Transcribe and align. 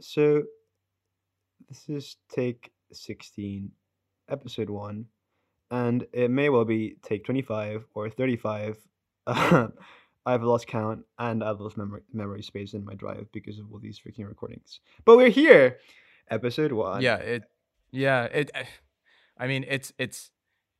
So 0.00 0.44
this 1.68 1.88
is 1.88 2.16
take 2.30 2.70
16, 2.92 3.70
episode 4.28 4.70
1, 4.70 5.04
and 5.70 6.06
it 6.12 6.30
may 6.30 6.48
well 6.48 6.64
be 6.64 6.96
take 7.02 7.24
25 7.24 7.84
or 7.94 8.08
35. 8.08 8.78
I've 9.26 10.42
lost 10.42 10.66
count 10.66 11.04
and 11.18 11.42
I've 11.42 11.60
lost 11.60 11.76
memory, 11.76 12.02
memory 12.12 12.42
space 12.42 12.74
in 12.74 12.84
my 12.84 12.94
drive 12.94 13.26
because 13.32 13.58
of 13.58 13.72
all 13.72 13.78
these 13.78 13.98
freaking 13.98 14.28
recordings. 14.28 14.80
But 15.04 15.16
we're 15.16 15.30
here, 15.30 15.78
episode 16.30 16.72
1. 16.72 17.02
Yeah, 17.02 17.16
it 17.16 17.44
yeah, 17.90 18.24
it 18.24 18.50
I 19.38 19.46
mean, 19.46 19.64
it's 19.68 19.92
it's 19.98 20.30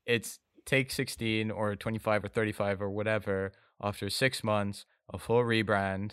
it's 0.07 0.39
take 0.65 0.91
16 0.91 1.51
or 1.51 1.75
25 1.77 2.25
or 2.25 2.29
35 2.29 2.83
or 2.83 2.91
whatever 2.91 3.53
after 3.81 4.11
6 4.11 4.45
months, 4.45 4.85
a 5.13 5.19
full 5.19 5.43
rebrand, 5.43 6.13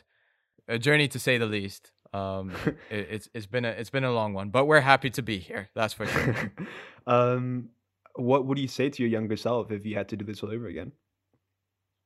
a 0.67 0.79
journey 0.79 1.07
to 1.09 1.19
say 1.19 1.37
the 1.37 1.45
least. 1.45 1.91
Um, 2.15 2.51
it, 2.89 3.07
it's 3.11 3.29
it's 3.33 3.45
been 3.45 3.65
a 3.65 3.69
it's 3.69 3.89
been 3.89 4.05
a 4.05 4.11
long 4.11 4.33
one, 4.33 4.49
but 4.49 4.65
we're 4.65 4.79
happy 4.79 5.09
to 5.11 5.21
be 5.21 5.37
here. 5.37 5.69
That's 5.75 5.93
for 5.93 6.07
sure. 6.07 6.51
um, 7.07 7.69
what 8.15 8.45
would 8.45 8.57
you 8.57 8.69
say 8.69 8.89
to 8.89 9.03
your 9.03 9.09
younger 9.09 9.35
self 9.35 9.71
if 9.71 9.85
you 9.85 9.95
had 9.95 10.07
to 10.09 10.15
do 10.15 10.23
this 10.23 10.41
all 10.41 10.51
over 10.51 10.67
again? 10.67 10.93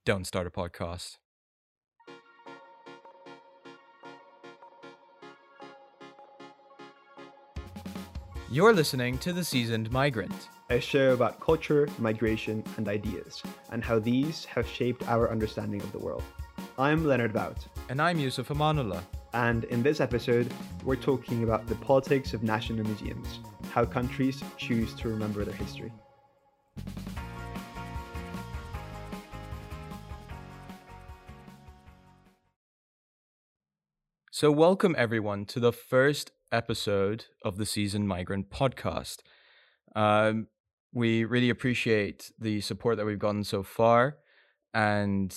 Don't 0.05 0.26
start 0.26 0.48
a 0.48 0.50
podcast. 0.50 1.17
You're 8.52 8.73
listening 8.73 9.20
to 9.20 9.31
The 9.31 9.44
Seasoned 9.44 9.91
Migrant, 9.91 10.50
a 10.72 10.80
show 10.80 11.14
about 11.14 11.39
culture, 11.39 11.88
migration, 12.00 12.64
and 12.78 12.88
ideas, 12.88 13.44
and 13.72 13.84
how 13.84 14.00
these 14.00 14.44
have 14.45 14.67
shaped 14.67 15.08
our 15.08 15.30
understanding 15.30 15.81
of 15.81 15.91
the 15.91 16.00
world. 16.00 16.23
I'm 16.80 17.05
Leonard 17.05 17.31
Bout. 17.31 17.59
And 17.89 18.02
I'm 18.02 18.17
Yusuf 18.17 18.48
Amanullah. 18.48 19.03
And 19.33 19.65
in 19.65 19.83
this 19.83 20.01
episode, 20.01 20.51
we're 20.83 20.95
talking 20.95 21.43
about 21.43 21.67
the 21.67 21.75
politics 21.75 22.33
of 22.33 22.41
national 22.41 22.83
museums, 22.85 23.39
how 23.71 23.85
countries 23.85 24.43
choose 24.57 24.95
to 24.95 25.08
remember 25.08 25.45
their 25.45 25.53
history. 25.53 25.91
So, 34.31 34.52
welcome 34.52 34.95
everyone 34.97 35.45
to 35.47 35.59
the 35.59 35.73
first 35.73 36.31
episode 36.52 37.25
of 37.43 37.58
the 37.58 37.66
Seasoned 37.67 38.08
Migrant 38.08 38.49
podcast. 38.49 39.17
Um, 39.95 40.47
we 40.91 41.23
really 41.23 41.52
appreciate 41.52 42.31
the 42.39 42.61
support 42.61 42.97
that 42.97 43.05
we've 43.05 43.19
gotten 43.19 43.43
so 43.43 43.61
far, 43.61 44.17
and 44.73 45.36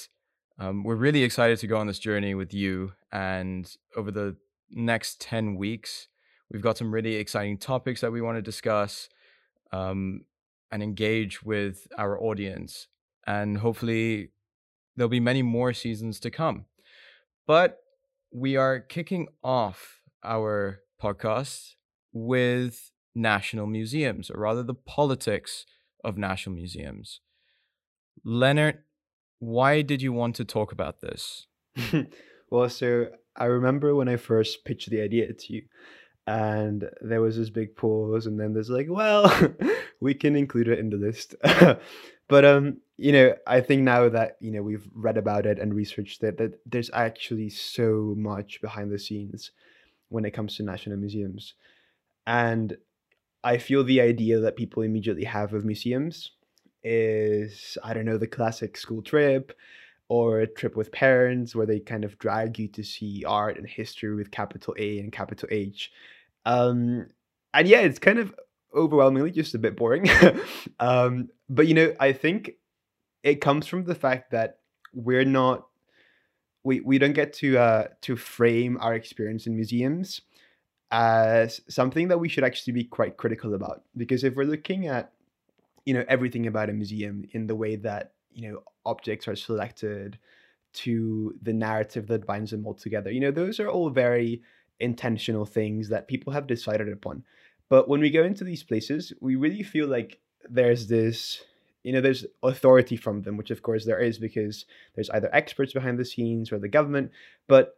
um, 0.58 0.82
we're 0.82 0.94
really 0.94 1.24
excited 1.24 1.58
to 1.58 1.66
go 1.66 1.76
on 1.76 1.88
this 1.88 1.98
journey 1.98 2.34
with 2.34 2.54
you. 2.54 2.92
And 3.12 3.70
over 3.96 4.10
the 4.10 4.36
next 4.70 5.20
10 5.20 5.56
weeks, 5.56 6.08
we've 6.50 6.62
got 6.62 6.78
some 6.78 6.92
really 6.92 7.16
exciting 7.16 7.58
topics 7.58 8.00
that 8.00 8.10
we 8.10 8.22
want 8.22 8.38
to 8.38 8.42
discuss 8.42 9.08
um, 9.72 10.22
and 10.70 10.82
engage 10.82 11.42
with 11.42 11.86
our 11.98 12.20
audience. 12.20 12.88
And 13.26 13.58
hopefully, 13.58 14.30
there'll 14.96 15.08
be 15.08 15.20
many 15.20 15.42
more 15.42 15.72
seasons 15.72 16.18
to 16.20 16.30
come. 16.30 16.64
But 17.46 17.78
we 18.32 18.56
are 18.56 18.80
kicking 18.80 19.28
off 19.44 20.00
our 20.24 20.80
podcast 21.00 21.74
with 22.12 22.90
national 23.14 23.66
museums, 23.66 24.30
or 24.30 24.40
rather, 24.40 24.62
the 24.62 24.74
politics 24.74 25.66
of 26.02 26.16
national 26.16 26.56
museums. 26.56 27.20
Leonard, 28.24 28.78
why 29.38 29.82
did 29.82 30.00
you 30.02 30.12
want 30.12 30.36
to 30.36 30.44
talk 30.44 30.72
about 30.72 31.00
this? 31.00 31.46
well, 32.52 32.68
so 32.68 33.06
I 33.34 33.46
remember 33.46 33.94
when 33.94 34.10
I 34.10 34.16
first 34.16 34.66
pitched 34.66 34.90
the 34.90 35.00
idea 35.00 35.32
to 35.32 35.52
you, 35.54 35.62
and 36.26 36.84
there 37.00 37.22
was 37.22 37.38
this 37.38 37.48
big 37.48 37.74
pause, 37.74 38.26
and 38.26 38.38
then 38.38 38.52
there's 38.52 38.68
like, 38.68 38.88
well, 38.90 39.32
we 40.00 40.12
can 40.12 40.36
include 40.36 40.68
it 40.68 40.78
in 40.78 40.90
the 40.90 40.98
list. 40.98 41.34
but 42.28 42.44
um, 42.44 42.76
you 42.98 43.10
know, 43.10 43.34
I 43.46 43.62
think 43.62 43.82
now 43.82 44.10
that 44.10 44.36
you 44.40 44.50
know 44.50 44.62
we've 44.62 44.86
read 44.94 45.16
about 45.16 45.46
it 45.46 45.58
and 45.58 45.72
researched 45.72 46.22
it, 46.24 46.36
that 46.36 46.60
there's 46.66 46.90
actually 46.92 47.48
so 47.48 48.12
much 48.18 48.60
behind 48.60 48.92
the 48.92 48.98
scenes 48.98 49.50
when 50.10 50.26
it 50.26 50.32
comes 50.32 50.56
to 50.56 50.62
national 50.62 50.98
museums, 50.98 51.54
and 52.26 52.76
I 53.42 53.56
feel 53.56 53.82
the 53.82 54.02
idea 54.02 54.40
that 54.40 54.56
people 54.56 54.82
immediately 54.82 55.24
have 55.24 55.54
of 55.54 55.64
museums 55.64 56.32
is 56.84 57.78
I 57.82 57.94
don't 57.94 58.04
know 58.04 58.18
the 58.18 58.26
classic 58.26 58.76
school 58.76 59.00
trip 59.00 59.56
or 60.08 60.40
a 60.40 60.46
trip 60.46 60.76
with 60.76 60.92
parents 60.92 61.54
where 61.54 61.66
they 61.66 61.80
kind 61.80 62.04
of 62.04 62.18
drag 62.18 62.58
you 62.58 62.68
to 62.68 62.82
see 62.82 63.24
art 63.26 63.56
and 63.56 63.66
history 63.66 64.14
with 64.14 64.30
capital 64.30 64.74
A 64.78 64.98
and 64.98 65.12
capital 65.12 65.48
H. 65.50 65.90
Um, 66.44 67.06
and 67.54 67.68
yeah, 67.68 67.80
it's 67.80 67.98
kind 67.98 68.18
of 68.18 68.34
overwhelmingly 68.74 69.30
just 69.30 69.54
a 69.54 69.58
bit 69.58 69.76
boring. 69.76 70.08
um, 70.80 71.28
but 71.48 71.66
you 71.66 71.74
know, 71.74 71.94
I 72.00 72.12
think 72.12 72.52
it 73.22 73.40
comes 73.40 73.66
from 73.66 73.84
the 73.84 73.94
fact 73.94 74.32
that 74.32 74.58
we're 74.92 75.24
not 75.24 75.66
we 76.64 76.80
we 76.80 76.98
don't 76.98 77.14
get 77.14 77.32
to 77.32 77.58
uh 77.58 77.86
to 78.02 78.16
frame 78.16 78.76
our 78.80 78.94
experience 78.94 79.46
in 79.46 79.54
museums 79.54 80.20
as 80.90 81.60
something 81.68 82.08
that 82.08 82.20
we 82.20 82.28
should 82.28 82.44
actually 82.44 82.72
be 82.72 82.84
quite 82.84 83.16
critical 83.16 83.54
about 83.54 83.82
because 83.96 84.22
if 84.24 84.34
we're 84.34 84.44
looking 84.44 84.86
at 84.86 85.12
you 85.86 85.94
know 85.94 86.04
everything 86.08 86.46
about 86.46 86.68
a 86.68 86.72
museum 86.72 87.24
in 87.32 87.46
the 87.46 87.56
way 87.56 87.76
that 87.76 88.12
you 88.34 88.50
know 88.50 88.62
objects 88.84 89.28
are 89.28 89.36
selected 89.36 90.18
to 90.72 91.34
the 91.42 91.52
narrative 91.52 92.06
that 92.06 92.26
binds 92.26 92.50
them 92.50 92.66
all 92.66 92.74
together. 92.74 93.10
You 93.10 93.20
know 93.20 93.30
those 93.30 93.60
are 93.60 93.68
all 93.68 93.90
very 93.90 94.42
intentional 94.80 95.44
things 95.44 95.88
that 95.88 96.08
people 96.08 96.32
have 96.32 96.46
decided 96.46 96.88
upon. 96.88 97.24
But 97.68 97.88
when 97.88 98.00
we 98.00 98.10
go 98.10 98.24
into 98.24 98.44
these 98.44 98.62
places 98.62 99.12
we 99.20 99.36
really 99.36 99.62
feel 99.62 99.86
like 99.86 100.18
there's 100.48 100.88
this 100.88 101.42
you 101.82 101.92
know 101.92 102.00
there's 102.00 102.26
authority 102.42 102.96
from 102.96 103.22
them 103.22 103.36
which 103.36 103.50
of 103.50 103.62
course 103.62 103.84
there 103.84 104.00
is 104.00 104.18
because 104.18 104.66
there's 104.94 105.10
either 105.10 105.30
experts 105.32 105.72
behind 105.72 105.98
the 105.98 106.04
scenes 106.04 106.52
or 106.52 106.58
the 106.58 106.68
government. 106.68 107.10
But 107.48 107.76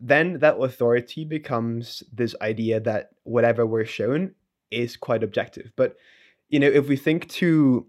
then 0.00 0.40
that 0.40 0.58
authority 0.58 1.24
becomes 1.24 2.02
this 2.12 2.34
idea 2.42 2.80
that 2.80 3.10
whatever 3.24 3.64
we're 3.66 3.86
shown 3.86 4.34
is 4.70 4.96
quite 4.96 5.22
objective. 5.22 5.72
But 5.76 5.96
you 6.48 6.60
know, 6.60 6.68
if 6.68 6.88
we 6.88 6.96
think 6.96 7.28
to 7.30 7.86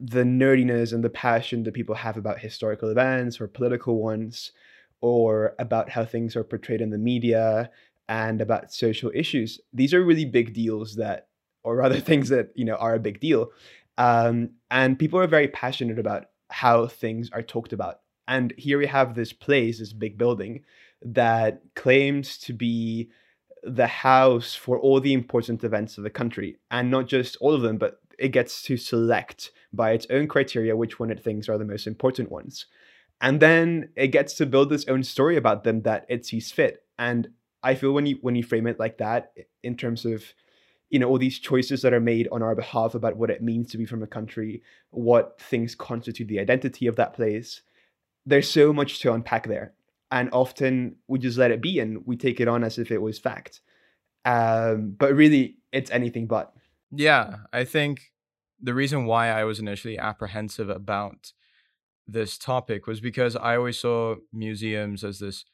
the 0.00 0.22
nerdiness 0.22 0.92
and 0.92 1.04
the 1.04 1.10
passion 1.10 1.62
that 1.62 1.74
people 1.74 1.94
have 1.94 2.16
about 2.16 2.40
historical 2.40 2.88
events 2.90 3.40
or 3.40 3.46
political 3.46 4.02
ones, 4.02 4.52
or 5.00 5.54
about 5.58 5.90
how 5.90 6.04
things 6.04 6.34
are 6.34 6.44
portrayed 6.44 6.80
in 6.80 6.90
the 6.90 6.98
media 6.98 7.70
and 8.08 8.40
about 8.40 8.72
social 8.72 9.10
issues, 9.14 9.60
these 9.72 9.92
are 9.92 10.02
really 10.02 10.24
big 10.24 10.54
deals 10.54 10.96
that, 10.96 11.28
or 11.62 11.76
rather, 11.76 12.00
things 12.00 12.28
that 12.30 12.50
you 12.54 12.64
know 12.64 12.76
are 12.76 12.94
a 12.94 13.00
big 13.00 13.20
deal. 13.20 13.50
Um, 13.98 14.50
and 14.70 14.98
people 14.98 15.20
are 15.20 15.26
very 15.26 15.48
passionate 15.48 15.98
about 15.98 16.26
how 16.50 16.86
things 16.86 17.30
are 17.32 17.42
talked 17.42 17.72
about. 17.72 18.00
And 18.26 18.52
here 18.56 18.78
we 18.78 18.86
have 18.86 19.14
this 19.14 19.32
place, 19.32 19.78
this 19.78 19.92
big 19.92 20.16
building, 20.16 20.64
that 21.02 21.60
claims 21.76 22.38
to 22.38 22.52
be 22.52 23.10
the 23.62 23.86
house 23.86 24.54
for 24.54 24.78
all 24.78 25.00
the 25.00 25.12
important 25.12 25.64
events 25.64 25.98
of 25.98 26.04
the 26.04 26.10
country, 26.10 26.56
and 26.70 26.90
not 26.90 27.06
just 27.06 27.36
all 27.40 27.54
of 27.54 27.62
them, 27.62 27.76
but 27.78 28.00
it 28.18 28.28
gets 28.28 28.62
to 28.62 28.76
select 28.76 29.50
by 29.72 29.92
its 29.92 30.06
own 30.10 30.28
criteria 30.28 30.76
which 30.76 30.98
one 30.98 31.10
it 31.10 31.22
thinks 31.22 31.48
are 31.48 31.58
the 31.58 31.64
most 31.64 31.86
important 31.86 32.30
ones. 32.30 32.66
And 33.20 33.40
then 33.40 33.90
it 33.96 34.08
gets 34.08 34.34
to 34.34 34.46
build 34.46 34.72
its 34.72 34.86
own 34.88 35.02
story 35.02 35.36
about 35.36 35.64
them 35.64 35.82
that 35.82 36.04
it 36.08 36.26
sees 36.26 36.50
fit. 36.50 36.84
And 36.98 37.28
I 37.62 37.74
feel 37.74 37.92
when 37.92 38.06
you 38.06 38.18
when 38.20 38.34
you 38.36 38.42
frame 38.42 38.66
it 38.66 38.78
like 38.78 38.98
that, 38.98 39.32
in 39.62 39.76
terms 39.76 40.04
of 40.04 40.24
you 40.90 40.98
know 40.98 41.08
all 41.08 41.18
these 41.18 41.38
choices 41.38 41.82
that 41.82 41.94
are 41.94 42.00
made 42.00 42.28
on 42.30 42.42
our 42.42 42.54
behalf 42.54 42.94
about 42.94 43.16
what 43.16 43.30
it 43.30 43.42
means 43.42 43.70
to 43.70 43.78
be 43.78 43.86
from 43.86 44.02
a 44.02 44.06
country, 44.06 44.62
what 44.90 45.40
things 45.40 45.74
constitute 45.74 46.28
the 46.28 46.40
identity 46.40 46.86
of 46.86 46.96
that 46.96 47.14
place, 47.14 47.62
there's 48.26 48.50
so 48.50 48.72
much 48.72 49.00
to 49.00 49.12
unpack 49.12 49.46
there 49.46 49.74
and 50.10 50.28
often 50.32 50.96
we 51.08 51.18
just 51.18 51.38
let 51.38 51.50
it 51.50 51.60
be 51.60 51.80
and 51.80 52.06
we 52.06 52.16
take 52.16 52.40
it 52.40 52.48
on 52.48 52.62
as 52.64 52.78
if 52.78 52.90
it 52.90 53.02
was 53.02 53.18
fact 53.18 53.60
um, 54.24 54.94
but 54.96 55.14
really 55.14 55.56
it's 55.72 55.90
anything 55.90 56.26
but 56.26 56.54
yeah 56.96 57.36
i 57.52 57.64
think 57.64 58.12
the 58.60 58.74
reason 58.74 59.04
why 59.04 59.28
i 59.28 59.44
was 59.44 59.58
initially 59.58 59.98
apprehensive 59.98 60.68
about 60.68 61.32
this 62.06 62.36
topic 62.38 62.86
was 62.86 63.00
because 63.00 63.36
i 63.36 63.56
always 63.56 63.78
saw 63.78 64.14
museums 64.32 65.04
as 65.04 65.18
this 65.18 65.44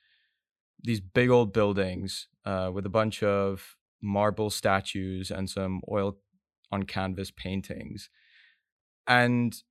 these 0.82 1.00
big 1.00 1.28
old 1.28 1.52
buildings 1.52 2.28
uh, 2.46 2.70
with 2.72 2.86
a 2.86 2.90
bunch 2.90 3.22
of 3.22 3.76
marble 4.00 4.48
statues 4.48 5.30
and 5.30 5.50
some 5.50 5.82
oil 5.90 6.16
on 6.72 6.84
canvas 6.84 7.30
paintings 7.30 8.08
and 9.06 9.62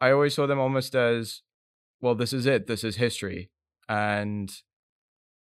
i 0.00 0.10
always 0.10 0.34
saw 0.34 0.46
them 0.46 0.58
almost 0.58 0.94
as 0.94 1.42
well 2.00 2.14
this 2.14 2.32
is 2.32 2.46
it 2.46 2.66
this 2.66 2.84
is 2.84 2.96
history 2.96 3.50
and 3.88 4.62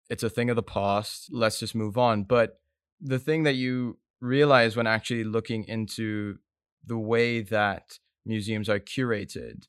it's 0.09 0.23
a 0.23 0.31
thing 0.31 0.51
of 0.51 0.57
the 0.57 0.63
past. 0.63 1.29
Let's 1.31 1.59
just 1.59 1.75
move 1.75 1.99
on. 1.99 2.25
But 2.25 2.61
the 3.01 3.19
thing 3.19 3.43
that 3.45 3.55
you 3.55 3.99
realize 4.21 4.77
when 4.77 4.87
actually 4.87 5.25
looking 5.25 5.65
into 5.65 6.39
the 6.85 6.99
way 6.99 7.41
that 7.43 7.99
museums 8.25 8.69
are 8.69 8.81
curated 8.81 9.65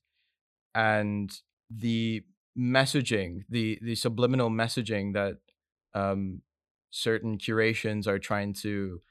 and 0.74 1.32
the 1.70 2.24
messaging, 2.58 3.42
the 3.50 3.80
the 3.82 3.96
subliminal 3.96 4.50
messaging 4.50 5.14
that 5.14 5.38
um, 5.94 6.42
certain 6.92 7.38
curations 7.38 8.08
are 8.08 8.20
trying 8.20 8.54
to 8.54 9.02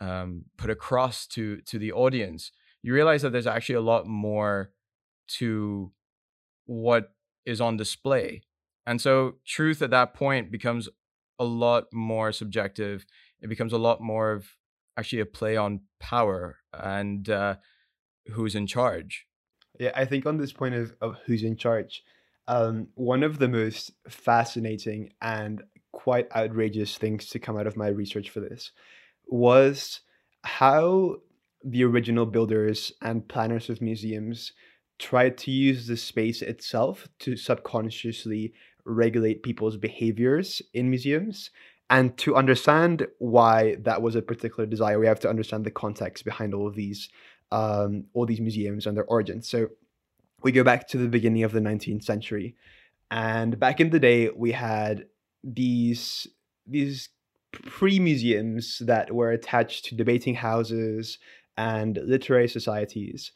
um, 0.00 0.44
put 0.56 0.70
across 0.70 1.26
to 1.28 1.60
to 1.62 1.78
the 1.78 1.92
audience, 1.92 2.52
you 2.82 2.92
realize 2.92 3.22
that 3.22 3.32
there's 3.32 3.46
actually 3.46 3.76
a 3.76 3.80
lot 3.80 4.06
more 4.06 4.72
to 5.28 5.92
what 6.66 7.12
is 7.46 7.60
on 7.60 7.76
display. 7.76 8.42
And 8.86 9.00
so 9.00 9.36
truth 9.46 9.80
at 9.82 9.90
that 9.90 10.14
point 10.14 10.50
becomes 10.50 10.88
a 11.38 11.44
lot 11.44 11.84
more 11.92 12.32
subjective. 12.32 13.06
It 13.40 13.48
becomes 13.48 13.72
a 13.72 13.78
lot 13.78 14.00
more 14.00 14.32
of 14.32 14.46
actually 14.96 15.20
a 15.20 15.26
play 15.26 15.56
on 15.56 15.80
power 16.00 16.58
and 16.72 17.28
uh, 17.28 17.56
who's 18.32 18.54
in 18.54 18.66
charge. 18.66 19.26
Yeah, 19.78 19.92
I 19.94 20.04
think 20.04 20.26
on 20.26 20.38
this 20.38 20.52
point 20.52 20.74
of, 20.74 20.94
of 21.00 21.16
who's 21.26 21.42
in 21.42 21.56
charge, 21.56 22.02
um, 22.46 22.88
one 22.94 23.22
of 23.22 23.38
the 23.38 23.48
most 23.48 23.92
fascinating 24.08 25.12
and 25.20 25.62
quite 25.92 26.28
outrageous 26.34 26.96
things 26.96 27.28
to 27.28 27.38
come 27.38 27.56
out 27.56 27.66
of 27.66 27.76
my 27.76 27.88
research 27.88 28.30
for 28.30 28.40
this 28.40 28.72
was 29.26 30.00
how 30.42 31.16
the 31.64 31.84
original 31.84 32.26
builders 32.26 32.92
and 33.02 33.28
planners 33.28 33.70
of 33.70 33.80
museums 33.80 34.52
tried 34.98 35.38
to 35.38 35.50
use 35.50 35.86
the 35.86 35.96
space 35.96 36.42
itself 36.42 37.08
to 37.20 37.36
subconsciously 37.36 38.52
regulate 38.84 39.42
people's 39.42 39.76
behaviors 39.76 40.60
in 40.74 40.90
museums. 40.90 41.50
And 41.92 42.16
to 42.18 42.34
understand 42.36 43.06
why 43.18 43.76
that 43.80 44.00
was 44.00 44.16
a 44.16 44.22
particular 44.22 44.64
desire, 44.64 44.98
we 44.98 45.06
have 45.06 45.20
to 45.20 45.28
understand 45.28 45.66
the 45.66 45.70
context 45.70 46.24
behind 46.24 46.54
all 46.54 46.66
of 46.66 46.74
these, 46.74 47.10
um, 47.50 48.04
all 48.14 48.24
these 48.24 48.40
museums 48.40 48.86
and 48.86 48.96
their 48.96 49.04
origins. 49.04 49.46
So 49.46 49.68
we 50.42 50.52
go 50.52 50.64
back 50.64 50.88
to 50.88 50.96
the 50.96 51.06
beginning 51.06 51.42
of 51.42 51.52
the 51.52 51.60
19th 51.60 52.02
century, 52.02 52.56
and 53.10 53.60
back 53.60 53.78
in 53.78 53.90
the 53.90 54.00
day, 54.00 54.30
we 54.30 54.52
had 54.52 55.04
these 55.44 56.26
these 56.66 57.10
pre 57.52 57.98
museums 57.98 58.78
that 58.78 59.12
were 59.12 59.30
attached 59.30 59.84
to 59.86 59.94
debating 59.94 60.36
houses 60.36 61.18
and 61.58 61.98
literary 62.02 62.48
societies. 62.48 63.32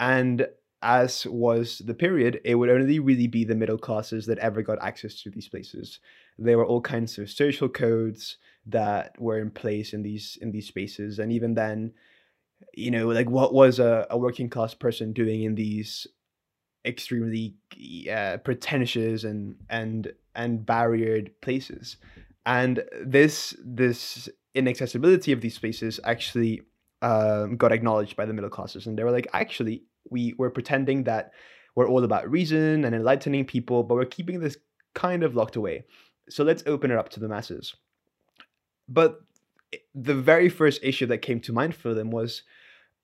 And 0.00 0.48
as 0.82 1.26
was 1.26 1.78
the 1.84 1.94
period, 1.94 2.40
it 2.44 2.56
would 2.56 2.70
only 2.70 2.98
really 2.98 3.28
be 3.28 3.44
the 3.44 3.54
middle 3.54 3.78
classes 3.78 4.26
that 4.26 4.38
ever 4.38 4.62
got 4.62 4.82
access 4.82 5.22
to 5.22 5.30
these 5.30 5.48
places. 5.48 6.00
There 6.40 6.56
were 6.56 6.66
all 6.66 6.80
kinds 6.80 7.18
of 7.18 7.30
social 7.30 7.68
codes 7.68 8.38
that 8.66 9.20
were 9.20 9.38
in 9.38 9.50
place 9.50 9.92
in 9.92 10.02
these 10.02 10.38
in 10.40 10.52
these 10.52 10.66
spaces, 10.66 11.18
and 11.18 11.30
even 11.30 11.54
then, 11.54 11.92
you 12.74 12.90
know, 12.90 13.08
like 13.08 13.28
what 13.28 13.52
was 13.52 13.78
a, 13.78 14.06
a 14.10 14.18
working 14.18 14.48
class 14.48 14.74
person 14.74 15.12
doing 15.12 15.42
in 15.42 15.54
these 15.54 16.06
extremely 16.86 17.56
uh, 18.10 18.38
pretentious 18.38 19.24
and 19.24 19.56
and 19.68 20.12
and 20.34 20.66
barriered 20.66 21.30
places? 21.42 21.96
And 22.46 22.82
this 23.04 23.54
this 23.62 24.28
inaccessibility 24.54 25.32
of 25.32 25.42
these 25.42 25.54
spaces 25.54 26.00
actually 26.04 26.62
um, 27.02 27.56
got 27.56 27.70
acknowledged 27.70 28.16
by 28.16 28.24
the 28.24 28.32
middle 28.32 28.50
classes, 28.50 28.86
and 28.86 28.98
they 28.98 29.04
were 29.04 29.12
like, 29.12 29.28
actually, 29.34 29.84
we 30.10 30.34
were 30.38 30.50
pretending 30.50 31.04
that 31.04 31.32
we're 31.76 31.88
all 31.88 32.04
about 32.04 32.30
reason 32.30 32.84
and 32.84 32.94
enlightening 32.94 33.44
people, 33.44 33.82
but 33.82 33.94
we're 33.94 34.04
keeping 34.04 34.40
this 34.40 34.56
kind 34.94 35.22
of 35.22 35.34
locked 35.34 35.56
away. 35.56 35.84
So 36.30 36.44
let's 36.44 36.62
open 36.66 36.90
it 36.90 36.98
up 36.98 37.08
to 37.10 37.20
the 37.20 37.28
masses. 37.28 37.74
But 38.88 39.20
the 39.94 40.14
very 40.14 40.48
first 40.48 40.80
issue 40.82 41.06
that 41.06 41.18
came 41.18 41.40
to 41.40 41.52
mind 41.52 41.74
for 41.74 41.94
them 41.94 42.10
was, 42.10 42.42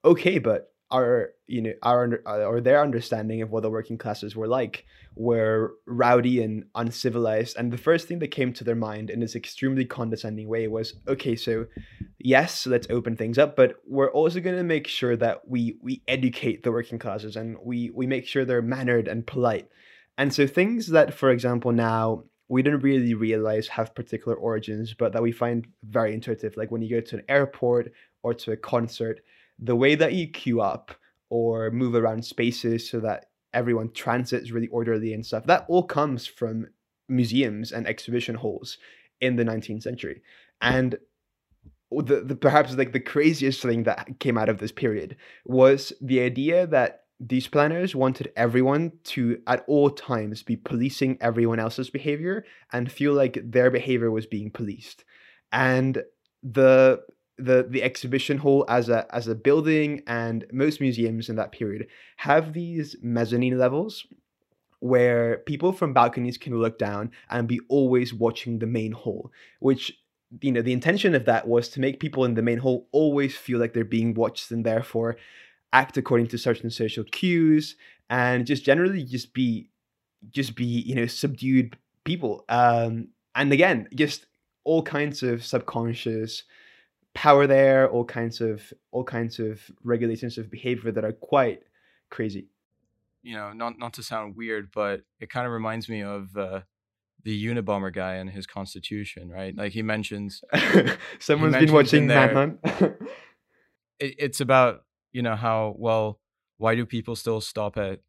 okay, 0.05 0.39
but 0.39 0.73
our 0.91 1.31
you 1.49 1.61
know 1.61 1.73
our 1.83 2.21
or 2.27 2.61
their 2.61 2.81
understanding 2.81 3.43
of 3.43 3.51
what 3.51 3.63
the 3.63 3.71
working 3.71 3.99
classes 3.99 4.37
were 4.37 4.47
like 4.47 4.85
were 5.17 5.75
rowdy 5.87 6.41
and 6.43 6.65
uncivilized 6.77 7.57
and 7.57 7.73
the 7.73 7.79
first 7.79 8.07
thing 8.07 8.21
that 8.21 8.29
came 8.29 8.53
to 8.53 8.63
their 8.63 8.77
mind 8.77 9.11
in 9.11 9.19
this 9.19 9.35
extremely 9.35 9.85
condescending 9.85 10.47
way 10.47 10.69
was 10.69 10.95
okay 11.09 11.35
so 11.35 11.67
yes 12.19 12.67
let's 12.69 12.87
open 12.89 13.17
things 13.17 13.37
up 13.37 13.57
but 13.57 13.77
we're 13.85 14.13
also 14.13 14.39
going 14.39 14.57
to 14.57 14.63
make 14.63 14.87
sure 14.87 15.17
that 15.17 15.49
we 15.49 15.77
we 15.83 16.03
educate 16.07 16.63
the 16.63 16.71
working 16.71 17.01
classes 17.01 17.35
and 17.35 17.57
we 17.65 17.91
we 17.91 18.07
make 18.07 18.27
sure 18.27 18.45
they're 18.45 18.63
mannered 18.63 19.09
and 19.09 19.27
polite 19.27 19.69
and 20.17 20.33
so 20.33 20.47
things 20.47 20.87
that 20.89 21.13
for 21.13 21.31
example 21.31 21.73
now 21.73 22.23
we 22.49 22.63
didn't 22.63 22.81
really 22.81 23.15
realize 23.15 23.69
have 23.69 23.95
particular 23.95 24.37
origins 24.37 24.95
but 24.95 25.13
that 25.13 25.23
we 25.23 25.33
find 25.33 25.67
very 25.85 26.15
intuitive 26.15 26.57
like 26.57 26.71
when 26.71 26.83
you 26.83 26.91
go 26.91 27.01
to 27.01 27.17
an 27.17 27.25
airport 27.29 27.93
or 28.23 28.33
to 28.35 28.53
a 28.53 28.57
concert 28.57 29.21
the 29.59 29.77
way 29.77 29.95
that 29.95 30.13
you 30.13 30.29
queue 30.29 30.61
up 30.61 30.93
or 31.31 31.71
move 31.71 31.95
around 31.95 32.25
spaces 32.25 32.89
so 32.89 33.01
that 33.01 33.27
everyone 33.55 33.91
transits 33.93 34.51
really 34.51 34.69
orderly 34.69 35.13
and 35.13 35.25
stuff, 35.25 35.47
that 35.47 35.65
all 35.69 35.83
comes 35.83 36.27
from 36.27 36.67
museums 37.09 37.73
and 37.73 37.87
exhibition 37.87 38.35
halls 38.35 38.79
in 39.21 39.37
the 39.37 39.45
19th 39.45 39.83
century. 39.83 40.23
And 40.61 40.99
the, 41.91 42.21
the 42.21 42.37
perhaps 42.37 42.75
like 42.75 42.93
the 42.93 43.01
craziest 43.01 43.63
thing 43.63 43.85
that 43.85 44.19
came 44.19 44.37
out 44.37 44.49
of 44.49 44.59
this 44.59 44.73
period 44.73 45.17
was 45.45 45.93
the 46.01 46.21
idea 46.21 46.67
that 46.67 47.05
these 47.19 47.47
planners 47.47 47.95
wanted 47.95 48.33
everyone 48.37 48.93
to 49.05 49.41
at 49.47 49.65
all 49.67 49.91
times 49.91 50.43
be 50.43 50.57
policing 50.57 51.17
everyone 51.21 51.59
else's 51.59 51.89
behavior 51.89 52.45
and 52.73 52.93
feel 52.93 53.15
like 53.15 53.39
their 53.43 53.71
behavior 53.71 54.11
was 54.11 54.27
being 54.27 54.51
policed. 54.51 55.05
And 55.51 56.03
the 56.43 57.03
the 57.39 57.67
the 57.69 57.83
exhibition 57.83 58.39
hall 58.39 58.65
as 58.69 58.89
a 58.89 59.07
as 59.15 59.29
a 59.29 59.35
building 59.35 60.03
and 60.07 60.47
most 60.53 60.81
museums 60.81 61.29
in 61.29 61.37
that 61.37 61.53
period 61.53 61.87
have 62.17 62.53
these 62.53 62.97
mezzanine 63.03 63.59
levels 63.59 64.07
where 64.81 65.39
people 65.47 65.73
from 65.73 65.93
balconies 65.93 66.39
can 66.39 66.59
look 66.59 66.79
down 66.79 67.11
and 67.31 67.49
be 67.49 67.61
always 67.69 68.15
watching 68.15 68.59
the 68.59 68.67
main 68.67 68.93
hall 68.93 69.31
which 69.61 69.93
you 70.41 70.51
know 70.51 70.63
the 70.63 70.73
intention 70.73 71.15
of 71.15 71.27
that 71.27 71.47
was 71.47 71.69
to 71.69 71.81
make 71.81 72.01
people 72.01 72.25
in 72.25 72.35
the 72.35 72.43
main 72.43 72.59
hall 72.59 72.89
always 72.91 73.37
feel 73.37 73.59
like 73.59 73.75
they're 73.75 73.85
being 73.85 74.15
watched 74.15 74.51
and 74.51 74.65
therefore 74.65 75.17
act 75.73 75.97
according 75.97 76.27
to 76.27 76.39
certain 76.39 76.71
social 76.71 77.05
cues 77.05 77.77
and 78.09 78.47
just 78.47 78.65
generally 78.65 79.05
just 79.05 79.35
be 79.35 79.69
just 80.31 80.55
be 80.55 80.65
you 80.65 80.95
know 80.95 81.07
subdued 81.07 81.77
people 82.05 82.45
um 82.49 83.09
and 83.35 83.53
again 83.53 83.89
just 83.95 84.27
all 84.65 84.83
kinds 84.83 85.23
of 85.23 85.45
subconscious 85.45 86.43
power 87.17 87.47
there, 87.47 87.89
all 87.89 88.05
kinds 88.05 88.41
of 88.41 88.73
all 88.93 89.03
kinds 89.03 89.39
of 89.39 89.61
regulations 89.83 90.37
of 90.37 90.51
behavior 90.51 90.93
that 90.93 91.05
are 91.05 91.13
quite 91.13 91.63
crazy. 92.11 92.49
You 93.23 93.35
know, 93.35 93.53
not 93.53 93.79
not 93.79 93.95
to 93.95 94.03
sound 94.03 94.37
weird, 94.37 94.71
but 94.73 95.01
it 95.19 95.31
kind 95.31 95.47
of 95.47 95.53
reminds 95.53 95.89
me 95.89 96.03
of 96.03 96.37
uh, 96.37 96.61
the 97.25 97.47
Unabomber 97.47 97.93
guy 97.93 98.17
and 98.17 98.29
his 98.29 98.47
Constitution, 98.47 99.31
right? 99.31 99.57
Like 99.57 99.73
he 99.73 99.83
mentions, 99.83 100.43
someone's 101.19 101.55
he 101.55 101.61
mentions 101.61 101.65
been 101.65 101.75
watching 101.75 102.07
Manhunt. 102.07 102.61
it, 103.99 104.15
it's 104.19 104.41
about 104.41 104.85
you 105.13 105.23
know 105.23 105.37
how 105.37 105.75
well 105.79 106.21
why 106.59 106.75
do 106.75 106.87
people 106.87 107.17
still 107.17 107.41
stop 107.41 107.77
at 107.77 108.01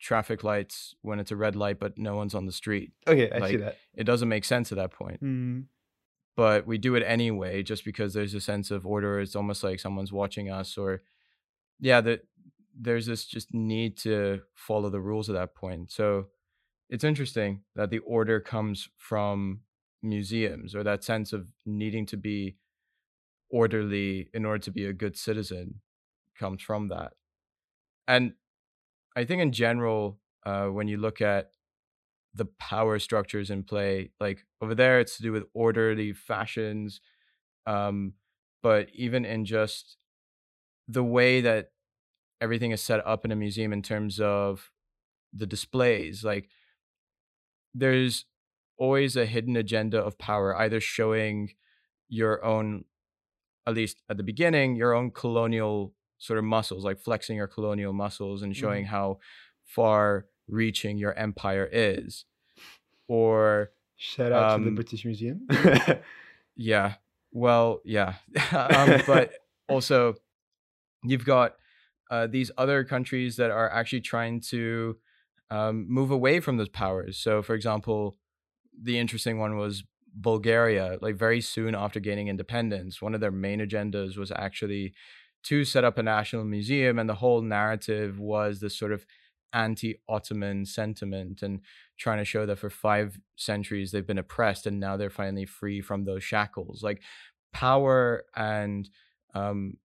traffic 0.00 0.44
lights 0.44 0.94
when 1.02 1.18
it's 1.18 1.30
a 1.30 1.36
red 1.36 1.56
light 1.56 1.80
but 1.80 1.98
no 1.98 2.16
one's 2.16 2.34
on 2.34 2.46
the 2.46 2.52
street? 2.52 2.92
Okay, 3.06 3.30
I 3.30 3.38
like, 3.38 3.50
see 3.50 3.56
that. 3.56 3.76
It 3.94 4.04
doesn't 4.04 4.28
make 4.28 4.44
sense 4.44 4.72
at 4.72 4.76
that 4.76 4.92
point. 4.92 5.22
Mm 5.22 5.64
but 6.36 6.66
we 6.66 6.78
do 6.78 6.94
it 6.94 7.02
anyway 7.04 7.62
just 7.62 7.84
because 7.84 8.14
there's 8.14 8.34
a 8.34 8.40
sense 8.40 8.70
of 8.70 8.86
order 8.86 9.18
it's 9.20 9.34
almost 9.34 9.64
like 9.64 9.80
someone's 9.80 10.12
watching 10.12 10.50
us 10.50 10.78
or 10.78 11.02
yeah 11.80 12.00
that 12.00 12.20
there's 12.78 13.06
this 13.06 13.24
just 13.24 13.52
need 13.54 13.96
to 13.96 14.40
follow 14.54 14.90
the 14.90 15.00
rules 15.00 15.28
at 15.28 15.34
that 15.34 15.54
point 15.54 15.90
so 15.90 16.26
it's 16.88 17.04
interesting 17.04 17.62
that 17.74 17.90
the 17.90 17.98
order 18.00 18.38
comes 18.38 18.88
from 18.96 19.60
museums 20.02 20.74
or 20.74 20.84
that 20.84 21.02
sense 21.02 21.32
of 21.32 21.48
needing 21.64 22.06
to 22.06 22.16
be 22.16 22.56
orderly 23.50 24.28
in 24.34 24.44
order 24.44 24.58
to 24.58 24.70
be 24.70 24.84
a 24.84 24.92
good 24.92 25.16
citizen 25.16 25.80
comes 26.38 26.62
from 26.62 26.88
that 26.88 27.12
and 28.08 28.32
i 29.16 29.24
think 29.24 29.42
in 29.42 29.52
general 29.52 30.18
uh, 30.44 30.66
when 30.66 30.86
you 30.86 30.96
look 30.96 31.20
at 31.20 31.50
the 32.36 32.44
power 32.44 32.98
structures 32.98 33.50
in 33.50 33.64
play. 33.64 34.10
Like 34.20 34.44
over 34.60 34.74
there, 34.74 35.00
it's 35.00 35.16
to 35.16 35.22
do 35.22 35.32
with 35.32 35.44
orderly 35.54 36.12
fashions. 36.12 37.00
Um, 37.66 38.12
but 38.62 38.88
even 38.94 39.24
in 39.24 39.44
just 39.44 39.96
the 40.86 41.02
way 41.02 41.40
that 41.40 41.70
everything 42.40 42.70
is 42.70 42.82
set 42.82 43.04
up 43.06 43.24
in 43.24 43.32
a 43.32 43.36
museum 43.36 43.72
in 43.72 43.82
terms 43.82 44.20
of 44.20 44.70
the 45.32 45.46
displays, 45.46 46.22
like 46.22 46.50
there's 47.74 48.26
always 48.78 49.16
a 49.16 49.26
hidden 49.26 49.56
agenda 49.56 49.98
of 49.98 50.18
power, 50.18 50.54
either 50.56 50.80
showing 50.80 51.50
your 52.08 52.44
own, 52.44 52.84
at 53.66 53.74
least 53.74 54.02
at 54.10 54.18
the 54.18 54.22
beginning, 54.22 54.76
your 54.76 54.92
own 54.92 55.10
colonial 55.10 55.94
sort 56.18 56.38
of 56.38 56.44
muscles, 56.44 56.84
like 56.84 56.98
flexing 56.98 57.36
your 57.36 57.46
colonial 57.46 57.92
muscles 57.92 58.42
and 58.42 58.56
showing 58.56 58.84
mm. 58.84 58.88
how 58.88 59.18
far 59.64 60.26
reaching 60.48 60.98
your 60.98 61.14
empire 61.14 61.68
is. 61.70 62.24
Or 63.08 63.70
shout 63.96 64.32
out 64.32 64.52
um, 64.52 64.60
to 64.60 64.64
the 64.64 64.70
um, 64.70 64.74
british 64.74 65.04
museum. 65.04 65.46
Yeah. 66.58 66.94
Well 67.32 67.80
yeah. 67.84 68.14
Um, 68.52 69.02
but 69.06 69.32
also 69.68 70.14
you've 71.04 71.24
got 71.24 71.56
uh, 72.10 72.26
these 72.26 72.50
other 72.56 72.82
countries 72.82 73.36
that 73.36 73.50
are 73.50 73.70
actually 73.70 74.00
trying 74.00 74.40
to 74.40 74.96
um, 75.50 75.86
move 75.88 76.10
away 76.10 76.40
from 76.40 76.56
those 76.56 76.70
powers. 76.70 77.18
So 77.18 77.42
for 77.42 77.54
example 77.54 78.16
the 78.82 78.98
interesting 78.98 79.38
one 79.38 79.56
was 79.56 79.84
Bulgaria, 80.18 80.98
like 81.02 81.16
very 81.16 81.42
soon 81.42 81.74
after 81.74 82.00
gaining 82.00 82.28
independence, 82.28 83.02
one 83.02 83.14
of 83.14 83.20
their 83.20 83.30
main 83.30 83.60
agendas 83.60 84.16
was 84.16 84.32
actually 84.34 84.94
to 85.46 85.64
set 85.64 85.84
up 85.84 85.98
a 85.98 86.02
national 86.02 86.44
museum, 86.44 86.98
and 86.98 87.08
the 87.08 87.14
whole 87.14 87.42
narrative 87.42 88.18
was 88.18 88.60
this 88.60 88.76
sort 88.76 88.92
of 88.92 89.06
anti-Ottoman 89.52 90.66
sentiment 90.66 91.42
and 91.42 91.60
trying 91.98 92.18
to 92.18 92.24
show 92.24 92.44
that 92.46 92.58
for 92.58 92.68
five 92.68 93.18
centuries 93.36 93.90
they've 93.90 94.06
been 94.06 94.18
oppressed 94.18 94.66
and 94.66 94.78
now 94.78 94.96
they're 94.96 95.08
finally 95.08 95.46
free 95.46 95.80
from 95.80 96.04
those 96.04 96.22
shackles. 96.22 96.82
Like 96.82 97.00
power 97.52 98.24
and 98.34 98.88
um, 99.34 99.78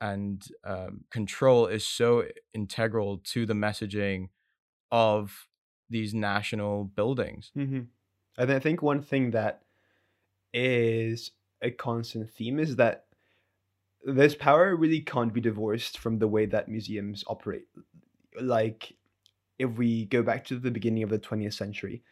and 0.00 0.46
um, 0.64 1.04
control 1.10 1.66
is 1.66 1.86
so 1.86 2.24
integral 2.54 3.18
to 3.18 3.46
the 3.46 3.54
messaging 3.54 4.28
of 4.90 5.46
these 5.88 6.14
national 6.14 6.84
buildings. 6.84 7.52
Mm-hmm. 7.56 7.80
And 8.38 8.52
I 8.52 8.58
think 8.58 8.82
one 8.82 9.02
thing 9.02 9.32
that 9.32 9.62
is 10.52 11.32
a 11.62 11.70
constant 11.70 12.30
theme 12.30 12.58
is 12.58 12.76
that 12.76 13.04
this 14.04 14.34
power 14.34 14.74
really 14.76 15.00
can't 15.00 15.32
be 15.32 15.40
divorced 15.40 15.98
from 15.98 16.18
the 16.18 16.28
way 16.28 16.46
that 16.46 16.68
museums 16.68 17.24
operate. 17.26 17.66
Like, 18.40 18.94
if 19.58 19.70
we 19.76 20.06
go 20.06 20.22
back 20.22 20.44
to 20.46 20.58
the 20.58 20.70
beginning 20.70 21.02
of 21.02 21.10
the 21.10 21.18
20th 21.18 21.54
century, 21.54 22.02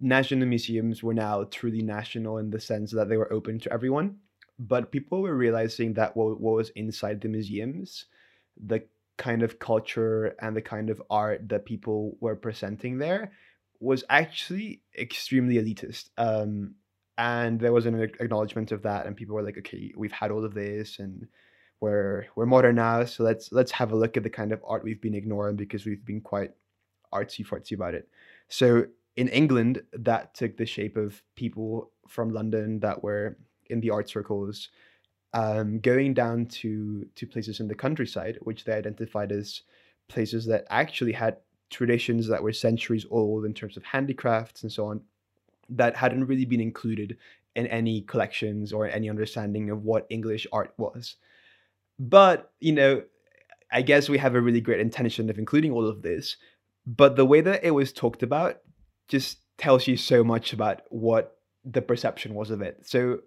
national 0.00 0.48
museums 0.48 1.02
were 1.02 1.14
now 1.14 1.44
truly 1.44 1.82
national 1.82 2.38
in 2.38 2.50
the 2.50 2.60
sense 2.60 2.90
that 2.92 3.08
they 3.08 3.16
were 3.16 3.32
open 3.32 3.58
to 3.60 3.72
everyone. 3.72 4.16
But 4.58 4.90
people 4.90 5.22
were 5.22 5.36
realizing 5.36 5.94
that 5.94 6.16
what, 6.16 6.40
what 6.40 6.54
was 6.54 6.70
inside 6.70 7.20
the 7.20 7.28
museums, 7.28 8.06
the 8.56 8.82
kind 9.18 9.42
of 9.42 9.58
culture 9.58 10.34
and 10.40 10.56
the 10.56 10.62
kind 10.62 10.90
of 10.90 11.02
art 11.10 11.48
that 11.48 11.64
people 11.64 12.16
were 12.20 12.36
presenting 12.36 12.98
there, 12.98 13.32
was 13.80 14.04
actually 14.08 14.82
extremely 14.98 15.56
elitist. 15.56 16.08
Um, 16.16 16.74
and 17.18 17.58
there 17.60 17.72
was 17.72 17.86
an 17.86 17.98
acknowledgement 18.00 18.72
of 18.72 18.82
that, 18.82 19.06
and 19.06 19.16
people 19.16 19.34
were 19.34 19.42
like, 19.42 19.58
"Okay, 19.58 19.92
we've 19.96 20.12
had 20.12 20.30
all 20.30 20.44
of 20.44 20.54
this, 20.54 20.98
and 20.98 21.26
we're 21.80 22.26
we're 22.36 22.46
modern 22.46 22.76
now, 22.76 23.04
so 23.04 23.24
let's 23.24 23.52
let's 23.52 23.72
have 23.72 23.92
a 23.92 23.96
look 23.96 24.16
at 24.16 24.22
the 24.22 24.30
kind 24.30 24.52
of 24.52 24.62
art 24.66 24.84
we've 24.84 25.00
been 25.00 25.14
ignoring 25.14 25.56
because 25.56 25.86
we've 25.86 26.04
been 26.04 26.20
quite 26.20 26.52
artsy 27.12 27.46
fartsy 27.46 27.72
about 27.72 27.94
it." 27.94 28.08
So 28.48 28.86
in 29.16 29.28
England, 29.28 29.82
that 29.92 30.34
took 30.34 30.56
the 30.56 30.66
shape 30.66 30.96
of 30.96 31.22
people 31.36 31.92
from 32.08 32.30
London 32.30 32.80
that 32.80 33.02
were 33.02 33.38
in 33.70 33.80
the 33.80 33.90
art 33.90 34.08
circles, 34.08 34.68
um, 35.34 35.80
going 35.80 36.14
down 36.14 36.46
to 36.46 37.06
to 37.16 37.26
places 37.26 37.60
in 37.60 37.68
the 37.68 37.74
countryside, 37.74 38.38
which 38.42 38.64
they 38.64 38.72
identified 38.72 39.32
as 39.32 39.62
places 40.08 40.46
that 40.46 40.66
actually 40.70 41.12
had 41.12 41.38
traditions 41.70 42.28
that 42.28 42.42
were 42.42 42.52
centuries 42.52 43.06
old 43.10 43.44
in 43.44 43.52
terms 43.54 43.76
of 43.76 43.82
handicrafts 43.84 44.62
and 44.62 44.70
so 44.72 44.86
on, 44.86 45.00
that 45.70 45.96
hadn't 45.96 46.26
really 46.26 46.44
been 46.44 46.60
included 46.60 47.16
in 47.54 47.66
any 47.68 48.02
collections 48.02 48.72
or 48.72 48.88
any 48.88 49.08
understanding 49.08 49.70
of 49.70 49.82
what 49.82 50.06
English 50.10 50.46
art 50.52 50.74
was. 50.76 51.16
But, 51.98 52.52
you 52.60 52.72
know, 52.72 53.02
I 53.72 53.82
guess 53.82 54.08
we 54.08 54.18
have 54.18 54.34
a 54.34 54.40
really 54.40 54.60
great 54.60 54.80
intention 54.80 55.30
of 55.30 55.38
including 55.38 55.72
all 55.72 55.88
of 55.88 56.02
this, 56.02 56.36
but 56.86 57.16
the 57.16 57.24
way 57.24 57.40
that 57.40 57.64
it 57.64 57.72
was 57.72 57.92
talked 57.92 58.22
about 58.22 58.58
just 59.08 59.38
tells 59.58 59.86
you 59.86 59.96
so 59.96 60.22
much 60.22 60.52
about 60.52 60.82
what 60.90 61.38
the 61.64 61.82
perception 61.82 62.34
was 62.34 62.50
of 62.50 62.62
it. 62.62 62.86
So 62.86 63.20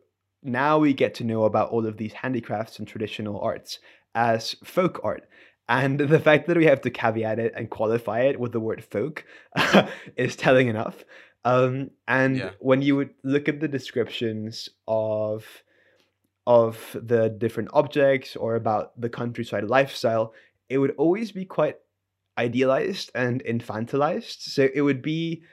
now 0.43 0.79
we 0.79 0.93
get 0.93 1.15
to 1.15 1.24
know 1.24 1.43
about 1.43 1.72
all 1.72 1.86
of 1.86 1.98
these 1.98 2.13
handicrafts 2.13 2.79
and 2.79 2.88
traditional 2.88 3.39
arts 3.41 3.79
as 4.15 4.55
folk 4.63 5.01
art. 5.03 5.27
And 5.67 6.00
the 6.00 6.19
fact 6.19 6.48
that 6.48 6.58
we 6.58 6.65
have 6.65 6.81
to 6.81 6.89
caveat 6.89 7.39
it 7.39 7.53
and 7.55 7.69
qualify 7.69 8.22
it 8.22 8.39
with 8.39 8.51
the 8.51 8.60
word 8.60 8.84
folk 8.84 9.25
is 10.15 10.36
telling 10.36 10.67
enough. 10.67 11.03
Um, 11.46 11.91
and 12.08 12.38
yeah. 12.38 12.51
when 12.60 12.81
you 12.81 12.96
would 12.96 13.12
look 13.24 13.48
at 13.48 13.60
the 13.60 13.67
descriptions 13.67 14.69
of 14.88 15.46
of 16.46 16.98
the 17.00 17.29
different 17.29 17.69
objects 17.74 18.36
or 18.36 18.55
about 18.55 19.00
the 19.00 19.10
countryside 19.10 19.65
lifestyle, 19.65 20.34
it 20.67 20.79
would 20.79 20.96
always 20.98 21.31
be 21.31 21.46
quite 21.46 21.77
idealized 22.38 23.12
and 23.13 23.43
infantilized. 23.43 24.41
So 24.41 24.69
it 24.74 24.81
would 24.81 25.01
be 25.01 25.43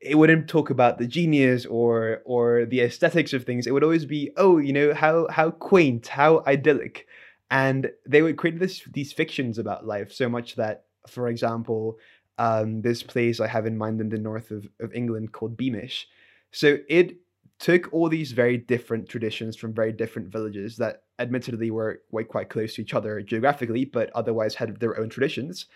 it 0.00 0.16
wouldn't 0.16 0.48
talk 0.48 0.70
about 0.70 0.98
the 0.98 1.06
genius 1.06 1.66
or 1.66 2.22
or 2.24 2.66
the 2.66 2.80
aesthetics 2.80 3.32
of 3.32 3.44
things. 3.44 3.66
It 3.66 3.72
would 3.72 3.84
always 3.84 4.04
be, 4.04 4.30
oh, 4.36 4.58
you 4.58 4.72
know, 4.72 4.94
how 4.94 5.26
how 5.30 5.50
quaint, 5.50 6.08
how 6.08 6.42
idyllic. 6.46 7.06
And 7.50 7.90
they 8.06 8.22
would 8.22 8.36
create 8.36 8.58
this 8.58 8.82
these 8.92 9.12
fictions 9.12 9.58
about 9.58 9.86
life 9.86 10.12
so 10.12 10.28
much 10.28 10.56
that, 10.56 10.84
for 11.08 11.28
example, 11.28 11.98
um, 12.38 12.82
this 12.82 13.02
place 13.02 13.40
I 13.40 13.46
have 13.46 13.66
in 13.66 13.76
mind 13.76 14.00
in 14.00 14.08
the 14.08 14.18
north 14.18 14.50
of, 14.50 14.66
of 14.80 14.92
England 14.92 15.32
called 15.32 15.56
Beamish. 15.56 16.06
So 16.50 16.78
it 16.88 17.16
took 17.58 17.92
all 17.92 18.08
these 18.08 18.32
very 18.32 18.56
different 18.56 19.08
traditions 19.08 19.56
from 19.56 19.72
very 19.72 19.92
different 19.92 20.28
villages 20.28 20.76
that 20.76 21.04
admittedly 21.18 21.70
were 21.70 22.02
quite, 22.10 22.28
quite 22.28 22.48
close 22.48 22.74
to 22.74 22.82
each 22.82 22.94
other 22.94 23.22
geographically, 23.22 23.84
but 23.84 24.10
otherwise 24.14 24.54
had 24.54 24.78
their 24.80 24.98
own 24.98 25.08
traditions, 25.08 25.66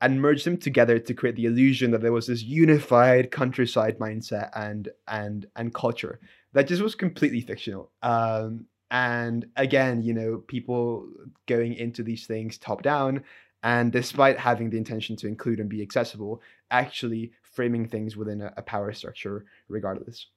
and 0.00 0.20
merged 0.20 0.44
them 0.46 0.56
together 0.56 0.98
to 0.98 1.14
create 1.14 1.36
the 1.36 1.46
illusion 1.46 1.90
that 1.90 2.02
there 2.02 2.12
was 2.12 2.26
this 2.26 2.42
unified 2.42 3.30
countryside 3.30 3.98
mindset 3.98 4.50
and 4.54 4.90
and 5.08 5.46
and 5.56 5.74
culture 5.74 6.20
that 6.52 6.68
just 6.68 6.82
was 6.82 6.94
completely 6.94 7.40
fictional. 7.40 7.90
Um, 8.02 8.66
and 8.90 9.46
again, 9.56 10.02
you 10.02 10.14
know, 10.14 10.38
people 10.46 11.08
going 11.46 11.74
into 11.74 12.02
these 12.02 12.26
things 12.26 12.56
top 12.56 12.82
down 12.82 13.24
and 13.66 13.90
despite 13.90 14.38
having 14.38 14.70
the 14.70 14.76
intention 14.76 15.16
to 15.16 15.26
include 15.26 15.58
and 15.58 15.68
be 15.68 15.82
accessible, 15.82 16.40
actually 16.70 17.32
framing 17.42 17.88
things 17.88 18.16
within 18.16 18.40
a, 18.40 18.52
a 18.56 18.62
power 18.62 18.92
structure 18.92 19.44
regardless. 19.68 20.28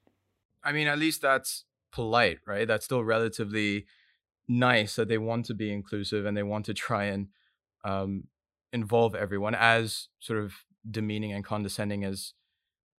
I 0.63 0.71
mean, 0.71 0.87
at 0.87 0.97
least 0.97 1.21
that's 1.21 1.65
polite, 1.91 2.39
right? 2.47 2.67
That's 2.67 2.85
still 2.85 3.03
relatively 3.03 3.85
nice 4.47 4.95
that 4.95 5.09
they 5.09 5.19
want 5.19 5.45
to 5.45 5.53
be 5.53 5.71
inclusive 5.71 6.25
and 6.25 6.35
they 6.35 6.41
want 6.41 6.65
to 6.65 6.73
try 6.73 7.03
and 7.03 7.27
um, 7.85 8.23
involve 8.73 9.13
everyone 9.13 9.53
as 9.53 10.07
sort 10.17 10.39
of 10.39 10.65
demeaning 10.89 11.31
and 11.31 11.45
condescending 11.45 12.03
as 12.03 12.33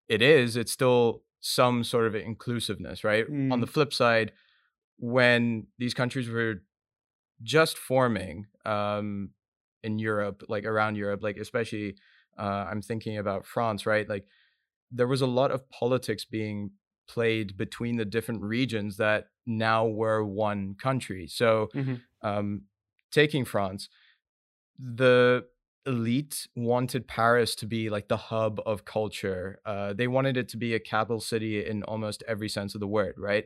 it 0.08 0.22
is 0.22 0.56
it's 0.56 0.70
still 0.70 1.22
some 1.40 1.82
sort 1.82 2.06
of 2.06 2.14
inclusiveness 2.14 3.02
right 3.02 3.28
mm. 3.28 3.50
on 3.50 3.60
the 3.60 3.66
mm. 3.66 3.70
flip 3.70 3.92
side 3.92 4.30
when 4.98 5.66
these 5.78 5.94
countries 5.94 6.28
were 6.28 6.62
just 7.42 7.78
forming 7.78 8.46
um, 8.66 9.30
in 9.82 9.98
Europe, 9.98 10.44
like 10.48 10.64
around 10.64 10.96
Europe, 10.96 11.22
like 11.22 11.36
especially 11.36 11.96
uh, 12.38 12.66
I'm 12.70 12.82
thinking 12.82 13.18
about 13.18 13.46
France, 13.46 13.86
right? 13.86 14.08
Like 14.08 14.26
there 14.90 15.06
was 15.06 15.20
a 15.20 15.26
lot 15.26 15.50
of 15.50 15.68
politics 15.70 16.24
being 16.24 16.72
played 17.08 17.56
between 17.56 17.96
the 17.96 18.04
different 18.04 18.42
regions 18.42 18.96
that 18.96 19.26
now 19.46 19.86
were 19.86 20.24
one 20.24 20.74
country. 20.80 21.26
So, 21.26 21.68
mm-hmm. 21.74 21.94
um, 22.22 22.62
taking 23.10 23.44
France, 23.44 23.88
the 24.78 25.44
elite 25.86 26.46
wanted 26.54 27.08
Paris 27.08 27.54
to 27.56 27.66
be 27.66 27.90
like 27.90 28.08
the 28.08 28.16
hub 28.16 28.60
of 28.64 28.84
culture. 28.84 29.60
Uh, 29.64 29.92
they 29.92 30.06
wanted 30.06 30.36
it 30.36 30.48
to 30.50 30.56
be 30.56 30.74
a 30.74 30.80
capital 30.80 31.20
city 31.20 31.64
in 31.64 31.82
almost 31.84 32.22
every 32.28 32.48
sense 32.48 32.74
of 32.74 32.80
the 32.80 32.86
word, 32.86 33.14
right? 33.18 33.44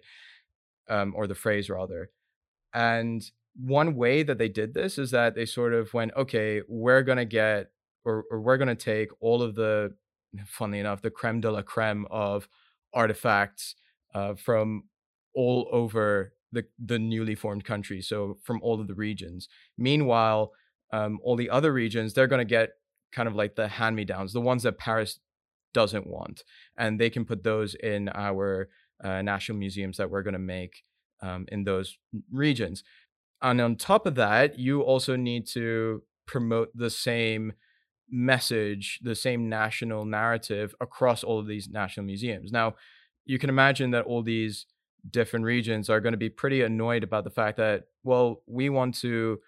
Um, 0.88 1.14
or 1.16 1.26
the 1.26 1.34
phrase 1.34 1.70
rather. 1.70 2.10
And 2.72 3.24
one 3.56 3.94
way 3.94 4.23
that 4.23 4.38
they 4.38 4.49
did 4.49 4.75
this 4.75 4.99
is 4.99 5.11
that 5.12 5.34
they 5.34 5.46
sort 5.46 5.73
of 5.75 5.92
went, 5.94 6.12
okay, 6.16 6.62
we're 6.68 7.02
gonna 7.02 7.25
get 7.25 7.70
or, 8.04 8.25
or 8.30 8.40
we're 8.40 8.58
gonna 8.58 8.75
take 8.75 9.11
all 9.20 9.42
of 9.42 9.54
the, 9.54 9.94
funnily 10.46 10.80
enough, 10.80 11.02
the 11.02 11.11
creme 11.11 11.40
de 11.40 11.50
la 11.50 11.62
creme 11.62 12.06
of 12.11 12.49
artifacts 12.92 13.75
uh, 14.14 14.34
from 14.34 14.84
all 15.34 15.68
over 15.73 16.32
the 16.52 16.64
the 16.84 16.99
newly 16.99 17.34
formed 17.34 17.64
country, 17.64 18.00
so 18.00 18.38
from 18.42 18.61
all 18.62 18.80
of 18.80 18.87
the 18.87 18.94
regions. 18.94 19.49
Meanwhile, 19.76 20.52
um, 20.92 21.18
all 21.23 21.37
the 21.37 21.50
other 21.50 21.73
regions 21.73 22.14
they're 22.14 22.28
gonna 22.28 22.44
get 22.44 22.70
kind 23.12 23.28
of 23.28 23.34
like 23.34 23.56
the 23.56 23.68
hand 23.68 23.96
me 23.96 24.04
downs, 24.04 24.32
the 24.32 24.40
ones 24.40 24.62
that 24.62 24.78
Paris 24.78 25.18
doesn't 25.73 26.06
want, 26.06 26.44
and 26.76 27.00
they 27.00 27.11
can 27.11 27.25
put 27.25 27.42
those 27.42 27.75
in 27.75 28.08
our 28.11 28.68
uh, 29.02 29.23
national 29.23 29.58
museums 29.58 29.96
that 29.96 30.11
we're 30.11 30.23
gonna 30.23 30.38
make 30.38 30.84
um, 31.20 31.46
in 31.50 31.64
those 31.64 31.99
regions 32.32 32.84
and 33.42 33.60
on 33.60 33.76
top 33.76 34.06
of 34.06 34.14
that, 34.14 34.58
you 34.58 34.82
also 34.82 35.16
need 35.16 35.46
to 35.48 36.02
promote 36.26 36.70
the 36.74 36.90
same 36.90 37.52
message, 38.10 39.00
the 39.02 39.14
same 39.14 39.48
national 39.48 40.04
narrative 40.04 40.74
across 40.80 41.24
all 41.24 41.38
of 41.38 41.46
these 41.46 41.68
national 41.68 42.06
museums. 42.06 42.52
Now, 42.52 42.74
you 43.24 43.38
can 43.38 43.50
imagine 43.50 43.90
that 43.92 44.04
all 44.04 44.22
these 44.22 44.66
different 45.10 45.44
regions 45.44 45.90
are 45.90 46.00
going 46.00 46.12
to 46.12 46.18
be 46.18 46.30
pretty 46.30 46.62
annoyed 46.62 47.02
about 47.02 47.24
the 47.24 47.30
fact 47.30 47.56
that, 47.58 47.84
well, 48.02 48.42
we 48.46 48.68
want 48.68 48.94
to 48.96 49.40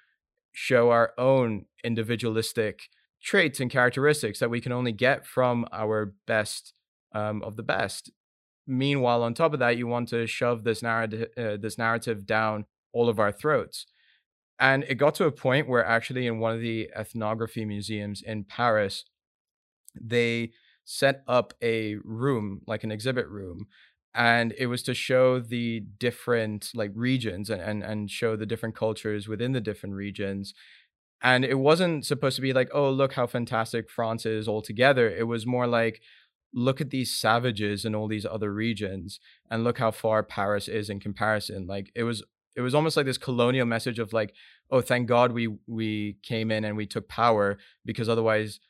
show 0.52 0.90
our 0.90 1.12
own 1.18 1.66
individualistic 1.84 2.88
traits 3.22 3.60
and 3.60 3.70
characteristics 3.70 4.38
that 4.38 4.50
we 4.50 4.60
can 4.60 4.72
only 4.72 4.92
get 4.92 5.26
from 5.26 5.66
our 5.72 6.14
best 6.26 6.74
um, 7.14 7.42
of 7.42 7.56
the 7.56 7.62
best. 7.62 8.10
Meanwhile, 8.66 9.22
on 9.22 9.34
top 9.34 9.52
of 9.52 9.60
that, 9.60 9.76
you 9.76 9.86
want 9.86 10.08
to 10.08 10.26
shove 10.26 10.64
this 10.64 10.82
narrative, 10.82 11.28
uh, 11.36 11.56
this 11.56 11.78
narrative 11.78 12.26
down 12.26 12.66
all 12.96 13.08
of 13.08 13.18
our 13.18 13.32
throats. 13.32 13.86
And 14.58 14.84
it 14.84 14.94
got 14.94 15.14
to 15.16 15.26
a 15.26 15.32
point 15.32 15.68
where 15.68 15.84
actually 15.84 16.26
in 16.26 16.38
one 16.38 16.54
of 16.54 16.60
the 16.60 16.90
ethnography 16.96 17.64
museums 17.64 18.22
in 18.22 18.44
Paris, 18.44 19.04
they 20.00 20.52
set 20.84 21.22
up 21.28 21.52
a 21.62 21.96
room, 22.04 22.62
like 22.66 22.84
an 22.84 22.90
exhibit 22.90 23.28
room, 23.28 23.66
and 24.14 24.54
it 24.56 24.66
was 24.66 24.82
to 24.84 24.94
show 24.94 25.38
the 25.40 25.80
different 25.98 26.70
like 26.74 26.92
regions 26.94 27.50
and, 27.50 27.60
and 27.60 27.82
and 27.82 28.10
show 28.10 28.34
the 28.34 28.46
different 28.46 28.74
cultures 28.74 29.28
within 29.28 29.52
the 29.52 29.60
different 29.60 29.94
regions. 29.94 30.54
And 31.22 31.44
it 31.44 31.58
wasn't 31.58 32.06
supposed 32.06 32.36
to 32.36 32.42
be 32.42 32.52
like 32.52 32.70
oh 32.72 32.90
look 32.90 33.14
how 33.14 33.26
fantastic 33.26 33.90
france 33.90 34.26
is 34.26 34.46
all 34.48 34.62
together 34.62 35.10
it 35.10 35.26
was 35.26 35.46
more 35.46 35.66
like 35.66 36.00
look 36.54 36.80
at 36.80 36.90
these 36.90 37.14
savages 37.14 37.84
in 37.84 37.94
all 37.94 38.08
these 38.08 38.26
other 38.26 38.52
regions 38.52 39.20
and 39.50 39.64
look 39.64 39.78
how 39.78 39.90
far 39.90 40.22
paris 40.22 40.68
is 40.68 40.88
in 40.88 40.98
comparison. 41.00 41.66
Like 41.66 41.90
it 41.94 42.04
was 42.04 42.22
it 42.56 42.62
was 42.62 42.74
almost 42.74 42.96
like 42.96 43.06
this 43.06 43.18
colonial 43.18 43.66
message 43.66 43.98
of 43.98 44.12
like 44.12 44.34
oh 44.70 44.80
thank 44.80 45.06
god 45.06 45.32
we 45.32 45.48
we 45.66 46.16
came 46.22 46.50
in 46.50 46.64
and 46.64 46.76
we 46.76 46.86
took 46.86 47.08
power 47.08 47.58
because 47.84 48.08
otherwise 48.08 48.60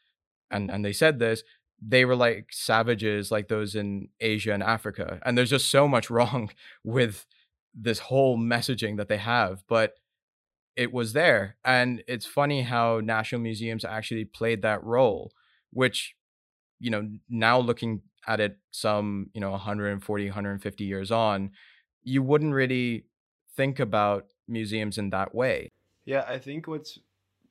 and 0.50 0.71
and 0.71 0.85
they 0.85 0.93
said 0.93 1.19
this 1.19 1.43
they 1.81 2.05
were 2.05 2.16
like 2.16 2.49
savages 2.50 3.31
like 3.31 3.49
those 3.49 3.75
in 3.75 4.09
Asia 4.21 4.52
and 4.52 4.62
Africa. 4.62 5.21
And 5.25 5.37
there's 5.37 5.50
just 5.50 5.71
so 5.71 5.87
much 5.87 6.11
wrong 6.11 6.50
with 6.85 7.26
this 7.75 7.99
whole 7.99 8.38
messaging 8.38 8.97
that 8.97 9.09
they 9.09 9.19
have, 9.19 9.62
but 9.69 9.95
it 10.76 10.93
was 10.93 11.12
there. 11.12 11.57
And 11.64 12.02
it's 12.07 12.26
funny 12.26 12.62
how 12.62 13.00
national 13.00 13.40
museums 13.40 13.85
actually 13.85 14.25
played 14.25 14.62
that 14.62 14.83
role, 14.85 15.33
which, 15.73 16.14
you 16.81 16.90
know, 16.90 17.09
now 17.28 17.59
looking 17.59 18.02
at 18.26 18.40
it 18.40 18.59
some, 18.71 19.31
you 19.35 19.40
know, 19.40 19.50
140, 19.50 20.25
150 20.26 20.85
years 20.85 21.11
on, 21.11 21.50
you 22.02 22.23
wouldn't 22.23 22.55
really 22.55 23.05
think 23.57 23.81
about 23.81 24.27
museums 24.47 24.99
in 24.99 25.11
that 25.11 25.35
way. 25.35 25.71
Yeah, 26.05 26.25
I 26.29 26.39
think 26.39 26.69
what's 26.69 26.99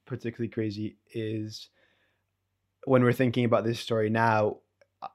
particularly 0.05 0.49
crazy 0.49 0.97
is 1.13 1.69
when 2.85 3.03
we're 3.03 3.13
thinking 3.13 3.45
about 3.45 3.63
this 3.63 3.79
story 3.79 4.09
now, 4.09 4.57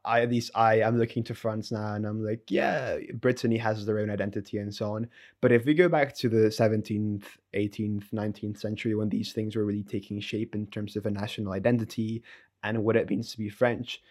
I 0.05 0.21
at 0.23 0.31
least 0.31 0.51
I 0.55 0.81
am 0.81 0.99
looking 0.99 1.25
to 1.25 1.35
France 1.35 1.73
now 1.73 1.95
and 1.95 2.07
I'm 2.07 2.25
like, 2.25 2.51
yeah, 2.51 2.99
Brittany 3.15 3.57
has 3.59 3.87
their 3.87 3.99
own 3.99 4.11
identity 4.11 4.59
and 4.59 4.73
so 4.73 4.95
on. 4.95 5.09
But 5.41 5.53
if 5.53 5.65
we 5.65 5.75
go 5.75 5.89
back 5.89 6.15
to 6.17 6.29
the 6.29 6.49
17th, 6.49 7.25
18th, 7.55 8.05
19th 8.13 8.59
century 8.59 8.95
when 8.95 9.09
these 9.09 9.33
things 9.33 9.57
were 9.57 9.65
really 9.65 9.83
taking 9.83 10.21
shape 10.21 10.55
in 10.55 10.67
terms 10.67 10.97
of 10.97 11.07
a 11.07 11.11
national 11.11 11.53
identity 11.53 12.23
and 12.63 12.85
what 12.85 12.97
it 12.97 13.09
means 13.09 13.33
to 13.33 13.39
be 13.39 13.49
French, 13.49 14.03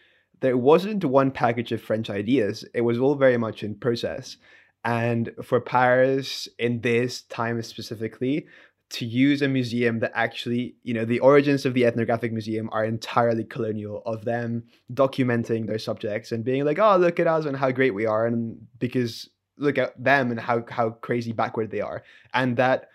there 0.41 0.57
wasn't 0.57 1.05
one 1.05 1.31
package 1.31 1.71
of 1.71 1.81
French 1.81 2.09
ideas. 2.09 2.65
It 2.73 2.81
was 2.81 2.97
all 2.97 3.15
very 3.15 3.37
much 3.37 3.63
in 3.63 3.75
process. 3.75 4.37
And 4.83 5.31
for 5.43 5.59
Paris 5.59 6.47
in 6.57 6.81
this 6.81 7.21
time 7.23 7.61
specifically, 7.61 8.47
to 8.91 9.05
use 9.05 9.41
a 9.41 9.47
museum 9.47 9.99
that 9.99 10.11
actually, 10.15 10.75
you 10.83 10.93
know, 10.93 11.05
the 11.05 11.19
origins 11.19 11.65
of 11.65 11.73
the 11.73 11.85
ethnographic 11.85 12.31
museum 12.31 12.69
are 12.71 12.83
entirely 12.83 13.43
colonial 13.43 14.01
of 14.05 14.25
them 14.25 14.63
documenting 14.91 15.67
their 15.67 15.77
subjects 15.77 16.31
and 16.31 16.43
being 16.43 16.65
like, 16.65 16.79
oh, 16.79 16.97
look 16.97 17.19
at 17.19 17.27
us 17.27 17.45
and 17.45 17.55
how 17.55 17.71
great 17.71 17.93
we 17.93 18.07
are. 18.07 18.25
And 18.25 18.67
because 18.79 19.29
look 19.57 19.77
at 19.77 20.01
them 20.01 20.31
and 20.31 20.39
how, 20.39 20.63
how 20.69 20.89
crazy 20.89 21.33
backward 21.33 21.69
they 21.69 21.81
are. 21.81 22.03
And 22.33 22.57
that 22.57 22.89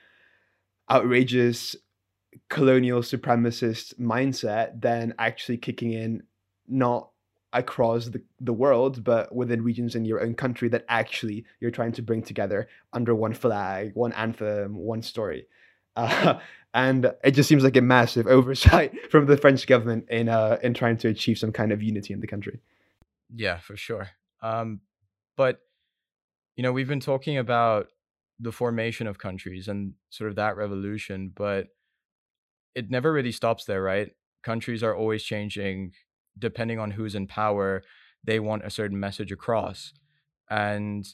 outrageous 0.90 1.76
colonial 2.48 3.00
supremacist 3.00 3.94
mindset 4.00 4.80
then 4.80 5.14
actually 5.18 5.58
kicking 5.58 5.92
in 5.92 6.24
not 6.66 7.10
across 7.54 8.06
the, 8.06 8.20
the 8.40 8.52
world, 8.52 9.02
but 9.02 9.34
within 9.34 9.62
regions 9.62 9.94
in 9.94 10.04
your 10.04 10.20
own 10.20 10.34
country 10.34 10.68
that 10.68 10.84
actually 10.88 11.46
you're 11.60 11.70
trying 11.70 11.92
to 11.92 12.02
bring 12.02 12.22
together 12.22 12.68
under 12.92 13.14
one 13.14 13.32
flag, 13.32 13.92
one 13.94 14.12
anthem, 14.12 14.76
one 14.76 15.02
story. 15.02 15.46
Uh, 15.96 16.40
and 16.74 17.12
it 17.22 17.30
just 17.30 17.48
seems 17.48 17.62
like 17.62 17.76
a 17.76 17.80
massive 17.80 18.26
oversight 18.36 18.92
from 19.12 19.26
the 19.26 19.36
French 19.36 19.64
government 19.68 20.06
in 20.10 20.28
uh, 20.28 20.58
in 20.60 20.74
trying 20.74 20.96
to 20.96 21.06
achieve 21.06 21.38
some 21.38 21.52
kind 21.52 21.70
of 21.70 21.80
unity 21.84 22.12
in 22.12 22.18
the 22.18 22.26
country. 22.26 22.58
Yeah, 23.32 23.60
for 23.60 23.76
sure. 23.76 24.08
Um, 24.42 24.80
but 25.36 25.60
you 26.56 26.64
know, 26.64 26.72
we've 26.72 26.88
been 26.88 26.98
talking 26.98 27.38
about 27.38 27.92
the 28.40 28.50
formation 28.50 29.06
of 29.06 29.18
countries 29.18 29.68
and 29.68 29.92
sort 30.10 30.30
of 30.30 30.34
that 30.34 30.56
revolution, 30.56 31.30
but 31.32 31.68
it 32.74 32.90
never 32.90 33.12
really 33.12 33.30
stops 33.30 33.66
there, 33.66 33.80
right? 33.80 34.10
Countries 34.42 34.82
are 34.82 34.96
always 34.96 35.22
changing 35.22 35.92
depending 36.38 36.78
on 36.78 36.92
who's 36.92 37.14
in 37.14 37.26
power. 37.26 37.82
They 38.22 38.40
want 38.40 38.64
a 38.64 38.70
certain 38.70 38.98
message 38.98 39.30
across, 39.30 39.92
and 40.48 41.06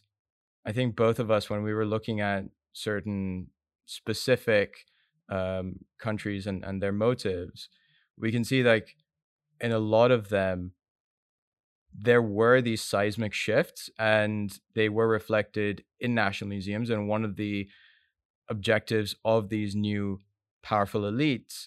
I 0.64 0.72
think 0.72 0.96
both 0.96 1.18
of 1.18 1.30
us, 1.30 1.48
when 1.48 1.62
we 1.62 1.72
were 1.72 1.86
looking 1.86 2.20
at 2.20 2.44
certain 2.72 3.48
specific 3.86 4.84
um, 5.28 5.80
countries 5.98 6.46
and, 6.46 6.64
and 6.64 6.82
their 6.82 6.92
motives, 6.92 7.68
we 8.18 8.30
can 8.30 8.44
see 8.44 8.62
like 8.62 8.96
in 9.60 9.72
a 9.72 9.78
lot 9.78 10.10
of 10.10 10.28
them, 10.28 10.72
there 11.92 12.22
were 12.22 12.60
these 12.60 12.82
seismic 12.82 13.34
shifts 13.34 13.90
and 13.98 14.60
they 14.74 14.88
were 14.88 15.08
reflected 15.08 15.82
in 15.98 16.14
national 16.14 16.48
museums. 16.48 16.88
And 16.88 17.08
one 17.08 17.24
of 17.24 17.36
the 17.36 17.68
objectives 18.48 19.16
of 19.24 19.48
these 19.48 19.74
new 19.74 20.20
powerful 20.62 21.02
elites 21.02 21.66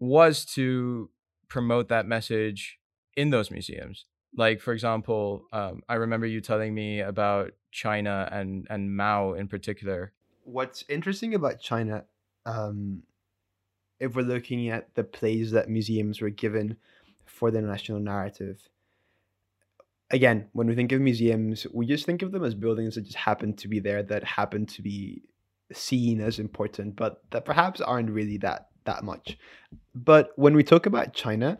was 0.00 0.44
to 0.44 1.10
promote 1.54 1.88
that 1.88 2.06
message 2.06 2.78
in 3.16 3.30
those 3.30 3.50
museums. 3.50 4.04
Like, 4.36 4.60
for 4.60 4.72
example, 4.72 5.46
um, 5.52 5.82
I 5.88 5.94
remember 5.94 6.26
you 6.26 6.40
telling 6.40 6.74
me 6.74 7.00
about 7.00 7.52
China 7.70 8.28
and, 8.30 8.66
and 8.68 8.96
Mao 8.96 9.34
in 9.34 9.48
particular 9.48 10.12
what's 10.44 10.84
interesting 10.88 11.34
about 11.34 11.60
China, 11.60 12.04
um, 12.46 13.02
if 13.98 14.14
we're 14.14 14.22
looking 14.22 14.68
at 14.68 14.94
the 14.94 15.04
plays 15.04 15.50
that 15.52 15.68
museums 15.68 16.20
were 16.20 16.30
given 16.30 16.76
for 17.24 17.50
the 17.50 17.60
national 17.60 18.00
narrative, 18.00 18.68
again, 20.10 20.46
when 20.52 20.66
we 20.66 20.74
think 20.74 20.92
of 20.92 21.00
museums, 21.00 21.66
we 21.72 21.86
just 21.86 22.06
think 22.06 22.22
of 22.22 22.32
them 22.32 22.44
as 22.44 22.54
buildings 22.54 22.94
that 22.94 23.02
just 23.02 23.16
happen 23.16 23.54
to 23.54 23.68
be 23.68 23.80
there, 23.80 24.02
that 24.02 24.24
happen 24.24 24.66
to 24.66 24.82
be 24.82 25.22
seen 25.72 26.20
as 26.20 26.38
important, 26.38 26.94
but 26.94 27.22
that 27.30 27.44
perhaps 27.44 27.80
aren't 27.80 28.10
really 28.10 28.36
that 28.38 28.68
that 28.84 29.04
much. 29.04 29.38
But 29.94 30.32
when 30.36 30.54
we 30.54 30.62
talk 30.62 30.86
about 30.86 31.14
China, 31.14 31.58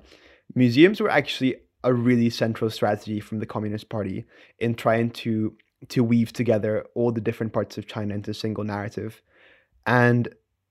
museums 0.55 1.01
were 1.01 1.11
actually 1.11 1.57
a 1.83 1.93
really 1.93 2.31
central 2.31 2.71
strategy 2.71 3.21
from 3.21 3.39
the 3.41 3.47
Communist 3.47 3.89
Party 3.89 4.25
in 4.59 4.75
trying 4.75 5.11
to 5.11 5.57
to 5.89 6.03
weave 6.03 6.33
together 6.33 6.87
all 6.95 7.13
the 7.13 7.21
different 7.21 7.53
parts 7.53 7.79
of 7.79 7.87
China 7.87 8.15
into 8.15 8.31
a 8.31 8.35
single 8.35 8.65
narrative. 8.65 9.23
And 9.87 10.29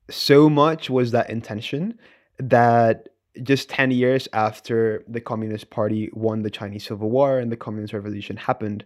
so 0.09 0.49
much 0.49 0.89
was 0.89 1.11
that 1.11 1.29
intention 1.29 1.99
that 2.39 3.09
just 3.41 3.69
10 3.69 3.91
years 3.91 4.27
after 4.33 5.03
the 5.07 5.21
Communist 5.21 5.69
Party 5.69 6.09
won 6.13 6.41
the 6.41 6.49
Chinese 6.49 6.87
Civil 6.87 7.09
War 7.09 7.39
and 7.39 7.51
the 7.51 7.57
Communist 7.57 7.93
Revolution 7.93 8.37
happened, 8.37 8.85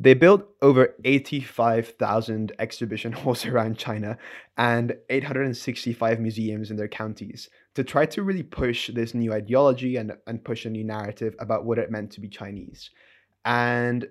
they 0.00 0.14
built 0.14 0.48
over 0.60 0.94
85,000 1.04 2.52
exhibition 2.58 3.12
halls 3.20 3.46
around 3.46 3.78
China 3.78 4.18
and 4.56 4.96
865 5.08 6.20
museums 6.20 6.70
in 6.70 6.76
their 6.76 6.88
counties 6.88 7.48
to 7.74 7.84
try 7.84 8.06
to 8.06 8.22
really 8.22 8.42
push 8.42 8.90
this 8.92 9.14
new 9.14 9.32
ideology 9.32 9.96
and, 9.96 10.12
and 10.26 10.44
push 10.44 10.64
a 10.64 10.70
new 10.70 10.84
narrative 10.84 11.34
about 11.38 11.64
what 11.64 11.78
it 11.78 11.90
meant 11.90 12.10
to 12.12 12.20
be 12.20 12.28
Chinese. 12.28 12.90
And 13.44 14.08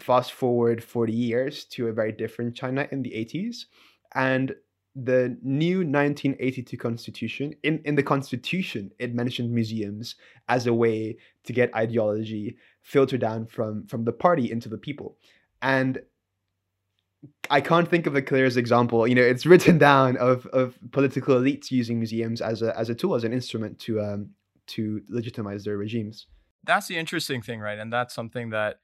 fast 0.00 0.32
forward 0.32 0.82
40 0.82 1.12
years 1.12 1.64
to 1.66 1.88
a 1.88 1.92
very 1.92 2.12
different 2.12 2.56
China 2.56 2.88
in 2.90 3.02
the 3.02 3.10
80s. 3.10 3.66
And 4.14 4.54
the 4.94 5.36
new 5.42 5.78
1982 5.78 6.76
constitution, 6.76 7.54
in, 7.62 7.80
in 7.84 7.94
the 7.94 8.02
constitution, 8.02 8.90
it 8.98 9.14
mentioned 9.14 9.52
museums 9.52 10.16
as 10.48 10.66
a 10.66 10.74
way 10.74 11.16
to 11.44 11.52
get 11.52 11.74
ideology 11.74 12.56
filtered 12.82 13.20
down 13.20 13.46
from, 13.46 13.86
from 13.86 14.04
the 14.04 14.12
party 14.12 14.50
into 14.50 14.68
the 14.68 14.78
people. 14.78 15.16
And 15.62 16.00
I 17.50 17.60
can't 17.60 17.88
think 17.88 18.06
of 18.06 18.16
a 18.16 18.22
clearest 18.22 18.56
example. 18.56 19.06
You 19.06 19.14
know, 19.14 19.22
it's 19.22 19.46
written 19.52 19.78
down 19.78 20.16
of, 20.16 20.46
of 20.46 20.78
political 20.90 21.36
elites 21.36 21.70
using 21.70 21.98
museums 21.98 22.40
as 22.40 22.62
a, 22.62 22.76
as 22.78 22.90
a 22.90 22.94
tool, 22.94 23.14
as 23.14 23.24
an 23.24 23.32
instrument 23.32 23.78
to 23.80 24.00
um, 24.00 24.30
to 24.68 25.02
legitimize 25.08 25.64
their 25.64 25.76
regimes. 25.76 26.26
That's 26.64 26.86
the 26.86 26.96
interesting 26.96 27.42
thing, 27.42 27.60
right? 27.60 27.78
And 27.78 27.92
that's 27.92 28.14
something 28.14 28.50
that 28.50 28.78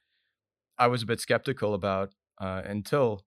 I 0.78 0.88
was 0.88 1.02
a 1.02 1.06
bit 1.06 1.20
skeptical 1.20 1.74
about 1.74 2.12
uh, 2.40 2.62
until 2.64 3.24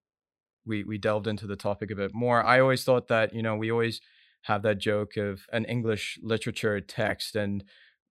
we 0.69 0.84
we 0.86 0.97
delved 0.97 1.27
into 1.27 1.47
the 1.47 1.58
topic 1.58 1.91
a 1.91 1.95
bit 1.95 2.12
more. 2.13 2.45
I 2.45 2.62
always 2.62 2.86
thought 2.86 3.10
that 3.10 3.34
you 3.34 3.41
know 3.41 3.58
we 3.58 3.71
always 3.71 3.99
have 4.43 4.62
that 4.62 4.77
joke 4.77 5.17
of 5.17 5.41
an 5.51 5.65
English 5.65 6.17
literature 6.23 6.79
text 6.79 7.36
and 7.36 7.63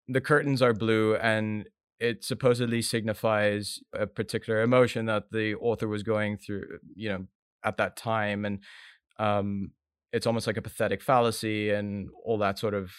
the 0.09 0.21
curtains 0.21 0.63
are 0.63 0.73
blue 0.73 1.17
and 1.17 1.69
it 2.01 2.25
supposedly 2.25 2.81
signifies 2.83 3.81
a 3.93 4.07
particular 4.07 4.63
emotion 4.63 5.07
that 5.07 5.31
the 5.31 5.55
author 5.57 5.89
was 5.89 6.03
going 6.03 6.37
through 6.39 6.65
you 6.95 7.09
know 7.11 7.27
at 7.63 7.77
that 7.77 7.97
time 7.97 8.45
and 8.45 8.61
um, 9.19 9.73
it's 10.13 10.27
almost 10.27 10.47
like 10.47 10.57
a 10.57 10.63
pathetic 10.63 11.03
fallacy 11.03 11.71
and 11.71 12.09
all 12.25 12.39
that 12.39 12.59
sort 12.59 12.75
of 12.75 12.93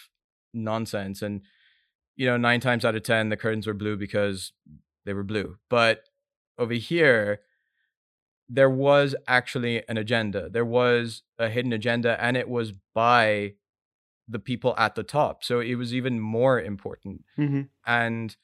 nonsense 0.53 1.21
and 1.21 1.41
you 2.15 2.25
know 2.25 2.37
nine 2.37 2.59
times 2.59 2.85
out 2.85 2.95
of 2.95 3.03
ten 3.03 3.29
the 3.29 3.37
curtains 3.37 3.67
were 3.67 3.73
blue 3.73 3.97
because 3.97 4.53
they 5.05 5.13
were 5.13 5.23
blue 5.23 5.57
but 5.69 6.01
over 6.57 6.73
here 6.73 7.41
there 8.47 8.69
was 8.69 9.15
actually 9.27 9.83
an 9.89 9.97
agenda 9.97 10.49
there 10.49 10.65
was 10.65 11.23
a 11.39 11.49
hidden 11.49 11.73
agenda 11.73 12.21
and 12.23 12.37
it 12.37 12.47
was 12.47 12.73
by 12.93 13.53
the 14.27 14.39
people 14.39 14.73
at 14.77 14.95
the 14.95 15.03
top 15.03 15.43
so 15.43 15.59
it 15.59 15.75
was 15.75 15.93
even 15.93 16.19
more 16.19 16.61
important 16.61 17.23
mm-hmm. 17.37 17.61
and 17.85 18.37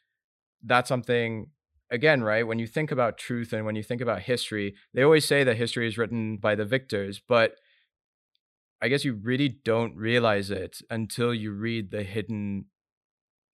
that's 0.64 0.90
something 0.90 1.48
again, 1.92 2.24
right, 2.24 2.48
when 2.48 2.58
you 2.58 2.66
think 2.66 2.90
about 2.92 3.18
truth 3.18 3.54
and 3.54 3.66
when 3.66 3.76
you 3.76 3.84
think 3.84 4.02
about 4.02 4.22
history, 4.22 4.76
they 4.94 5.04
always 5.04 5.28
say 5.28 5.44
that 5.44 5.58
history 5.58 5.88
is 5.88 5.98
written 5.98 6.38
by 6.38 6.56
the 6.56 6.66
victors, 6.66 7.22
but 7.28 7.56
I 8.82 8.88
guess 8.88 9.06
you 9.06 9.14
really 9.14 9.50
don't 9.50 9.96
realize 9.96 10.50
it 10.50 10.82
until 10.90 11.34
you 11.34 11.52
read 11.52 11.92
the 11.92 12.04
hidden 12.04 12.66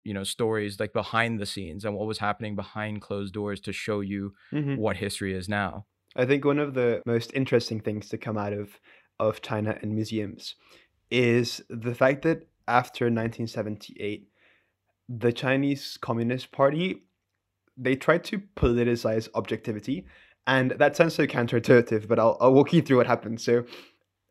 you 0.04 0.14
know 0.14 0.24
stories 0.24 0.80
like 0.80 0.94
behind 0.94 1.40
the 1.40 1.48
scenes 1.48 1.84
and 1.84 1.96
what 1.96 2.06
was 2.06 2.20
happening 2.20 2.56
behind 2.56 3.02
closed 3.02 3.34
doors 3.34 3.60
to 3.60 3.74
show 3.74 4.02
you 4.02 4.36
mm-hmm. 4.54 4.76
what 4.76 4.98
history 4.98 5.34
is 5.34 5.50
now. 5.50 5.88
I 6.16 6.26
think 6.26 6.46
one 6.46 6.60
of 6.60 6.74
the 6.74 7.02
most 7.06 7.32
interesting 7.34 7.80
things 7.80 8.10
to 8.10 8.18
come 8.18 8.38
out 8.38 8.54
of 8.54 8.80
of 9.20 9.42
China 9.42 9.78
and 9.82 9.94
museums 9.94 10.56
is 11.10 11.62
the 11.70 11.96
fact 11.96 12.24
that 12.24 12.48
after 12.68 13.06
1978 13.06 14.28
the 15.08 15.32
Chinese 15.32 15.98
Communist 16.02 16.52
Party 16.52 17.04
they 17.78 17.96
tried 17.96 18.24
to 18.26 18.40
politicize 18.56 19.30
objectivity 19.36 20.06
and 20.48 20.72
that 20.72 20.96
sounds 20.96 21.16
so 21.16 21.26
counterintuitive 21.28 22.08
but 22.08 22.20
I'll, 22.20 22.38
I'll 22.40 22.54
walk 22.54 22.74
you 22.74 22.82
through 22.82 22.98
what 22.98 23.08
happened. 23.08 23.42
So 23.42 23.66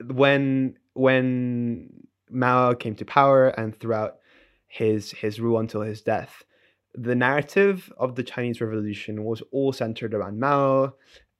when 0.02 0.76
when 0.94 1.90
Mao 2.30 2.74
came 2.74 2.94
to 2.96 3.04
power 3.04 3.48
and 3.48 3.78
throughout 3.78 4.16
his 4.66 5.12
his 5.12 5.40
rule 5.40 5.58
until 5.58 5.82
his 5.82 6.02
death, 6.02 6.44
the 6.94 7.14
narrative 7.14 7.92
of 7.96 8.14
the 8.14 8.22
Chinese 8.22 8.60
Revolution 8.60 9.24
was 9.24 9.42
all 9.52 9.72
centered 9.72 10.14
around 10.14 10.38
Mao, 10.40 10.94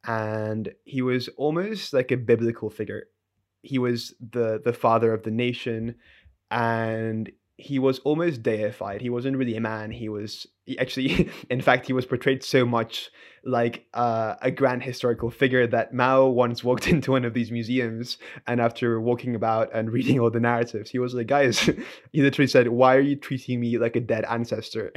and 0.07 0.73
he 0.85 1.03
was 1.03 1.29
almost 1.37 1.93
like 1.93 2.11
a 2.11 2.17
biblical 2.17 2.71
figure. 2.71 3.09
He 3.63 3.79
was 3.79 4.15
the 4.21 4.61
the 4.63 4.73
father 4.73 5.13
of 5.13 5.23
the 5.23 5.31
nation, 5.31 5.97
and 6.51 7.31
he 7.57 7.79
was 7.79 8.01
almost 8.01 8.43
deified. 8.43 9.01
He 9.01 9.11
wasn't 9.11 9.37
really 9.37 9.57
a 9.57 9.61
man. 9.61 9.91
He 9.91 10.09
was 10.09 10.47
he 10.67 10.79
actually, 10.79 11.31
in 11.51 11.61
fact, 11.61 11.87
he 11.87 11.93
was 11.93 12.05
portrayed 12.05 12.43
so 12.43 12.65
much 12.67 13.11
like 13.45 13.87
uh, 13.95 14.35
a 14.43 14.51
grand 14.51 14.83
historical 14.83 15.31
figure 15.31 15.67
that 15.67 15.93
Mao 15.93 16.27
once 16.27 16.65
walked 16.65 16.87
into 16.95 17.13
one 17.13 17.25
of 17.25 17.33
these 17.33 17.51
museums, 17.51 18.19
and 18.47 18.61
after 18.61 19.01
walking 19.01 19.35
about 19.35 19.71
and 19.73 19.91
reading 19.91 20.21
all 20.21 20.31
the 20.31 20.41
narratives, 20.41 20.91
he 20.91 20.99
was 20.99 21.15
like, 21.15 21.29
"Guys," 21.29 21.59
he 22.13 22.23
literally 22.23 22.49
said, 22.49 22.69
"Why 22.69 22.97
are 22.97 23.01
you 23.01 23.17
treating 23.17 23.61
me 23.61 23.79
like 23.79 23.97
a 23.97 24.01
dead 24.01 24.25
ancestor?" 24.29 24.93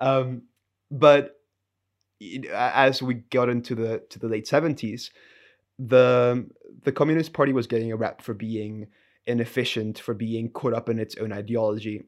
um, 0.00 0.42
but 0.90 1.36
as 2.52 3.02
we 3.02 3.14
got 3.14 3.48
into 3.48 3.74
the 3.74 4.02
to 4.10 4.18
the 4.18 4.28
late 4.28 4.46
seventies, 4.46 5.10
the 5.78 6.48
the 6.84 6.92
Communist 6.92 7.32
Party 7.32 7.52
was 7.52 7.66
getting 7.66 7.92
a 7.92 7.96
rap 7.96 8.22
for 8.22 8.34
being 8.34 8.88
inefficient, 9.26 9.98
for 9.98 10.14
being 10.14 10.50
caught 10.50 10.74
up 10.74 10.88
in 10.88 10.98
its 10.98 11.16
own 11.16 11.32
ideology. 11.32 12.04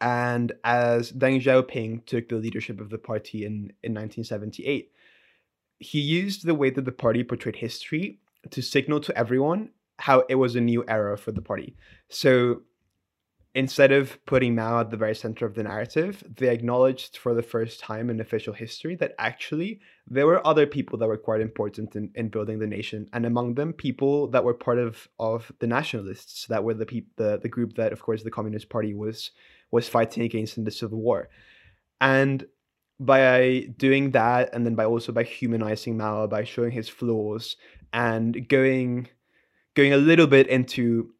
And 0.00 0.52
as 0.62 1.10
Deng 1.10 1.42
Xiaoping 1.42 2.06
took 2.06 2.28
the 2.28 2.36
leadership 2.36 2.80
of 2.80 2.90
the 2.90 2.98
party 2.98 3.44
in, 3.44 3.72
in 3.82 3.94
1978, 3.94 4.92
he 5.80 6.00
used 6.00 6.44
the 6.44 6.54
way 6.54 6.70
that 6.70 6.84
the 6.84 6.92
party 6.92 7.24
portrayed 7.24 7.56
history 7.56 8.20
to 8.50 8.62
signal 8.62 9.00
to 9.00 9.18
everyone 9.18 9.70
how 9.98 10.24
it 10.28 10.36
was 10.36 10.54
a 10.54 10.60
new 10.60 10.84
era 10.86 11.18
for 11.18 11.32
the 11.32 11.42
party. 11.42 11.74
So 12.08 12.62
instead 13.54 13.92
of 13.92 14.18
putting 14.26 14.54
Mao 14.54 14.80
at 14.80 14.90
the 14.90 14.96
very 14.96 15.14
center 15.14 15.46
of 15.46 15.54
the 15.54 15.62
narrative, 15.62 16.22
they 16.36 16.48
acknowledged 16.48 17.16
for 17.16 17.34
the 17.34 17.42
first 17.42 17.80
time 17.80 18.10
in 18.10 18.20
official 18.20 18.52
history 18.52 18.94
that 18.96 19.14
actually 19.18 19.80
there 20.06 20.26
were 20.26 20.46
other 20.46 20.66
people 20.66 20.98
that 20.98 21.08
were 21.08 21.16
quite 21.16 21.40
important 21.40 21.96
in, 21.96 22.10
in 22.14 22.28
building 22.28 22.58
the 22.58 22.66
nation, 22.66 23.08
and 23.12 23.24
among 23.24 23.54
them 23.54 23.72
people 23.72 24.28
that 24.28 24.44
were 24.44 24.54
part 24.54 24.78
of, 24.78 25.08
of 25.18 25.50
the 25.60 25.66
nationalists, 25.66 26.46
that 26.46 26.62
were 26.62 26.74
the, 26.74 26.86
peop- 26.86 27.16
the 27.16 27.38
the 27.42 27.48
group 27.48 27.74
that, 27.74 27.92
of 27.92 28.02
course, 28.02 28.22
the 28.22 28.30
Communist 28.30 28.68
Party 28.68 28.94
was 28.94 29.30
was 29.70 29.88
fighting 29.88 30.22
against 30.22 30.58
in 30.58 30.64
the 30.64 30.70
Civil 30.70 31.00
War, 31.00 31.28
and 32.00 32.46
by 33.00 33.68
doing 33.76 34.10
that, 34.10 34.54
and 34.54 34.66
then 34.66 34.74
by 34.74 34.84
also 34.84 35.12
by 35.12 35.22
humanizing 35.22 35.96
Mao, 35.96 36.26
by 36.26 36.44
showing 36.44 36.72
his 36.72 36.88
flaws, 36.88 37.56
and 37.92 38.48
going 38.48 39.08
going 39.74 39.92
a 39.92 39.96
little 39.96 40.26
bit 40.26 40.48
into 40.48 41.12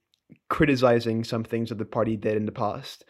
criticizing 0.48 1.24
some 1.24 1.44
things 1.44 1.68
that 1.68 1.78
the 1.78 1.84
party 1.84 2.16
did 2.16 2.36
in 2.36 2.46
the 2.46 2.52
past, 2.52 3.04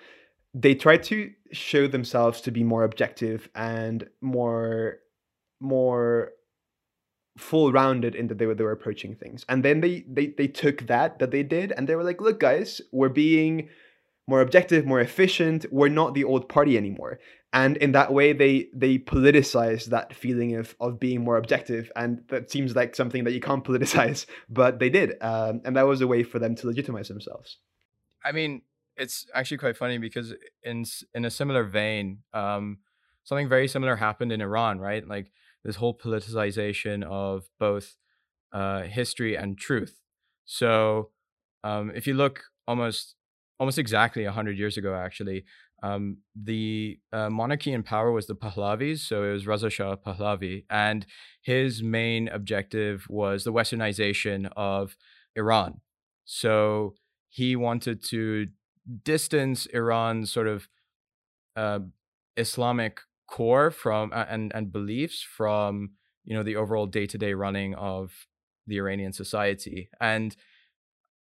they 0.55 0.75
tried 0.75 1.03
to 1.05 1.31
show 1.53 1.87
themselves 1.87 2.41
to 2.43 2.51
be 2.51 2.65
more 2.65 2.85
objective 2.85 3.49
and 3.55 4.09
more 4.21 4.99
more 5.61 6.33
full 7.37 7.73
rounded 7.73 8.15
in 8.15 8.27
that 8.29 8.39
they 8.39 8.47
were 8.47 8.55
they 8.55 8.65
were 8.65 8.73
approaching 8.73 9.15
things. 9.15 9.45
And 9.49 9.65
then 9.65 9.81
they 9.81 10.05
they 10.09 10.29
they 10.37 10.49
took 10.49 10.87
that 10.87 11.19
that 11.19 11.31
they 11.31 11.43
did 11.43 11.73
and 11.73 11.89
they 11.89 11.95
were 11.95 12.05
like, 12.05 12.21
look 12.21 12.41
guys, 12.41 12.81
we're 12.93 13.09
being 13.09 13.69
more 14.29 14.43
objective, 14.43 14.87
more 14.87 15.01
efficient. 15.01 15.65
We're 15.73 15.89
not 15.89 16.15
the 16.15 16.23
old 16.23 16.49
party 16.49 16.77
anymore. 16.77 17.19
And 17.53 17.79
in 17.79 17.93
that 17.93 18.13
way, 18.13 18.35
they 18.35 18.69
they 18.75 18.99
politicize 18.99 19.87
that 19.87 20.15
feeling 20.15 20.55
of 20.55 20.77
of 20.81 21.01
being 21.01 21.25
more 21.25 21.39
objective, 21.39 21.91
and 21.97 22.23
that 22.29 22.51
seems 22.51 22.77
like 22.77 22.95
something 22.95 23.25
that 23.25 23.33
you 23.33 23.41
can't 23.41 23.65
politicize, 23.71 24.27
but 24.51 24.79
they 24.79 24.91
did, 24.91 25.15
um, 25.23 25.63
and 25.65 25.75
that 25.77 25.87
was 25.87 26.03
a 26.03 26.07
way 26.07 26.23
for 26.23 26.39
them 26.39 26.55
to 26.57 26.67
legitimize 26.67 27.09
themselves. 27.09 27.57
I 28.23 28.33
mean, 28.33 28.63
it's 28.99 29.27
actually 29.35 29.57
quite 29.57 29.79
funny 29.79 29.97
because 29.97 30.35
in 30.63 30.85
in 31.15 31.25
a 31.25 31.31
similar 31.31 31.65
vein, 31.65 32.19
um, 32.35 32.79
something 33.25 33.49
very 33.49 33.67
similar 33.67 33.97
happened 33.97 34.31
in 34.31 34.43
Iran, 34.43 34.79
right? 34.79 35.09
Like 35.09 35.33
this 35.65 35.77
whole 35.77 35.97
politicization 35.97 37.03
of 37.03 37.49
both 37.59 37.97
uh, 38.53 38.83
history 38.83 39.37
and 39.37 39.57
truth. 39.57 40.03
So, 40.45 41.11
um, 41.65 41.93
if 41.95 42.07
you 42.07 42.13
look 42.13 42.45
almost 42.67 43.15
almost 43.59 43.79
exactly 43.79 44.25
100 44.25 44.59
years 44.59 44.77
ago, 44.77 44.95
actually, 44.95 45.45
um, 45.83 46.19
the 46.35 46.99
uh, 47.13 47.31
monarchy 47.31 47.73
in 47.73 47.83
power 47.83 48.13
was 48.13 48.27
the 48.27 48.35
Pahlavis. 48.35 49.01
So 49.01 49.25
it 49.25 49.33
was 49.33 49.47
Reza 49.47 49.71
Shah 49.71 49.97
Pahlavi. 49.97 50.65
And 50.71 51.07
his 51.43 51.83
main 51.83 52.29
objective 52.29 53.07
was 53.09 53.45
the 53.45 53.53
westernization 53.53 54.51
of 54.57 54.97
Iran. 55.37 55.81
So 56.25 56.95
he 57.29 57.57
wanted 57.57 58.03
to 58.05 58.49
distance 59.05 59.67
Iran's 59.67 60.33
sort 60.33 60.47
of 60.47 60.69
uh, 61.57 61.81
Islamic 62.37 63.01
core 63.29 63.71
from 63.71 64.13
uh, 64.13 64.25
and 64.29 64.53
and 64.55 64.73
beliefs 64.73 65.23
from 65.23 65.91
you 66.25 66.35
know 66.35 66.43
the 66.43 66.57
overall 66.57 66.87
day 66.87 67.07
to 67.07 67.19
day 67.19 67.35
running 67.35 67.75
of 67.75 68.27
the 68.67 68.77
Iranian 68.79 69.13
society. 69.13 69.89
And 70.01 70.35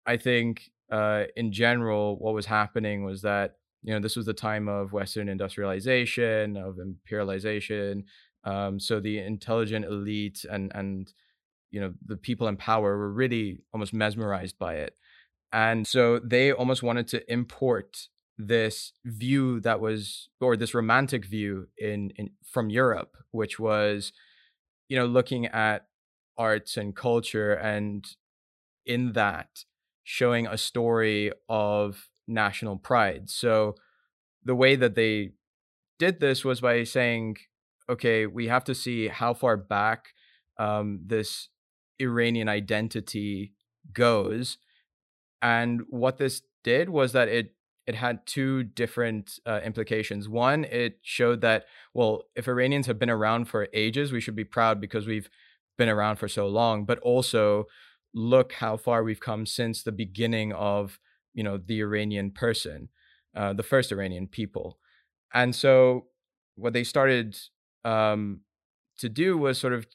I 0.06 0.18
think 0.18 0.72
uh, 0.92 1.24
in 1.36 1.52
general, 1.52 2.18
what 2.18 2.34
was 2.34 2.46
happening 2.46 3.04
was 3.04 3.22
that 3.22 3.56
you 3.84 3.94
know 3.94 4.00
this 4.00 4.16
was 4.16 4.26
the 4.26 4.34
time 4.34 4.68
of 4.68 4.94
Western 4.94 5.28
industrialization, 5.30 6.58
of 6.58 6.78
imperialization. 6.78 8.04
Um, 8.46 8.80
so 8.80 9.00
the 9.00 9.20
intelligent 9.20 9.86
elite 9.86 10.46
and 10.50 10.72
and 10.76 11.14
you 11.72 11.80
know 11.80 11.94
the 12.06 12.18
people 12.18 12.48
in 12.48 12.58
power 12.58 12.98
were 12.98 13.12
really 13.12 13.60
almost 13.74 13.94
mesmerized 13.94 14.58
by 14.58 14.76
it, 14.76 14.96
and 15.52 15.88
so 15.88 16.20
they 16.20 16.52
almost 16.52 16.84
wanted 16.84 17.08
to 17.10 17.32
import 17.32 18.08
this 18.38 18.94
view 19.06 19.60
that 19.60 19.80
was 19.80 20.30
or 20.42 20.58
this 20.58 20.74
romantic 20.74 21.26
view 21.26 21.68
in, 21.78 22.12
in 22.18 22.32
from 22.44 22.70
Europe, 22.70 23.18
which 23.32 23.60
was 23.60 24.12
you 24.90 24.98
know 24.98 25.06
looking 25.06 25.46
at 25.48 25.88
arts 26.38 26.78
and 26.78 26.96
culture 26.96 27.54
and 27.54 28.16
in 28.86 29.14
that 29.14 29.66
showing 30.04 30.48
a 30.48 30.58
story 30.58 31.32
of 31.50 32.10
national 32.28 32.78
pride. 32.78 33.30
So 33.30 33.76
the 34.44 34.56
way 34.56 34.76
that 34.76 34.96
they 34.96 35.32
did 36.00 36.20
this 36.20 36.44
was 36.44 36.62
by 36.62 36.84
saying, 36.84 37.38
okay, 37.90 38.26
we 38.26 38.48
have 38.48 38.64
to 38.66 38.76
see 38.76 39.08
how 39.08 39.34
far 39.34 39.58
back 39.58 40.14
um, 40.58 41.02
this 41.06 41.50
Iranian 42.00 42.50
identity 42.50 43.54
goes. 43.94 44.58
And 45.42 45.82
what 45.90 46.18
this 46.18 46.42
did 46.64 46.90
was 46.90 47.12
that 47.14 47.28
it 47.28 47.56
it 47.86 47.96
had 47.96 48.26
two 48.26 48.64
different 48.64 49.40
uh, 49.46 49.60
implications. 49.62 50.30
One, 50.30 50.64
it 50.64 51.00
showed 51.02 51.42
that 51.42 51.66
well, 51.94 52.24
if 52.34 52.48
Iranians 52.48 52.88
have 52.88 52.98
been 52.98 53.10
around 53.10 53.46
for 53.50 53.68
ages, 53.74 54.12
we 54.12 54.22
should 54.22 54.38
be 54.38 54.46
proud 54.46 54.80
because 54.80 55.06
we've 55.06 55.30
been 55.78 55.90
around 55.90 56.16
for 56.18 56.30
so 56.30 56.48
long. 56.48 56.86
But 56.86 57.00
also, 57.00 57.66
look 58.14 58.54
how 58.54 58.78
far 58.78 59.04
we've 59.04 59.20
come 59.20 59.46
since 59.46 59.84
the 59.84 59.92
beginning 59.92 60.54
of 60.54 61.00
you 61.34 61.44
know 61.44 61.58
the 61.58 61.82
Iranian 61.82 62.32
person, 62.32 62.90
uh, 63.36 63.54
the 63.54 63.64
first 63.64 63.92
Iranian 63.92 64.28
people, 64.28 64.80
and 65.34 65.56
so 65.56 66.08
what 66.56 66.74
they 66.74 66.84
started 66.84 67.38
um, 67.84 68.42
to 69.00 69.10
do 69.10 69.38
was 69.38 69.58
sort 69.58 69.74
of 69.74 69.88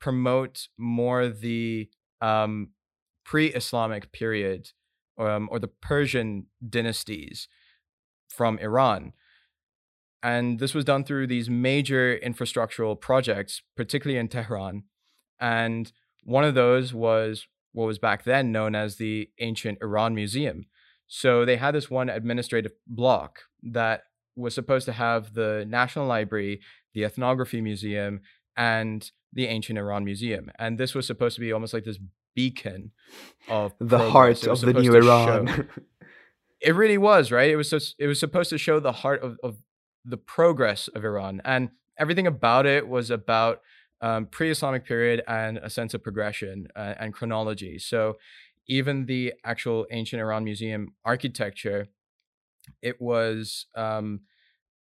promote 0.00 0.68
more 0.78 1.28
the 1.28 1.88
um, 2.20 2.70
pre-Islamic 3.24 4.12
period 4.12 4.70
um, 5.18 5.48
or 5.50 5.58
the 5.58 5.68
Persian 5.68 6.46
dynasties 6.66 7.48
from 8.28 8.58
Iran. 8.58 9.12
And 10.22 10.58
this 10.58 10.74
was 10.74 10.84
done 10.84 11.04
through 11.04 11.26
these 11.26 11.48
major 11.48 12.18
infrastructural 12.18 13.00
projects, 13.00 13.62
particularly 13.76 14.18
in 14.18 14.28
Tehran. 14.28 14.84
And 15.40 15.92
one 16.28 16.44
of 16.44 16.54
those 16.54 16.92
was 16.92 17.46
what 17.72 17.86
was 17.86 17.98
back 17.98 18.24
then 18.24 18.52
known 18.52 18.74
as 18.74 18.96
the 18.96 19.30
Ancient 19.38 19.78
Iran 19.80 20.14
Museum. 20.14 20.66
So 21.06 21.46
they 21.46 21.56
had 21.56 21.74
this 21.74 21.88
one 21.90 22.10
administrative 22.10 22.72
block 22.86 23.44
that 23.62 24.02
was 24.36 24.54
supposed 24.54 24.84
to 24.84 24.92
have 24.92 25.32
the 25.32 25.64
National 25.66 26.06
Library, 26.06 26.60
the 26.92 27.04
Ethnography 27.04 27.62
Museum, 27.62 28.20
and 28.58 29.10
the 29.32 29.46
Ancient 29.46 29.78
Iran 29.78 30.04
Museum. 30.04 30.50
And 30.58 30.76
this 30.76 30.94
was 30.94 31.06
supposed 31.06 31.34
to 31.36 31.40
be 31.40 31.50
almost 31.50 31.72
like 31.72 31.84
this 31.84 31.98
beacon 32.34 32.92
of 33.48 33.72
the 33.78 33.96
progress. 33.96 34.44
heart 34.44 34.46
of 34.46 34.60
the 34.60 34.74
new 34.74 34.94
Iran. 34.94 35.46
show- 35.46 35.64
it 36.60 36.74
really 36.74 36.98
was 36.98 37.32
right 37.32 37.50
it 37.50 37.56
was 37.56 37.70
just, 37.70 37.94
it 37.98 38.06
was 38.06 38.20
supposed 38.20 38.50
to 38.50 38.58
show 38.58 38.78
the 38.78 38.92
heart 38.92 39.22
of, 39.22 39.38
of 39.42 39.56
the 40.04 40.16
progress 40.16 40.88
of 40.88 41.04
iran 41.04 41.40
and 41.44 41.70
everything 41.98 42.26
about 42.26 42.66
it 42.66 42.86
was 42.86 43.10
about 43.10 43.60
um, 44.00 44.26
pre-islamic 44.26 44.84
period 44.84 45.22
and 45.26 45.58
a 45.58 45.70
sense 45.70 45.94
of 45.94 46.02
progression 46.02 46.68
uh, 46.76 46.94
and 47.00 47.12
chronology. 47.12 47.78
So 47.78 48.16
even 48.68 49.06
the 49.06 49.34
actual 49.44 49.86
ancient 49.90 50.20
iran 50.20 50.44
museum 50.44 50.94
architecture 51.04 51.88
it 52.82 53.00
was 53.00 53.66
um, 53.76 54.20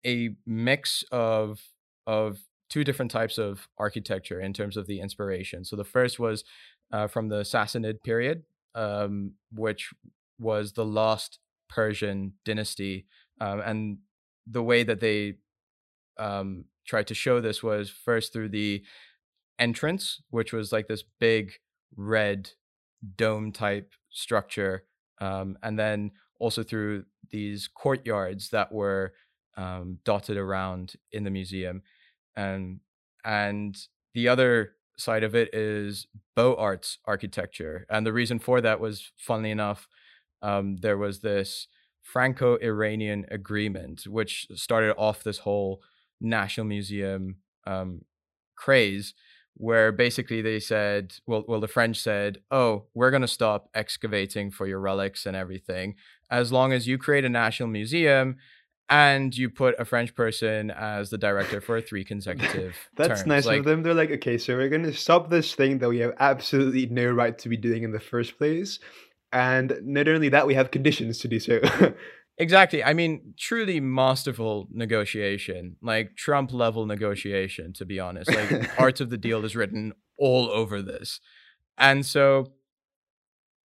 a 0.06 0.30
mix 0.46 1.04
of 1.10 1.60
of 2.06 2.38
two 2.70 2.84
different 2.84 3.10
types 3.10 3.36
of 3.36 3.68
architecture 3.78 4.40
in 4.40 4.52
terms 4.52 4.76
of 4.76 4.86
the 4.86 5.00
inspiration. 5.00 5.64
So 5.64 5.76
the 5.76 5.84
first 5.84 6.18
was 6.18 6.44
uh, 6.92 7.08
from 7.08 7.28
the 7.28 7.40
sassanid 7.40 8.02
period 8.04 8.44
um, 8.74 9.32
which 9.52 9.92
was 10.38 10.72
the 10.72 10.84
last 10.84 11.38
Persian 11.68 12.34
dynasty, 12.44 13.06
um, 13.40 13.60
and 13.60 13.98
the 14.46 14.62
way 14.62 14.82
that 14.82 15.00
they 15.00 15.34
um, 16.18 16.64
tried 16.86 17.06
to 17.08 17.14
show 17.14 17.40
this 17.40 17.62
was 17.62 17.90
first 17.90 18.32
through 18.32 18.50
the 18.50 18.84
entrance, 19.58 20.20
which 20.30 20.52
was 20.52 20.72
like 20.72 20.88
this 20.88 21.04
big 21.20 21.52
red 21.96 22.50
dome 23.16 23.52
type 23.52 23.92
structure, 24.10 24.84
um, 25.20 25.56
and 25.62 25.78
then 25.78 26.12
also 26.38 26.62
through 26.62 27.04
these 27.30 27.68
courtyards 27.68 28.50
that 28.50 28.72
were 28.72 29.12
um, 29.56 29.98
dotted 30.04 30.36
around 30.36 30.94
in 31.12 31.24
the 31.24 31.30
museum, 31.30 31.82
and 32.36 32.80
and 33.24 33.76
the 34.14 34.28
other 34.28 34.72
side 34.96 35.24
of 35.24 35.34
it 35.34 35.52
is 35.54 36.06
Beaux 36.36 36.54
Arts 36.56 36.98
architecture, 37.04 37.86
and 37.88 38.06
the 38.06 38.12
reason 38.12 38.38
for 38.38 38.60
that 38.60 38.80
was, 38.80 39.12
funnily 39.16 39.50
enough, 39.50 39.88
um, 40.42 40.76
there 40.76 40.98
was 40.98 41.20
this 41.20 41.68
Franco-Iranian 42.02 43.26
agreement, 43.30 44.06
which 44.06 44.46
started 44.54 44.94
off 44.96 45.22
this 45.22 45.38
whole 45.38 45.82
National 46.24 46.66
Museum 46.66 47.36
um, 47.66 48.02
craze, 48.56 49.14
where 49.56 49.92
basically 49.92 50.42
they 50.42 50.58
said, 50.58 51.14
well, 51.26 51.44
well, 51.46 51.60
the 51.60 51.68
French 51.68 51.98
said, 52.00 52.38
"Oh, 52.50 52.86
we're 52.94 53.10
going 53.10 53.22
to 53.22 53.28
stop 53.28 53.68
excavating 53.74 54.50
for 54.50 54.66
your 54.66 54.80
relics 54.80 55.26
and 55.26 55.36
everything 55.36 55.94
as 56.30 56.50
long 56.50 56.72
as 56.72 56.86
you 56.88 56.98
create 56.98 57.24
a 57.24 57.28
national 57.28 57.68
museum." 57.68 58.36
And 58.90 59.34
you 59.34 59.48
put 59.48 59.80
a 59.80 59.86
French 59.86 60.14
person 60.14 60.70
as 60.70 61.08
the 61.08 61.16
director 61.16 61.62
for 61.62 61.80
three 61.80 62.04
consecutive. 62.12 62.76
That's 62.96 63.20
terms. 63.20 63.26
nice 63.26 63.46
Like, 63.46 63.60
of 63.60 63.64
them. 63.64 63.82
They're 63.82 63.94
like, 63.94 64.10
okay, 64.10 64.36
so 64.36 64.56
we're 64.56 64.68
gonna 64.68 64.92
stop 64.92 65.30
this 65.30 65.54
thing 65.54 65.78
that 65.78 65.88
we 65.88 66.00
have 66.00 66.12
absolutely 66.20 66.84
no 66.86 67.10
right 67.10 67.36
to 67.38 67.48
be 67.48 67.56
doing 67.56 67.82
in 67.82 67.92
the 67.92 68.00
first 68.00 68.36
place, 68.36 68.80
and 69.32 69.78
not 69.82 70.06
only 70.06 70.28
that, 70.28 70.46
we 70.46 70.54
have 70.54 70.70
conditions 70.70 71.18
to 71.20 71.28
do 71.28 71.40
so. 71.40 71.60
Exactly. 72.38 72.82
I 72.82 72.94
mean, 72.94 73.34
truly 73.38 73.78
masterful 73.78 74.66
negotiation, 74.72 75.76
like 75.80 76.16
Trump 76.16 76.52
level 76.52 76.84
negotiation, 76.84 77.72
to 77.74 77.84
be 77.84 78.00
honest. 78.00 78.34
Like, 78.34 78.70
Art 78.80 79.00
of 79.00 79.10
the 79.10 79.16
Deal 79.16 79.44
is 79.44 79.54
written 79.54 79.92
all 80.18 80.50
over 80.50 80.82
this. 80.82 81.20
And 81.78 82.04
so 82.04 82.52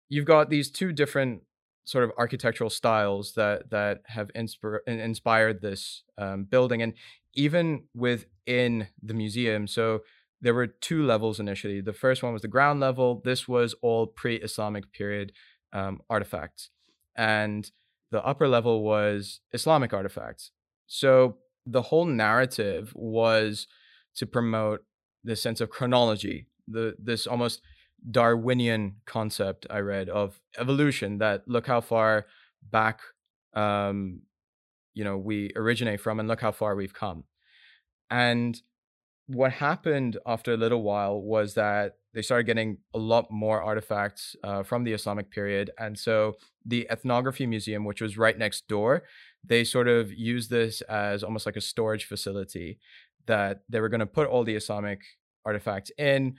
you've 0.10 0.25
got 0.25 0.49
these 0.49 0.69
two 0.69 0.91
different 0.91 1.41
sort 1.86 2.03
of 2.03 2.12
architectural 2.17 2.69
styles 2.69 3.34
that 3.34 3.69
that 3.71 4.01
have 4.08 4.29
inspir- 4.36 4.86
inspired 4.88 5.62
this 5.62 6.03
um, 6.17 6.43
building 6.43 6.82
and 6.82 6.93
even 7.36 7.84
within 7.95 8.88
the 9.01 9.13
museum 9.13 9.65
so 9.65 10.01
there 10.41 10.53
were 10.53 10.67
two 10.67 11.03
levels 11.03 11.39
initially 11.39 11.82
the 11.82 11.93
first 11.93 12.21
one 12.21 12.32
was 12.32 12.43
the 12.43 12.47
ground 12.47 12.79
level 12.79 13.21
this 13.25 13.47
was 13.47 13.73
all 13.82 14.05
pre-islamic 14.05 14.91
period 14.91 15.32
um, 15.73 15.99
artifacts 16.10 16.69
and 17.17 17.71
the 18.12 18.26
upper 18.26 18.48
level 18.48 18.84
was 18.84 19.41
Islamic 19.54 19.93
artifacts. 19.93 20.52
So 20.88 21.38
the 21.65 21.84
whole 21.84 22.06
narrative 22.06 22.91
was 22.95 23.67
to 24.15 24.26
promote 24.26 24.84
the 25.24 25.36
sense 25.36 25.62
of 25.62 25.69
chronology, 25.69 26.48
the 26.67 26.95
this 26.98 27.28
almost 27.28 27.62
Darwinian 28.10 28.95
concept 29.06 29.67
I 29.69 29.80
read 29.80 30.10
of 30.10 30.39
evolution. 30.58 31.19
That 31.19 31.48
look 31.48 31.67
how 31.67 31.82
far 31.82 32.26
back, 32.72 33.02
um, 33.54 34.22
you 34.93 35.04
know, 35.04 35.17
we 35.17 35.52
originate 35.56 36.02
from, 36.02 36.19
and 36.19 36.28
look 36.28 36.41
how 36.41 36.52
far 36.52 36.76
we've 36.76 36.93
come. 36.93 37.26
And 38.10 38.60
what 39.28 39.52
happened 39.52 40.17
after 40.26 40.54
a 40.54 40.58
little 40.58 40.82
while 40.82 41.22
was 41.22 41.54
that 41.54 41.98
they 42.19 42.23
started 42.23 42.43
getting 42.43 42.79
a 42.93 42.97
lot 42.97 43.32
more 43.32 43.62
artifacts 43.62 44.36
uh, 44.43 44.62
from 44.62 44.84
the 44.84 44.91
Islamic 44.91 45.32
period. 45.32 45.71
And 45.77 45.97
so 45.97 46.36
the 46.65 46.86
Ethnography 46.91 47.45
Museum, 47.45 47.86
which 47.86 48.01
was 48.01 48.17
right 48.17 48.38
next 48.38 48.67
door, 48.67 49.03
they 49.41 49.63
sort 49.63 49.88
of 49.88 50.12
used 50.12 50.49
this 50.49 50.82
as 50.82 51.23
almost 51.23 51.45
like 51.45 51.55
a 51.55 51.62
storage 51.62 52.03
facility 52.03 52.77
that 53.27 53.62
they 53.69 53.79
were 53.79 53.88
going 53.88 54.01
to 54.01 54.05
put 54.05 54.27
all 54.27 54.43
the 54.43 54.58
Islamic 54.58 54.99
artifacts 55.45 55.91
in, 55.97 56.36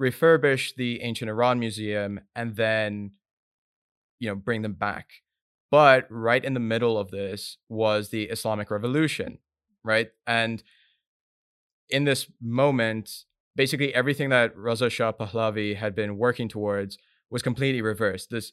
refurbish 0.00 0.76
the 0.76 1.02
Ancient 1.02 1.28
Iran 1.28 1.58
Museum, 1.58 2.20
and 2.36 2.54
then, 2.54 3.10
you 4.20 4.28
know, 4.28 4.36
bring 4.36 4.62
them 4.62 4.74
back. 4.74 5.08
But 5.68 6.06
right 6.10 6.44
in 6.44 6.54
the 6.54 6.60
middle 6.60 6.96
of 6.96 7.10
this 7.10 7.58
was 7.68 8.10
the 8.10 8.26
Islamic 8.26 8.70
Revolution, 8.70 9.38
right? 9.82 10.10
And 10.28 10.62
in 11.90 12.04
this 12.04 12.28
moment, 12.40 13.24
basically 13.56 13.94
everything 13.94 14.30
that 14.30 14.56
Reza 14.56 14.90
Shah 14.90 15.12
Pahlavi 15.12 15.76
had 15.76 15.94
been 15.94 16.16
working 16.18 16.48
towards 16.48 16.98
was 17.30 17.42
completely 17.42 17.82
reversed. 17.82 18.30
This 18.30 18.52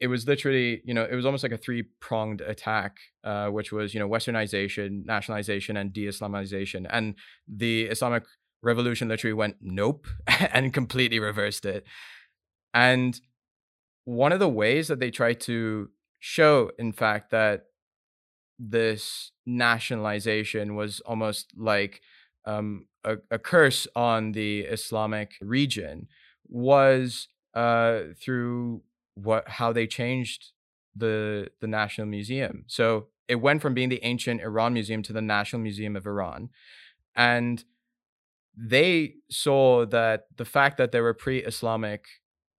it 0.00 0.06
was 0.06 0.26
literally, 0.28 0.80
you 0.84 0.94
know, 0.94 1.04
it 1.04 1.14
was 1.14 1.26
almost 1.26 1.42
like 1.42 1.52
a 1.52 1.56
three-pronged 1.56 2.40
attack, 2.40 2.98
uh, 3.24 3.48
which 3.48 3.72
was, 3.72 3.94
you 3.94 4.00
know, 4.00 4.08
westernization, 4.08 5.04
nationalization, 5.04 5.76
and 5.76 5.92
de-Islamization. 5.92 6.86
And 6.88 7.16
the 7.48 7.86
Islamic 7.86 8.22
Revolution 8.62 9.08
literally 9.08 9.34
went 9.34 9.56
nope 9.60 10.06
and 10.26 10.72
completely 10.72 11.18
reversed 11.18 11.64
it. 11.64 11.84
And 12.72 13.20
one 14.04 14.32
of 14.32 14.38
the 14.38 14.48
ways 14.48 14.88
that 14.88 15.00
they 15.00 15.10
tried 15.10 15.40
to 15.40 15.90
show, 16.20 16.70
in 16.78 16.92
fact, 16.92 17.30
that 17.30 17.64
this 18.58 19.32
nationalization 19.46 20.76
was 20.76 21.00
almost 21.00 21.52
like 21.56 22.00
um, 22.48 22.86
a, 23.04 23.16
a, 23.30 23.38
curse 23.38 23.86
on 23.94 24.32
the 24.32 24.60
Islamic 24.60 25.32
region 25.42 26.08
was 26.48 27.28
uh, 27.54 28.00
through 28.20 28.82
what 29.14 29.48
how 29.48 29.72
they 29.72 29.86
changed 29.86 30.52
the 30.96 31.48
the 31.60 31.66
National 31.66 32.06
Museum. 32.06 32.64
So 32.66 33.08
it 33.28 33.36
went 33.36 33.60
from 33.60 33.74
being 33.74 33.90
the 33.90 34.02
ancient 34.02 34.40
Iran 34.40 34.72
Museum 34.72 35.02
to 35.02 35.12
the 35.12 35.20
National 35.20 35.60
Museum 35.60 35.94
of 35.94 36.06
Iran, 36.06 36.48
and 37.14 37.62
they 38.56 39.14
saw 39.30 39.84
that 39.86 40.26
the 40.36 40.44
fact 40.44 40.78
that 40.78 40.90
there 40.90 41.02
were 41.02 41.14
pre-Islamic 41.14 42.06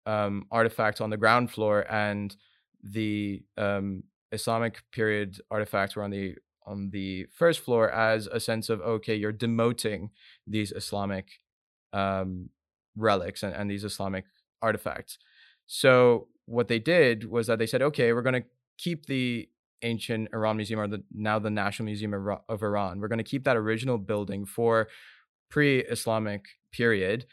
um, 0.07 0.45
artifacts 0.51 1.01
on 1.01 1.11
the 1.11 1.17
ground 1.17 1.51
floor 1.51 1.85
and 1.91 2.37
the 2.83 3.43
um, 3.57 4.05
Islamic 4.33 4.83
period 4.93 5.41
artifacts 5.51 5.97
were 5.97 6.05
on 6.05 6.11
the 6.11 6.37
on 6.69 6.91
the 6.91 7.27
first 7.33 7.61
floor 7.61 7.91
as 7.91 8.27
a 8.27 8.41
sense 8.41 8.69
of 8.69 8.81
okay, 8.81 9.15
you're 9.15 9.33
demoting 9.33 10.11
these 10.47 10.73
Islamic 10.73 11.27
um, 11.93 12.51
relics 12.97 13.43
and, 13.43 13.55
and 13.55 13.71
these 13.71 13.85
Islamic 13.85 14.25
artifacts. 14.61 15.19
So 15.67 16.29
what 16.47 16.69
they 16.69 16.79
did 16.79 17.31
was 17.31 17.47
that 17.47 17.59
they 17.59 17.67
said, 17.67 17.83
okay, 17.83 18.13
we're 18.13 18.23
going 18.23 18.43
to 18.43 18.49
keep 18.79 19.07
the 19.07 19.49
ancient 19.83 20.29
Iran 20.33 20.57
Museum 20.57 20.81
or 20.81 20.89
the 20.89 21.03
now 21.13 21.39
the 21.39 21.51
National 21.51 21.87
Museum 21.87 22.15
of 22.49 22.63
Iran. 22.63 23.01
We're 23.01 23.09
going 23.09 23.19
to 23.19 23.25
keep 23.25 23.45
that 23.45 23.57
original 23.57 23.99
building 23.99 24.45
for 24.47 24.89
pre-Islamic 25.51 26.45
period, 26.73 27.27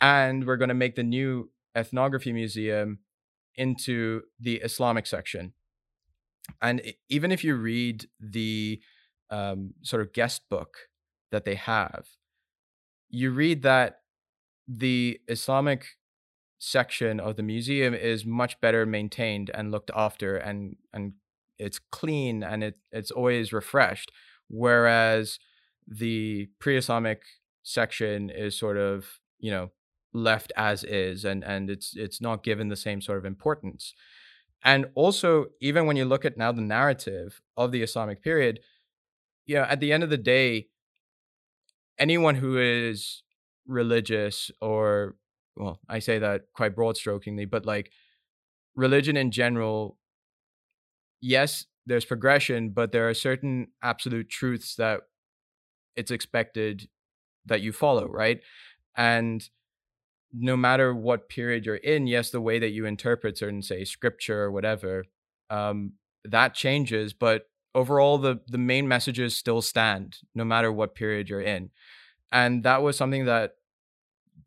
and 0.00 0.46
we're 0.46 0.56
going 0.56 0.68
to 0.68 0.74
make 0.74 0.96
the 0.96 1.02
new 1.02 1.50
ethnography 1.76 2.32
museum 2.32 2.98
into 3.54 4.22
the 4.38 4.56
Islamic 4.56 5.06
section. 5.06 5.52
And 6.60 6.82
even 7.08 7.32
if 7.32 7.44
you 7.44 7.54
read 7.56 8.08
the 8.20 8.80
um, 9.30 9.74
sort 9.82 10.02
of 10.02 10.12
guest 10.12 10.42
book 10.48 10.76
that 11.30 11.44
they 11.44 11.54
have, 11.54 12.06
you 13.10 13.30
read 13.30 13.62
that 13.62 14.00
the 14.66 15.20
Islamic 15.28 15.86
section 16.58 17.20
of 17.20 17.36
the 17.36 17.42
museum 17.42 17.94
is 17.94 18.26
much 18.26 18.60
better 18.60 18.84
maintained 18.84 19.50
and 19.54 19.70
looked 19.70 19.90
after 19.94 20.36
and 20.36 20.76
and 20.92 21.12
it's 21.58 21.78
clean 21.78 22.42
and 22.42 22.64
it 22.64 22.78
it's 22.90 23.12
always 23.12 23.52
refreshed 23.52 24.10
whereas 24.48 25.38
the 25.86 26.48
pre-islamic 26.58 27.22
section 27.62 28.28
is 28.28 28.58
sort 28.58 28.76
of 28.76 29.20
you 29.38 29.50
know 29.50 29.70
left 30.12 30.52
as 30.56 30.82
is 30.82 31.24
and 31.24 31.44
and 31.44 31.70
it's 31.70 31.92
it's 31.96 32.20
not 32.20 32.42
given 32.42 32.68
the 32.68 32.76
same 32.76 33.00
sort 33.00 33.18
of 33.18 33.24
importance 33.24 33.94
and 34.64 34.86
also 34.94 35.46
even 35.60 35.86
when 35.86 35.96
you 35.96 36.04
look 36.04 36.24
at 36.24 36.36
now 36.36 36.52
the 36.52 36.60
narrative 36.62 37.40
of 37.56 37.72
the 37.72 37.82
islamic 37.82 38.22
period 38.22 38.60
you 39.46 39.56
know 39.56 39.62
at 39.64 39.80
the 39.80 39.92
end 39.92 40.02
of 40.04 40.10
the 40.10 40.18
day 40.18 40.68
anyone 41.98 42.34
who 42.36 42.58
is 42.58 43.22
religious 43.66 44.50
or 44.60 45.16
well, 45.56 45.80
I 45.88 45.98
say 45.98 46.20
that 46.20 46.42
quite 46.54 46.76
broad 46.76 46.96
strokingly, 46.96 47.44
but 47.44 47.66
like 47.66 47.90
religion 48.76 49.16
in 49.16 49.30
general, 49.30 49.98
yes, 51.20 51.66
there's 51.86 52.04
progression, 52.04 52.70
but 52.70 52.92
there 52.92 53.08
are 53.08 53.14
certain 53.14 53.68
absolute 53.82 54.28
truths 54.28 54.76
that 54.76 55.00
it's 55.96 56.10
expected 56.10 56.88
that 57.46 57.62
you 57.62 57.72
follow, 57.72 58.06
right? 58.08 58.40
And 58.96 59.48
no 60.32 60.56
matter 60.56 60.94
what 60.94 61.28
period 61.28 61.64
you're 61.64 61.76
in, 61.76 62.06
yes, 62.06 62.30
the 62.30 62.40
way 62.40 62.58
that 62.58 62.70
you 62.70 62.84
interpret 62.86 63.38
certain, 63.38 63.62
say, 63.62 63.84
scripture 63.84 64.42
or 64.42 64.50
whatever, 64.52 65.04
um, 65.50 65.92
that 66.24 66.54
changes, 66.54 67.12
but 67.12 67.44
overall, 67.74 68.18
the 68.18 68.40
the 68.46 68.58
main 68.58 68.88
messages 68.88 69.36
still 69.36 69.62
stand, 69.62 70.18
no 70.34 70.44
matter 70.44 70.70
what 70.72 70.94
period 70.94 71.28
you're 71.28 71.40
in, 71.40 71.70
and 72.32 72.62
that 72.64 72.82
was 72.82 72.96
something 72.96 73.24
that 73.24 73.52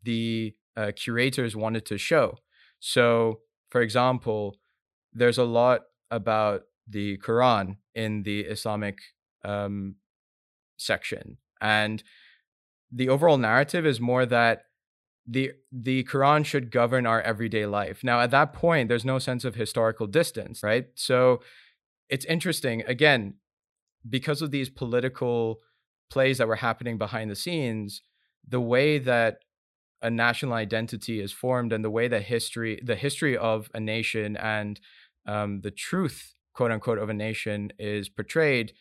the 0.04 0.54
uh, 0.76 0.92
curators 0.94 1.56
wanted 1.56 1.86
to 1.86 1.98
show. 1.98 2.38
So, 2.80 3.40
for 3.70 3.80
example, 3.80 4.56
there's 5.12 5.38
a 5.38 5.44
lot 5.44 5.82
about 6.10 6.62
the 6.88 7.18
Quran 7.18 7.76
in 7.94 8.22
the 8.22 8.40
Islamic 8.40 8.98
um, 9.44 9.96
section, 10.76 11.38
and 11.60 12.02
the 12.90 13.08
overall 13.08 13.38
narrative 13.38 13.86
is 13.86 14.00
more 14.00 14.26
that 14.26 14.64
the 15.26 15.52
the 15.70 16.04
Quran 16.04 16.44
should 16.44 16.70
govern 16.70 17.06
our 17.06 17.20
everyday 17.22 17.66
life. 17.66 18.02
Now, 18.02 18.20
at 18.20 18.30
that 18.32 18.52
point, 18.52 18.88
there's 18.88 19.04
no 19.04 19.18
sense 19.18 19.44
of 19.44 19.54
historical 19.54 20.06
distance, 20.06 20.62
right? 20.62 20.86
So, 20.94 21.40
it's 22.08 22.24
interesting 22.24 22.82
again 22.86 23.34
because 24.08 24.42
of 24.42 24.50
these 24.50 24.68
political 24.68 25.60
plays 26.10 26.38
that 26.38 26.48
were 26.48 26.56
happening 26.56 26.98
behind 26.98 27.30
the 27.30 27.36
scenes. 27.36 28.02
The 28.46 28.60
way 28.60 28.98
that 28.98 29.38
a 30.02 30.10
national 30.10 30.52
identity 30.52 31.20
is 31.20 31.32
formed 31.32 31.72
and 31.72 31.84
the 31.84 31.90
way 31.90 32.08
that 32.08 32.24
history 32.24 32.80
the 32.84 32.96
history 32.96 33.36
of 33.36 33.70
a 33.72 33.80
nation 33.80 34.36
and 34.36 34.80
um, 35.26 35.60
the 35.60 35.70
truth 35.70 36.34
quote 36.54 36.72
unquote 36.72 36.98
of 36.98 37.08
a 37.08 37.14
nation 37.14 37.72
is 37.78 38.08
portrayed 38.08 38.72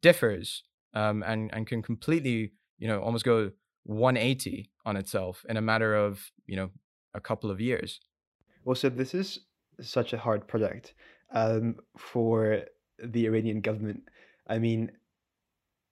differs 0.00 0.64
um, 0.94 1.22
and 1.22 1.50
and 1.52 1.66
can 1.66 1.82
completely 1.82 2.52
you 2.78 2.88
know 2.88 3.00
almost 3.00 3.24
go 3.24 3.50
180 3.84 4.70
on 4.84 4.96
itself 4.96 5.44
in 5.48 5.56
a 5.56 5.62
matter 5.62 5.94
of 5.94 6.30
you 6.46 6.56
know 6.56 6.70
a 7.14 7.20
couple 7.20 7.50
of 7.50 7.60
years 7.60 8.00
well 8.64 8.74
so 8.74 8.88
this 8.88 9.14
is 9.14 9.40
such 9.80 10.12
a 10.12 10.18
hard 10.18 10.46
project 10.46 10.94
um, 11.32 11.76
for 11.96 12.62
the 13.02 13.26
iranian 13.26 13.60
government 13.60 14.02
i 14.48 14.58
mean 14.58 14.90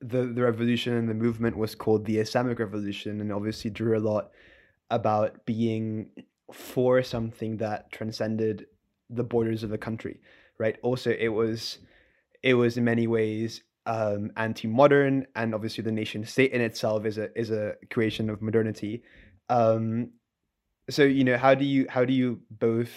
the 0.01 0.25
the 0.25 0.43
revolution 0.43 0.95
and 0.95 1.09
the 1.09 1.15
movement 1.15 1.57
was 1.57 1.75
called 1.75 2.05
the 2.05 2.19
islamic 2.19 2.59
revolution 2.59 3.21
and 3.21 3.33
obviously 3.33 3.71
drew 3.71 3.97
a 3.97 4.01
lot 4.01 4.31
about 4.91 5.45
being 5.47 6.11
for 6.53 7.03
something 7.03 7.57
that 7.57 7.91
transcended 7.91 8.67
the 9.11 9.25
borders 9.25 9.63
of 9.63 9.71
the 9.71 9.79
country, 9.79 10.21
right? 10.59 10.79
Also, 10.83 11.11
it 11.11 11.29
was 11.29 11.79
it 12.43 12.55
was 12.55 12.77
in 12.77 12.85
many 12.85 13.07
ways 13.07 13.63
um, 13.87 14.31
anti-modern, 14.37 15.27
and 15.35 15.55
obviously 15.55 15.83
the 15.83 15.93
nation 15.93 16.25
state 16.25 16.53
in 16.53 16.61
itself 16.61 17.05
is 17.05 17.19
a 17.19 17.37
is 17.39 17.51
a 17.51 17.75
creation 17.91 18.31
of 18.31 18.43
modernity. 18.43 19.03
Um, 19.49 20.11
so 20.91 21.03
you 21.03 21.25
know, 21.25 21.37
how 21.37 21.55
do 21.55 21.65
you 21.65 21.87
how 21.89 22.05
do 22.05 22.13
you 22.13 22.41
both 22.51 22.91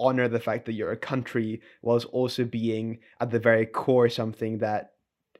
honor 0.00 0.28
the 0.28 0.40
fact 0.40 0.66
that 0.66 0.72
you're 0.72 0.90
a 0.90 0.96
country 0.96 1.60
whilst 1.80 2.06
also 2.06 2.44
being 2.44 2.98
at 3.20 3.30
the 3.30 3.38
very 3.38 3.66
core 3.66 4.08
something 4.08 4.58
that 4.58 4.92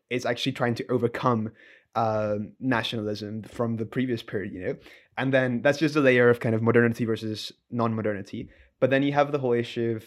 is 0.09 0.25
actually 0.25 0.53
trying 0.53 0.75
to 0.77 0.87
overcome 0.89 1.51
um, 1.95 2.53
nationalism 2.61 3.43
from 3.43 3.77
the 3.77 3.85
previous 3.85 4.23
period, 4.23 4.53
you 4.53 4.65
know? 4.65 4.77
And 5.19 5.33
then 5.33 5.63
that's 5.63 5.79
just 5.79 5.97
a 5.97 6.01
layer 6.01 6.31
of 6.31 6.41
kind 6.41 6.55
of 6.55 6.63
modernity 6.63 7.05
versus 7.05 7.53
non-modernity. 7.71 8.49
But 8.81 8.91
then 8.91 9.03
you 9.03 9.13
have 9.13 9.33
the 9.33 9.39
whole 9.39 9.53
issue 9.53 9.95
of 9.97 10.05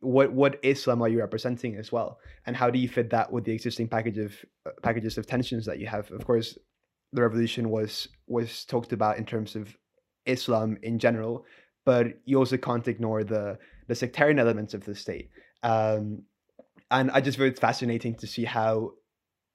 what 0.00 0.32
what 0.32 0.58
Islam 0.62 1.02
are 1.02 1.08
you 1.08 1.18
representing 1.18 1.76
as 1.76 1.92
well, 1.92 2.18
and 2.46 2.56
how 2.56 2.70
do 2.70 2.78
you 2.78 2.88
fit 2.88 3.10
that 3.10 3.32
with 3.32 3.44
the 3.44 3.52
existing 3.52 3.88
package 3.88 4.18
of 4.18 4.34
uh, 4.66 4.70
packages 4.82 5.18
of 5.18 5.26
tensions 5.26 5.66
that 5.66 5.78
you 5.78 5.86
have? 5.86 6.10
Of 6.10 6.24
course, 6.26 6.58
the 7.12 7.22
revolution 7.22 7.70
was 7.70 8.08
was 8.26 8.64
talked 8.64 8.92
about 8.92 9.18
in 9.18 9.24
terms 9.24 9.56
of 9.56 9.76
Islam 10.26 10.78
in 10.82 10.98
general, 10.98 11.44
but 11.84 12.06
you 12.24 12.38
also 12.38 12.56
can't 12.56 12.88
ignore 12.88 13.24
the 13.24 13.58
the 13.86 13.94
sectarian 13.94 14.38
elements 14.38 14.74
of 14.74 14.84
the 14.84 14.94
state. 14.94 15.30
Um, 15.62 16.22
and 16.90 17.10
I 17.10 17.20
just 17.20 17.38
find 17.38 17.50
it 17.50 17.58
fascinating 17.58 18.14
to 18.16 18.26
see 18.26 18.44
how 18.44 18.92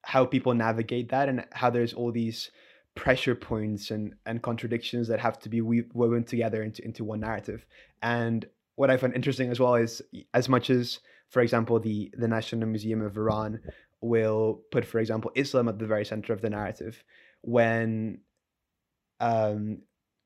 how 0.03 0.25
people 0.25 0.53
navigate 0.53 1.09
that 1.09 1.29
and 1.29 1.45
how 1.51 1.69
there's 1.69 1.93
all 1.93 2.12
these 2.12 2.51
pressure 2.95 3.36
points 3.36 3.91
and 3.91 4.13
and 4.25 4.41
contradictions 4.41 5.07
that 5.07 5.19
have 5.19 5.39
to 5.39 5.49
be 5.49 5.62
woven 5.62 6.23
together 6.23 6.63
into 6.63 6.83
into 6.86 7.03
one 7.03 7.19
narrative. 7.19 7.65
And 8.01 8.45
what 8.75 8.89
I 8.89 8.97
find 8.97 9.13
interesting 9.13 9.49
as 9.51 9.59
well 9.59 9.75
is 9.75 10.01
as 10.33 10.49
much 10.49 10.69
as, 10.69 10.99
for 11.29 11.41
example, 11.41 11.79
the 11.79 12.12
the 12.17 12.27
National 12.27 12.67
Museum 12.67 13.01
of 13.01 13.17
Iran 13.17 13.59
will 14.01 14.62
put, 14.71 14.86
for 14.86 14.99
example, 14.99 15.31
Islam 15.36 15.69
at 15.69 15.79
the 15.79 15.88
very 15.88 16.05
center 16.05 16.33
of 16.33 16.41
the 16.41 16.49
narrative, 16.49 17.03
when 17.41 18.19
um 19.19 19.79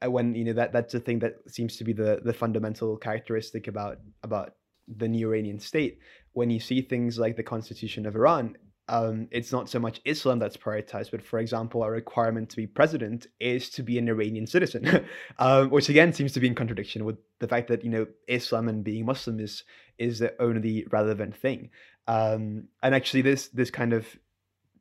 uh, 0.03 0.09
when 0.09 0.35
you 0.35 0.43
know 0.45 0.53
that 0.53 0.73
that's 0.73 0.93
the 0.93 0.99
thing 0.99 1.19
that 1.19 1.35
seems 1.47 1.77
to 1.77 1.83
be 1.83 1.93
the 1.93 2.21
the 2.23 2.33
fundamental 2.33 2.97
characteristic 2.97 3.67
about 3.67 3.97
about 4.23 4.53
the 4.87 5.07
new 5.07 5.27
Iranian 5.27 5.59
state. 5.59 5.99
When 6.33 6.49
you 6.49 6.59
see 6.59 6.81
things 6.81 7.17
like 7.17 7.35
the 7.35 7.43
Constitution 7.43 8.05
of 8.05 8.15
Iran, 8.15 8.57
um, 8.89 9.27
it's 9.31 9.51
not 9.51 9.69
so 9.69 9.79
much 9.79 9.99
Islam 10.05 10.39
that's 10.39 10.55
prioritized, 10.55 11.11
but 11.11 11.25
for 11.25 11.39
example, 11.39 11.83
a 11.83 11.91
requirement 11.91 12.49
to 12.49 12.55
be 12.55 12.67
president 12.67 13.27
is 13.39 13.69
to 13.71 13.83
be 13.83 13.97
an 13.97 14.07
Iranian 14.07 14.47
citizen, 14.47 15.05
um, 15.39 15.69
which 15.69 15.89
again 15.89 16.13
seems 16.13 16.31
to 16.33 16.39
be 16.39 16.47
in 16.47 16.55
contradiction 16.55 17.03
with 17.03 17.17
the 17.39 17.47
fact 17.47 17.67
that 17.67 17.83
you 17.83 17.89
know 17.89 18.07
Islam 18.27 18.69
and 18.69 18.83
being 18.83 19.05
Muslim 19.05 19.39
is 19.39 19.63
is 19.97 20.19
the 20.19 20.33
only 20.41 20.85
relevant 20.91 21.35
thing. 21.35 21.69
Um, 22.07 22.69
and 22.81 22.95
actually, 22.95 23.23
this 23.23 23.49
this 23.49 23.71
kind 23.71 23.93
of 23.93 24.07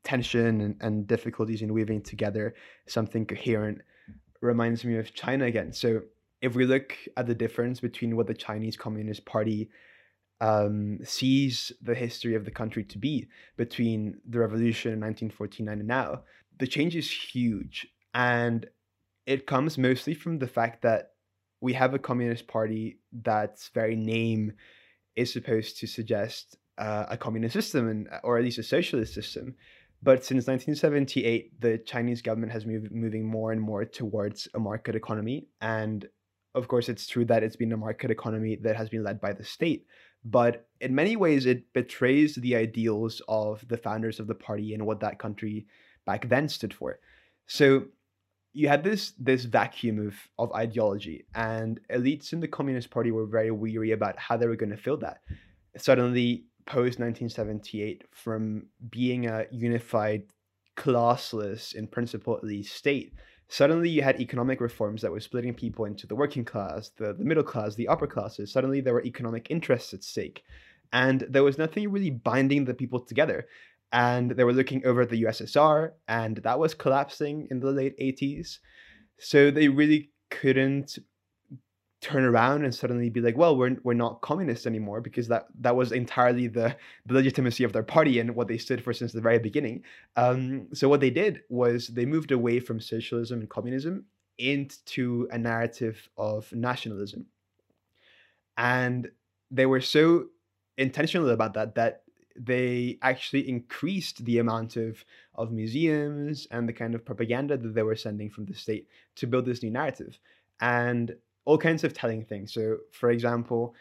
tension 0.05 0.61
and, 0.61 0.77
and 0.81 1.07
difficulties 1.09 1.63
in 1.63 1.75
weaving 1.75 2.01
together 2.01 2.55
something 2.87 3.27
coherent 3.27 3.81
reminds 4.41 4.85
me 4.85 4.97
of 4.99 5.13
China 5.15 5.45
again. 5.47 5.73
So 5.73 6.03
if 6.41 6.55
we 6.55 6.65
look 6.65 6.97
at 7.17 7.27
the 7.27 7.35
difference 7.35 7.81
between 7.81 8.15
what 8.15 8.29
the 8.29 8.35
Chinese 8.35 8.77
Communist 8.77 9.25
Party 9.25 9.69
um, 10.41 10.99
sees 11.05 11.73
the 11.81 11.95
history 11.95 12.35
of 12.35 12.45
the 12.45 12.51
country 12.51 12.85
to 12.85 12.99
be 12.99 13.29
between 13.57 14.19
the 14.29 14.39
revolution 14.39 14.93
in 14.93 15.01
1949 15.01 15.79
and 15.79 15.89
now, 15.89 16.23
the 16.59 16.67
change 16.67 16.97
is 16.97 17.11
huge. 17.11 17.87
And 18.15 18.67
it 19.27 19.47
comes 19.47 19.77
mostly 19.79 20.15
from 20.15 20.39
the 20.39 20.47
fact 20.47 20.83
that 20.83 21.13
we 21.61 21.73
have 21.73 21.95
a 21.95 21.99
communist 21.99 22.47
party 22.47 22.99
that's 23.13 23.71
very 23.75 23.97
name 23.97 24.53
is 25.17 25.33
supposed 25.33 25.79
to 25.79 25.87
suggest 25.87 26.57
uh, 26.79 27.07
a 27.09 27.17
communist 27.17 27.55
system 27.55 27.89
and 27.89 28.09
or 28.23 28.37
at 28.37 28.45
least 28.45 28.59
a 28.59 28.63
socialist 28.63 29.15
system. 29.15 29.55
But 30.03 30.25
since 30.25 30.47
1978, 30.47 31.61
the 31.61 31.79
Chinese 31.79 32.21
government 32.21 32.53
has 32.53 32.67
moved 32.67 32.93
moving 32.93 33.27
more 33.27 33.53
and 33.53 33.61
more 33.61 33.85
towards 33.85 34.47
a 34.55 34.59
market 34.59 34.95
economy. 34.95 35.49
And 35.61 36.07
of 36.55 36.69
course, 36.69 36.89
it's 36.89 37.07
true 37.07 37.25
that 37.27 37.43
it's 37.43 37.57
been 37.57 37.73
a 37.73 37.77
market 37.77 38.11
economy 38.11 38.57
that 38.63 38.77
has 38.77 38.91
been 38.91 39.03
led 39.03 39.21
by 39.21 39.33
the 39.33 39.45
state 39.45 39.87
but 40.27 40.67
in 40.81 40.95
many 40.95 41.15
ways 41.15 41.47
it 41.47 41.73
betrays 41.73 42.35
the 42.35 42.57
ideals 42.57 43.23
of 43.29 43.67
the 43.69 43.77
founders 43.77 44.19
of 44.19 44.27
the 44.27 44.35
party 44.35 44.75
and 44.75 44.85
what 44.85 45.01
that 45.01 45.21
country 45.21 45.67
back 46.05 46.29
then 46.29 46.49
stood 46.49 46.75
for. 46.75 46.99
So 47.47 47.85
you 48.53 48.69
had 48.69 48.83
this 48.83 49.13
this 49.19 49.45
vacuum 49.45 50.05
of 50.05 50.15
of 50.39 50.53
ideology 50.53 51.27
and 51.35 51.81
elites 51.93 52.33
in 52.33 52.41
the 52.41 52.49
communist 52.49 52.91
party 52.91 53.13
were 53.13 53.27
very 53.27 53.53
weary 53.53 53.93
about 53.93 54.19
how 54.19 54.37
they 54.37 54.47
were 54.47 54.57
going 54.57 54.71
to 54.71 54.77
fill 54.77 54.97
that. 54.99 55.21
Suddenly 55.77 56.47
post 56.67 56.99
1978 56.99 58.03
from 58.11 58.67
being 58.91 59.27
a 59.27 59.47
unified 59.53 60.25
classless 60.77 61.75
in 61.75 61.87
principle 61.87 62.37
at 62.37 62.43
least 62.43 62.75
state 62.75 63.13
Suddenly, 63.49 63.91
you 63.91 64.03
had 64.03 64.21
economic 64.21 64.61
reforms 64.61 65.03
that 65.03 65.13
were 65.13 65.21
splitting 65.21 65.55
people 65.55 65.85
into 65.85 66.07
the 66.07 66.17
working 66.17 66.45
class, 66.45 66.91
the, 66.97 67.13
the 67.13 67.25
middle 67.25 67.45
class, 67.45 67.75
the 67.75 67.89
upper 67.89 68.07
classes. 68.07 68.53
Suddenly, 68.53 68.81
there 68.81 68.95
were 68.95 69.05
economic 69.05 69.51
interests 69.51 69.95
at 69.95 70.03
stake. 70.03 70.43
And 70.93 71.21
there 71.29 71.45
was 71.45 71.59
nothing 71.59 71.91
really 71.91 72.11
binding 72.11 72.65
the 72.65 72.75
people 72.75 73.01
together. 73.01 73.47
And 73.93 74.33
they 74.33 74.45
were 74.45 74.53
looking 74.53 74.85
over 74.85 75.07
the 75.07 75.23
USSR, 75.23 75.93
and 76.09 76.39
that 76.39 76.59
was 76.59 76.75
collapsing 76.75 77.47
in 77.51 77.61
the 77.61 77.71
late 77.71 77.97
80s. 77.99 78.59
So 79.19 79.51
they 79.51 79.69
really 79.69 80.11
couldn't 80.31 80.99
turn 82.07 82.25
around 82.25 82.65
and 82.65 82.73
suddenly 82.73 83.11
be 83.11 83.21
like, 83.21 83.37
well, 83.37 83.57
we're 83.57 83.77
we're 83.83 83.93
not 83.93 84.21
communists 84.21 84.65
anymore 84.65 85.01
because 85.01 85.27
that 85.27 85.47
that 85.61 85.75
was 85.75 85.91
entirely 85.91 86.47
the, 86.47 86.77
the 87.05 87.15
legitimacy 87.15 87.65
of 87.65 87.73
their 87.73 87.83
party 87.83 88.21
and 88.21 88.37
what 88.37 88.47
they 88.47 88.59
stood 88.59 88.83
for 88.83 88.93
since 88.93 89.13
the 89.13 89.21
very 89.21 89.41
beginning. 89.41 89.83
Um, 90.15 90.69
so 90.73 90.89
what 90.89 91.01
they 91.01 91.11
did 91.11 91.41
was 91.49 91.89
they 91.89 92.07
moved 92.07 92.31
away 92.31 92.61
from 92.61 92.79
socialism 92.81 93.41
and 93.41 93.51
communism 93.51 94.05
into 94.39 95.27
a 95.33 95.39
narrative 95.39 96.09
of 96.17 96.53
nationalism, 96.53 97.27
and 98.57 99.11
they 99.51 99.67
were 99.67 99.81
so 99.81 100.27
intentional 100.79 101.31
about 101.31 101.55
that 101.55 101.75
that 101.75 102.03
they 102.39 102.99
actually 103.03 103.49
increased 103.49 104.25
the 104.25 104.39
amount 104.39 104.77
of 104.77 105.05
of 105.35 105.51
museums 105.51 106.47
and 106.53 106.69
the 106.69 106.73
kind 106.73 106.95
of 106.95 107.05
propaganda 107.05 107.57
that 107.57 107.75
they 107.75 107.83
were 107.83 107.97
sending 107.97 108.31
from 108.31 108.45
the 108.45 108.55
state 108.55 108.87
to 109.17 109.27
build 109.27 109.45
this 109.45 109.63
new 109.65 109.71
narrative 109.73 110.21
and 110.61 111.17
all 111.47 111.57
kinds 111.57 111.85
of 111.85 111.95
telling 111.95 112.25
things 112.25 112.53
so 112.53 112.77
for 112.93 113.11
example 113.11 113.75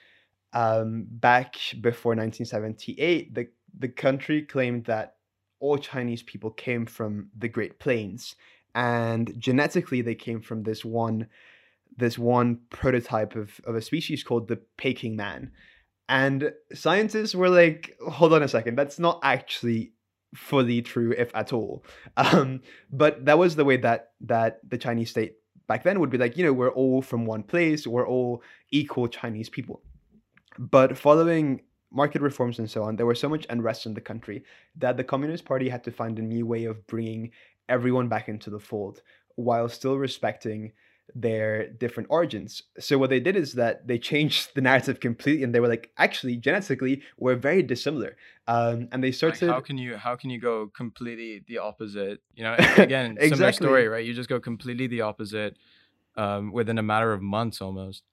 um, 0.53 1.05
back 1.09 1.55
before 1.81 2.11
1978 2.11 3.35
the 3.35 3.47
the 3.77 3.89
country 3.89 4.41
claimed 4.41 4.85
that 4.85 5.15
all 5.59 5.77
chinese 5.77 6.23
people 6.23 6.49
came 6.51 6.85
from 6.85 7.29
the 7.37 7.49
great 7.49 7.77
plains 7.79 8.35
and 8.73 9.33
genetically 9.37 10.01
they 10.01 10.15
came 10.15 10.41
from 10.41 10.63
this 10.63 10.85
one 10.85 11.27
this 11.97 12.17
one 12.17 12.59
prototype 12.69 13.35
of, 13.35 13.59
of 13.65 13.75
a 13.75 13.81
species 13.81 14.23
called 14.23 14.47
the 14.47 14.59
Peking 14.77 15.15
man. 15.15 15.51
And 16.07 16.53
scientists 16.73 17.33
were 17.33 17.49
like, 17.49 17.95
hold 18.07 18.33
on 18.33 18.43
a 18.43 18.47
second, 18.47 18.77
that's 18.77 18.99
not 18.99 19.19
actually 19.23 19.93
fully 20.35 20.81
true, 20.81 21.13
if 21.17 21.33
at 21.35 21.53
all. 21.53 21.83
Um, 22.17 22.61
but 22.91 23.25
that 23.25 23.37
was 23.37 23.55
the 23.55 23.65
way 23.65 23.77
that 23.77 24.11
that 24.21 24.59
the 24.67 24.77
Chinese 24.77 25.09
state 25.09 25.35
back 25.67 25.83
then 25.83 25.99
would 25.99 26.09
be 26.09 26.17
like, 26.17 26.37
you 26.37 26.43
know, 26.43 26.53
we're 26.53 26.69
all 26.69 27.01
from 27.01 27.25
one 27.25 27.43
place, 27.43 27.85
we're 27.87 28.07
all 28.07 28.43
equal 28.71 29.07
Chinese 29.07 29.49
people. 29.49 29.81
But 30.57 30.97
following 30.97 31.61
market 31.91 32.21
reforms 32.21 32.59
and 32.59 32.69
so 32.69 32.83
on, 32.83 32.95
there 32.95 33.05
was 33.05 33.19
so 33.19 33.29
much 33.29 33.45
unrest 33.49 33.85
in 33.85 33.93
the 33.93 34.01
country 34.01 34.43
that 34.77 34.97
the 34.97 35.03
Communist 35.03 35.45
Party 35.45 35.69
had 35.69 35.83
to 35.85 35.91
find 35.91 36.19
a 36.19 36.21
new 36.21 36.45
way 36.45 36.65
of 36.65 36.85
bringing 36.87 37.31
everyone 37.69 38.07
back 38.07 38.29
into 38.29 38.49
the 38.49 38.59
fold 38.59 39.01
while 39.35 39.67
still 39.69 39.97
respecting 39.97 40.71
their 41.13 41.67
different 41.67 42.07
origins. 42.09 42.63
So 42.79 42.97
what 42.97 43.09
they 43.09 43.19
did 43.19 43.35
is 43.35 43.53
that 43.53 43.87
they 43.87 43.99
changed 43.99 44.49
the 44.55 44.61
narrative 44.61 44.99
completely, 44.99 45.43
and 45.43 45.53
they 45.53 45.59
were 45.59 45.67
like, 45.67 45.91
actually, 45.97 46.37
genetically, 46.37 47.01
we're 47.17 47.35
very 47.35 47.61
dissimilar. 47.61 48.17
Um, 48.47 48.87
and 48.91 49.03
they 49.03 49.11
started. 49.11 49.47
Like 49.47 49.55
how 49.55 49.61
can 49.61 49.77
you 49.77 49.97
how 49.97 50.15
can 50.15 50.29
you 50.29 50.39
go 50.39 50.67
completely 50.75 51.43
the 51.47 51.59
opposite? 51.59 52.21
You 52.35 52.43
know, 52.45 52.55
again, 52.77 53.17
exactly. 53.19 53.29
similar 53.29 53.51
story, 53.53 53.87
right? 53.87 54.05
You 54.05 54.13
just 54.13 54.29
go 54.29 54.39
completely 54.39 54.87
the 54.87 55.01
opposite 55.01 55.57
um, 56.15 56.51
within 56.51 56.77
a 56.77 56.83
matter 56.83 57.13
of 57.13 57.21
months, 57.21 57.61
almost. 57.61 58.03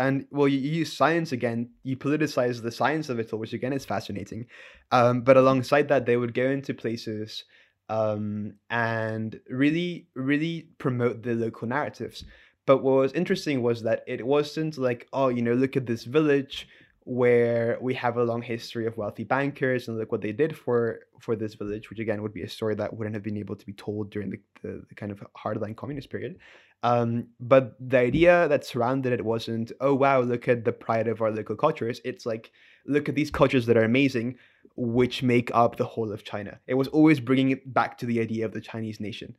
And 0.00 0.26
well, 0.30 0.46
you, 0.46 0.58
you 0.58 0.70
use 0.70 0.96
science 0.96 1.32
again. 1.32 1.70
You 1.82 1.96
politicize 1.96 2.62
the 2.62 2.70
science 2.70 3.08
of 3.08 3.18
it 3.18 3.32
all, 3.32 3.40
which 3.40 3.52
again 3.52 3.72
is 3.72 3.84
fascinating. 3.84 4.46
Um, 4.92 5.22
but 5.22 5.36
alongside 5.36 5.88
that, 5.88 6.06
they 6.06 6.16
would 6.16 6.34
go 6.34 6.48
into 6.48 6.72
places 6.72 7.44
um, 7.88 8.54
and 8.70 9.40
really, 9.48 10.08
really 10.14 10.68
promote 10.78 11.22
the 11.22 11.34
local 11.34 11.68
narratives. 11.68 12.24
But 12.66 12.82
what 12.82 12.96
was 12.96 13.12
interesting 13.14 13.62
was 13.62 13.82
that 13.82 14.04
it 14.06 14.26
wasn't 14.26 14.76
like, 14.76 15.08
oh, 15.12 15.28
you 15.28 15.42
know, 15.42 15.54
look 15.54 15.76
at 15.76 15.86
this 15.86 16.04
village 16.04 16.68
where 17.04 17.78
we 17.80 17.94
have 17.94 18.18
a 18.18 18.22
long 18.22 18.42
history 18.42 18.86
of 18.86 18.98
wealthy 18.98 19.24
bankers 19.24 19.88
and 19.88 19.96
look 19.96 20.12
what 20.12 20.20
they 20.20 20.32
did 20.32 20.54
for 20.54 21.00
for 21.20 21.34
this 21.34 21.54
village, 21.54 21.88
which 21.88 21.98
again 21.98 22.20
would 22.20 22.34
be 22.34 22.42
a 22.42 22.48
story 22.48 22.74
that 22.74 22.94
wouldn't 22.94 23.16
have 23.16 23.22
been 23.22 23.38
able 23.38 23.56
to 23.56 23.64
be 23.64 23.72
told 23.72 24.10
during 24.10 24.28
the, 24.28 24.38
the, 24.62 24.84
the 24.90 24.94
kind 24.94 25.10
of 25.10 25.24
hardline 25.34 25.74
communist 25.74 26.10
period. 26.10 26.38
Um, 26.82 27.28
but 27.40 27.74
the 27.80 27.98
idea 27.98 28.46
that 28.48 28.66
surrounded 28.66 29.14
it 29.14 29.24
wasn't, 29.24 29.72
oh 29.80 29.94
wow, 29.94 30.20
look 30.20 30.46
at 30.48 30.66
the 30.66 30.72
pride 30.72 31.08
of 31.08 31.22
our 31.22 31.30
local 31.30 31.56
cultures. 31.56 32.00
It's 32.04 32.26
like, 32.26 32.52
look 32.86 33.08
at 33.08 33.14
these 33.14 33.30
cultures 33.30 33.64
that 33.66 33.78
are 33.78 33.84
amazing 33.84 34.36
which 34.78 35.24
make 35.24 35.50
up 35.52 35.76
the 35.76 35.84
whole 35.84 36.12
of 36.12 36.22
China. 36.24 36.60
It 36.68 36.74
was 36.74 36.86
always 36.88 37.18
bringing 37.18 37.50
it 37.50 37.74
back 37.74 37.98
to 37.98 38.06
the 38.06 38.20
idea 38.20 38.46
of 38.46 38.52
the 38.52 38.60
Chinese 38.60 39.00
nation. 39.00 39.36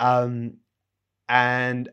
Um, 0.00 0.54
and 1.28 1.88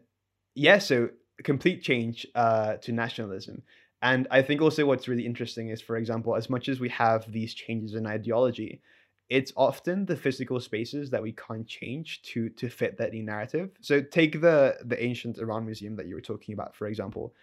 yeah, 0.55 0.79
so 0.79 1.09
complete 1.43 1.83
change 1.83 2.25
uh, 2.33 2.77
to 2.77 2.91
nationalism. 2.91 3.61
And 4.01 4.27
I 4.31 4.41
think 4.41 4.61
also 4.61 4.85
what's 4.85 5.07
really 5.07 5.27
interesting 5.27 5.69
is, 5.69 5.79
for 5.79 5.95
example, 5.95 6.35
as 6.35 6.49
much 6.49 6.67
as 6.67 6.79
we 6.79 6.89
have 6.89 7.31
these 7.31 7.53
changes 7.53 7.93
in 7.93 8.07
ideology, 8.07 8.81
it's 9.29 9.53
often 9.55 10.07
the 10.07 10.17
physical 10.17 10.59
spaces 10.59 11.11
that 11.11 11.21
we 11.21 11.33
can't 11.33 11.67
change 11.67 12.23
to 12.23 12.49
to 12.49 12.67
fit 12.67 12.97
that 12.97 13.13
new 13.13 13.23
narrative. 13.23 13.69
So 13.81 14.01
take 14.01 14.41
the 14.41 14.77
the 14.83 15.01
ancient 15.01 15.37
Iran 15.37 15.65
museum 15.65 15.95
that 15.97 16.07
you 16.07 16.15
were 16.15 16.21
talking 16.21 16.53
about, 16.53 16.75
for 16.75 16.87
example 16.87 17.35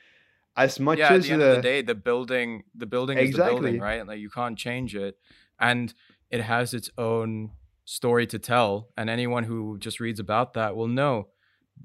as 0.57 0.80
much 0.80 0.99
yeah, 0.99 1.12
as 1.12 1.18
at 1.18 1.22
the 1.22 1.32
end 1.32 1.42
the, 1.42 1.51
of 1.51 1.57
the 1.57 1.62
day, 1.62 1.82
the 1.82 1.94
building, 1.94 2.64
the 2.74 2.86
building 2.86 3.18
exactly. 3.18 3.30
is 3.30 3.36
the 3.36 3.61
building, 3.62 3.80
right? 3.80 4.07
Like 4.07 4.18
you 4.18 4.30
can't 4.30 4.59
change 4.59 4.94
it, 4.94 5.16
and 5.61 5.92
it 6.30 6.42
has 6.42 6.74
its 6.74 6.90
own 6.99 7.53
story 7.84 8.26
to 8.26 8.38
tell. 8.38 8.88
And 8.96 9.09
anyone 9.09 9.44
who 9.44 9.78
just 9.78 10.01
reads 10.01 10.20
about 10.20 10.55
that 10.55 10.76
will 10.76 10.88
know 10.88 11.28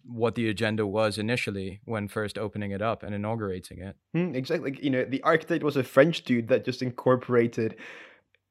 what 0.03 0.35
the 0.35 0.49
agenda 0.49 0.85
was 0.85 1.17
initially 1.17 1.81
when 1.85 2.07
first 2.07 2.37
opening 2.37 2.71
it 2.71 2.81
up 2.81 3.03
and 3.03 3.13
inaugurating 3.13 3.79
it. 3.79 3.95
Mm, 4.15 4.35
exactly. 4.35 4.77
You 4.81 4.89
know, 4.89 5.05
the 5.05 5.21
architect 5.21 5.63
was 5.63 5.77
a 5.77 5.83
French 5.83 6.23
dude 6.23 6.47
that 6.47 6.65
just 6.65 6.81
incorporated 6.81 7.75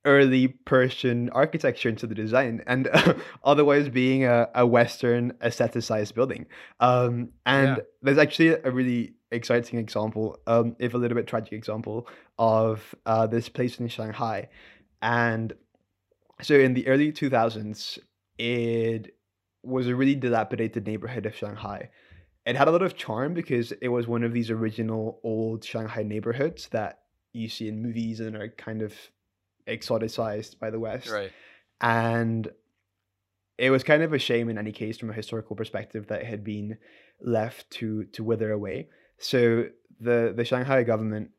early 0.04 0.48
Persian 0.48 1.30
architecture 1.30 1.88
into 1.88 2.06
the 2.06 2.14
design, 2.14 2.62
and 2.66 2.88
uh, 2.92 3.14
otherwise 3.44 3.88
being 3.88 4.24
a, 4.24 4.48
a 4.54 4.66
Western 4.66 5.32
aestheticized 5.42 6.14
building. 6.14 6.46
Um, 6.80 7.30
and 7.46 7.76
yeah. 7.76 7.82
there's 8.02 8.18
actually 8.18 8.48
a 8.48 8.70
really 8.70 9.14
exciting 9.30 9.78
example, 9.78 10.38
um, 10.46 10.76
if 10.78 10.94
a 10.94 10.98
little 10.98 11.16
bit 11.16 11.26
tragic 11.26 11.52
example, 11.52 12.08
of 12.38 12.94
uh, 13.06 13.26
this 13.26 13.48
place 13.48 13.80
in 13.80 13.88
Shanghai. 13.88 14.48
And 15.00 15.52
so 16.42 16.54
in 16.54 16.74
the 16.74 16.86
early 16.86 17.12
2000s, 17.12 17.98
it 18.38 19.16
was 19.62 19.86
a 19.86 19.94
really 19.94 20.14
dilapidated 20.14 20.86
neighborhood 20.86 21.26
of 21.26 21.34
Shanghai. 21.34 21.90
It 22.44 22.56
had 22.56 22.68
a 22.68 22.72
lot 22.72 22.82
of 22.82 22.96
charm 22.96 23.34
because 23.34 23.72
it 23.80 23.88
was 23.88 24.08
one 24.08 24.24
of 24.24 24.32
these 24.32 24.50
original 24.50 25.20
old 25.22 25.64
Shanghai 25.64 26.02
neighborhoods 26.02 26.68
that 26.68 27.00
you 27.32 27.48
see 27.48 27.68
in 27.68 27.80
movies 27.80 28.20
and 28.20 28.36
are 28.36 28.48
kind 28.48 28.82
of 28.82 28.92
exoticized 29.76 30.58
by 30.58 30.70
the 30.70 30.80
West. 30.80 31.10
Right. 31.10 31.32
And 31.80 32.50
it 33.58 33.70
was 33.70 33.84
kind 33.84 34.02
of 34.02 34.12
a 34.12 34.18
shame 34.18 34.48
in 34.48 34.58
any 34.58 34.72
case 34.72 34.98
from 34.98 35.10
a 35.10 35.14
historical 35.14 35.56
perspective 35.56 36.06
that 36.08 36.22
it 36.22 36.26
had 36.26 36.44
been 36.44 36.78
left 37.20 37.70
to 37.70 38.04
to 38.04 38.24
wither 38.24 38.50
away. 38.50 38.88
So 39.18 39.66
the 40.00 40.32
the 40.36 40.44
Shanghai 40.44 40.82
government 40.82 41.30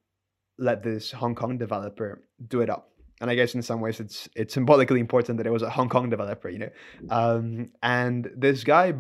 let 0.58 0.84
this 0.84 1.12
Hong 1.12 1.36
Kong 1.36 1.58
developer 1.58 2.22
do 2.48 2.62
it 2.62 2.70
up. 2.70 2.90
And 3.22 3.30
I 3.30 3.36
guess 3.36 3.56
in 3.56 3.62
some 3.62 3.82
ways 3.82 4.00
it's 4.00 4.30
it's 4.36 4.54
symbolically 4.54 5.00
important 5.00 5.38
that 5.38 5.48
it 5.48 5.52
was 5.52 5.62
a 5.62 5.70
Hong 5.70 5.90
Kong 5.90 6.10
developer, 6.10 6.50
you 6.50 6.60
know. 6.60 6.70
Um, 7.10 7.72
and 7.82 8.30
this 8.36 8.64
guy 8.64 8.94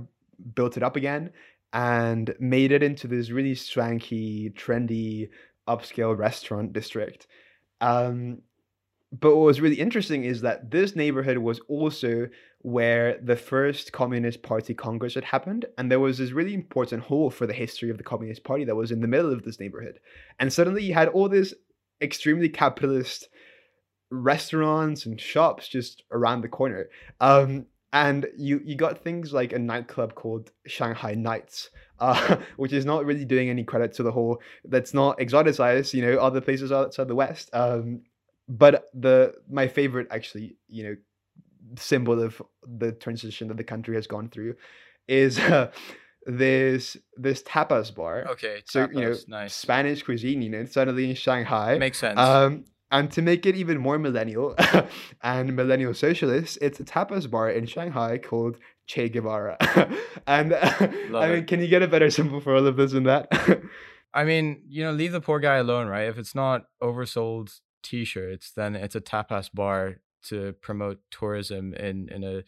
built 0.55 0.77
it 0.77 0.83
up 0.83 0.95
again 0.95 1.31
and 1.71 2.35
made 2.39 2.71
it 2.71 2.83
into 2.83 3.07
this 3.07 3.31
really 3.31 3.55
swanky, 3.55 4.51
trendy, 4.51 5.29
upscale 5.67 6.17
restaurant 6.17 6.73
district. 6.73 7.27
Um, 7.81 8.41
but 9.19 9.35
what 9.35 9.45
was 9.45 9.61
really 9.61 9.79
interesting 9.79 10.23
is 10.23 10.41
that 10.41 10.71
this 10.71 10.95
neighborhood 10.95 11.37
was 11.37 11.59
also 11.67 12.27
where 12.59 13.19
the 13.21 13.35
first 13.35 13.91
Communist 13.91 14.41
Party 14.41 14.73
Congress 14.73 15.13
had 15.13 15.23
happened. 15.23 15.65
And 15.77 15.91
there 15.91 15.99
was 15.99 16.17
this 16.17 16.31
really 16.31 16.55
important 16.55 17.03
hole 17.03 17.29
for 17.29 17.45
the 17.45 17.53
history 17.53 17.91
of 17.91 17.97
the 17.97 18.03
Communist 18.03 18.43
Party 18.43 18.63
that 18.63 18.75
was 18.75 18.89
in 18.89 19.01
the 19.01 19.07
middle 19.07 19.31
of 19.31 19.43
this 19.43 19.59
neighborhood. 19.59 19.99
And 20.39 20.51
suddenly 20.51 20.83
you 20.83 20.95
had 20.95 21.09
all 21.09 21.29
this 21.29 21.53
extremely 22.01 22.49
capitalist 22.49 23.29
restaurants 24.09 25.05
and 25.05 25.21
shops 25.21 25.67
just 25.67 26.03
around 26.11 26.41
the 26.41 26.47
corner. 26.47 26.89
Um, 27.19 27.67
and 27.91 28.25
you 28.35 28.61
you 28.65 28.75
got 28.75 29.03
things 29.03 29.31
like 29.33 29.53
a 29.53 29.59
nightclub 29.59 30.15
called 30.15 30.51
Shanghai 30.65 31.13
Nights, 31.13 31.69
uh, 31.99 32.37
which 32.57 32.73
is 32.73 32.85
not 32.85 33.05
really 33.05 33.25
doing 33.25 33.49
any 33.49 33.63
credit 33.63 33.93
to 33.93 34.03
the 34.03 34.11
whole. 34.11 34.41
That's 34.65 34.95
not 34.95 35.19
exoticized, 35.19 35.93
you 35.93 36.03
know, 36.03 36.17
other 36.17 36.41
places 36.41 36.71
outside 36.71 37.07
the 37.07 37.15
West. 37.15 37.51
Um, 37.53 38.01
but 38.47 38.89
the 38.93 39.33
my 39.49 39.67
favorite 39.67 40.07
actually 40.11 40.57
you 40.67 40.83
know 40.83 40.95
symbol 41.77 42.21
of 42.21 42.41
the 42.77 42.91
transition 42.91 43.47
that 43.47 43.57
the 43.57 43.63
country 43.63 43.95
has 43.95 44.07
gone 44.07 44.29
through 44.29 44.55
is 45.07 45.39
uh, 45.39 45.71
this 46.25 46.97
this 47.17 47.43
tapas 47.43 47.93
bar 47.93 48.25
okay 48.29 48.61
tapas, 48.67 48.71
so 48.71 48.87
you 48.91 49.01
know 49.01 49.15
nice. 49.27 49.53
spanish 49.53 50.03
cuisine 50.03 50.41
you 50.41 50.49
know 50.49 50.65
suddenly 50.65 51.09
in 51.09 51.15
shanghai 51.15 51.77
makes 51.77 51.97
sense 51.97 52.19
um 52.19 52.63
and 52.93 53.09
to 53.11 53.23
make 53.23 53.45
it 53.47 53.55
even 53.55 53.79
more 53.79 53.97
millennial 53.97 54.55
and 55.23 55.55
millennial 55.55 55.95
socialist, 55.95 56.59
it's 56.61 56.79
a 56.79 56.83
tapas 56.83 57.29
bar 57.29 57.49
in 57.49 57.65
Shanghai 57.65 58.19
called 58.19 58.57
Che 58.85 59.09
Guevara. 59.09 59.57
and 60.27 60.53
I 60.53 60.87
mean, 61.27 61.39
it. 61.39 61.47
can 61.47 61.59
you 61.59 61.67
get 61.67 61.81
a 61.81 61.87
better 61.87 62.11
symbol 62.11 62.39
for 62.39 62.55
all 62.55 62.67
of 62.67 62.77
this 62.77 62.91
than 62.91 63.05
that? 63.05 63.29
I 64.13 64.25
mean, 64.25 64.61
you 64.69 64.83
know, 64.83 64.91
leave 64.91 65.11
the 65.11 65.21
poor 65.21 65.39
guy 65.39 65.55
alone, 65.55 65.87
right? 65.87 66.07
If 66.07 66.19
it's 66.19 66.35
not 66.35 66.65
oversold 66.83 67.59
t-shirts, 67.83 68.51
then 68.55 68.75
it's 68.75 68.95
a 68.95 69.01
tapas 69.01 69.49
bar 69.53 69.97
to 70.23 70.53
promote 70.61 70.99
tourism 71.11 71.73
in 71.73 72.09
in 72.09 72.23
a 72.23 72.43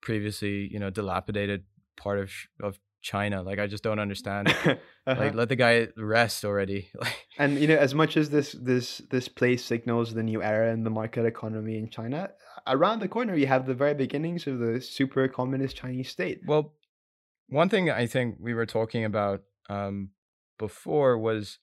previously 0.00 0.68
you 0.70 0.78
know 0.78 0.90
dilapidated 0.90 1.64
part 1.96 2.18
of 2.18 2.30
of 2.62 2.78
China. 3.02 3.42
Like 3.42 3.58
I 3.58 3.66
just 3.66 3.82
don't 3.82 3.98
understand. 3.98 4.48
uh-huh. 4.64 4.76
Like 5.06 5.34
let 5.34 5.48
the 5.48 5.56
guy 5.56 5.88
rest 5.96 6.44
already. 6.44 6.90
and 7.38 7.58
you 7.58 7.68
know, 7.68 7.76
as 7.76 7.94
much 7.94 8.16
as 8.16 8.30
this 8.30 8.52
this 8.52 8.98
this 9.10 9.28
place 9.28 9.64
signals 9.64 10.12
the 10.12 10.22
new 10.22 10.42
era 10.42 10.72
in 10.72 10.84
the 10.84 10.90
market 10.90 11.24
economy 11.24 11.78
in 11.78 11.88
China, 11.88 12.30
around 12.66 13.00
the 13.00 13.08
corner 13.08 13.36
you 13.36 13.46
have 13.46 13.66
the 13.66 13.74
very 13.74 13.94
beginnings 13.94 14.46
of 14.46 14.58
the 14.58 14.80
super 14.80 15.28
communist 15.28 15.76
Chinese 15.76 16.10
state. 16.10 16.40
Well, 16.46 16.74
one 17.48 17.68
thing 17.68 17.90
I 17.90 18.06
think 18.06 18.36
we 18.40 18.54
were 18.54 18.66
talking 18.66 19.04
about 19.04 19.42
um, 19.68 20.10
before 20.58 21.18
was 21.18 21.58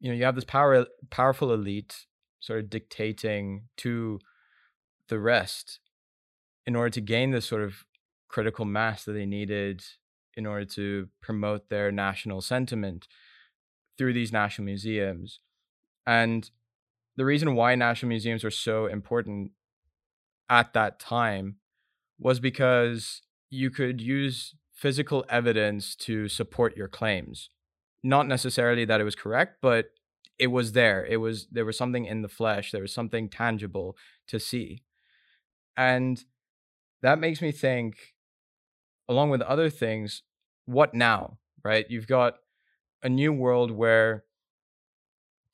you 0.00 0.08
know 0.10 0.14
you 0.14 0.24
have 0.24 0.34
this 0.34 0.44
power 0.44 0.86
powerful 1.10 1.52
elite 1.52 2.06
sort 2.40 2.60
of 2.60 2.70
dictating 2.70 3.64
to 3.76 4.18
the 5.08 5.18
rest 5.18 5.80
in 6.66 6.76
order 6.76 6.90
to 6.90 7.00
gain 7.00 7.30
this 7.30 7.46
sort 7.46 7.62
of 7.62 7.84
critical 8.28 8.64
mass 8.64 9.04
that 9.04 9.12
they 9.12 9.26
needed 9.26 9.82
in 10.36 10.46
order 10.46 10.64
to 10.64 11.08
promote 11.22 11.68
their 11.68 11.90
national 11.90 12.40
sentiment 12.40 13.08
through 13.96 14.12
these 14.12 14.32
national 14.32 14.66
museums. 14.66 15.40
And 16.06 16.50
the 17.16 17.24
reason 17.24 17.54
why 17.54 17.74
national 17.74 18.10
museums 18.10 18.44
were 18.44 18.50
so 18.50 18.86
important 18.86 19.52
at 20.50 20.74
that 20.74 21.00
time 21.00 21.56
was 22.18 22.40
because 22.40 23.22
you 23.48 23.70
could 23.70 24.00
use 24.00 24.54
physical 24.74 25.24
evidence 25.28 25.96
to 25.96 26.28
support 26.28 26.76
your 26.76 26.88
claims. 26.88 27.48
Not 28.06 28.28
necessarily 28.28 28.84
that 28.84 29.00
it 29.00 29.04
was 29.04 29.16
correct, 29.16 29.56
but 29.60 29.86
it 30.38 30.46
was 30.46 30.72
there. 30.72 31.04
It 31.04 31.16
was 31.16 31.48
there 31.50 31.64
was 31.64 31.76
something 31.76 32.04
in 32.06 32.22
the 32.22 32.28
flesh, 32.28 32.70
there 32.70 32.82
was 32.82 32.92
something 32.92 33.28
tangible 33.28 33.96
to 34.28 34.38
see. 34.38 34.82
And 35.76 36.24
that 37.02 37.18
makes 37.18 37.42
me 37.42 37.52
think 37.52 38.14
along 39.08 39.30
with 39.30 39.42
other 39.42 39.70
things, 39.70 40.22
what 40.66 40.94
now, 40.94 41.38
right? 41.64 41.86
You've 41.88 42.06
got 42.06 42.34
a 43.02 43.08
new 43.08 43.32
world 43.32 43.70
where 43.72 44.24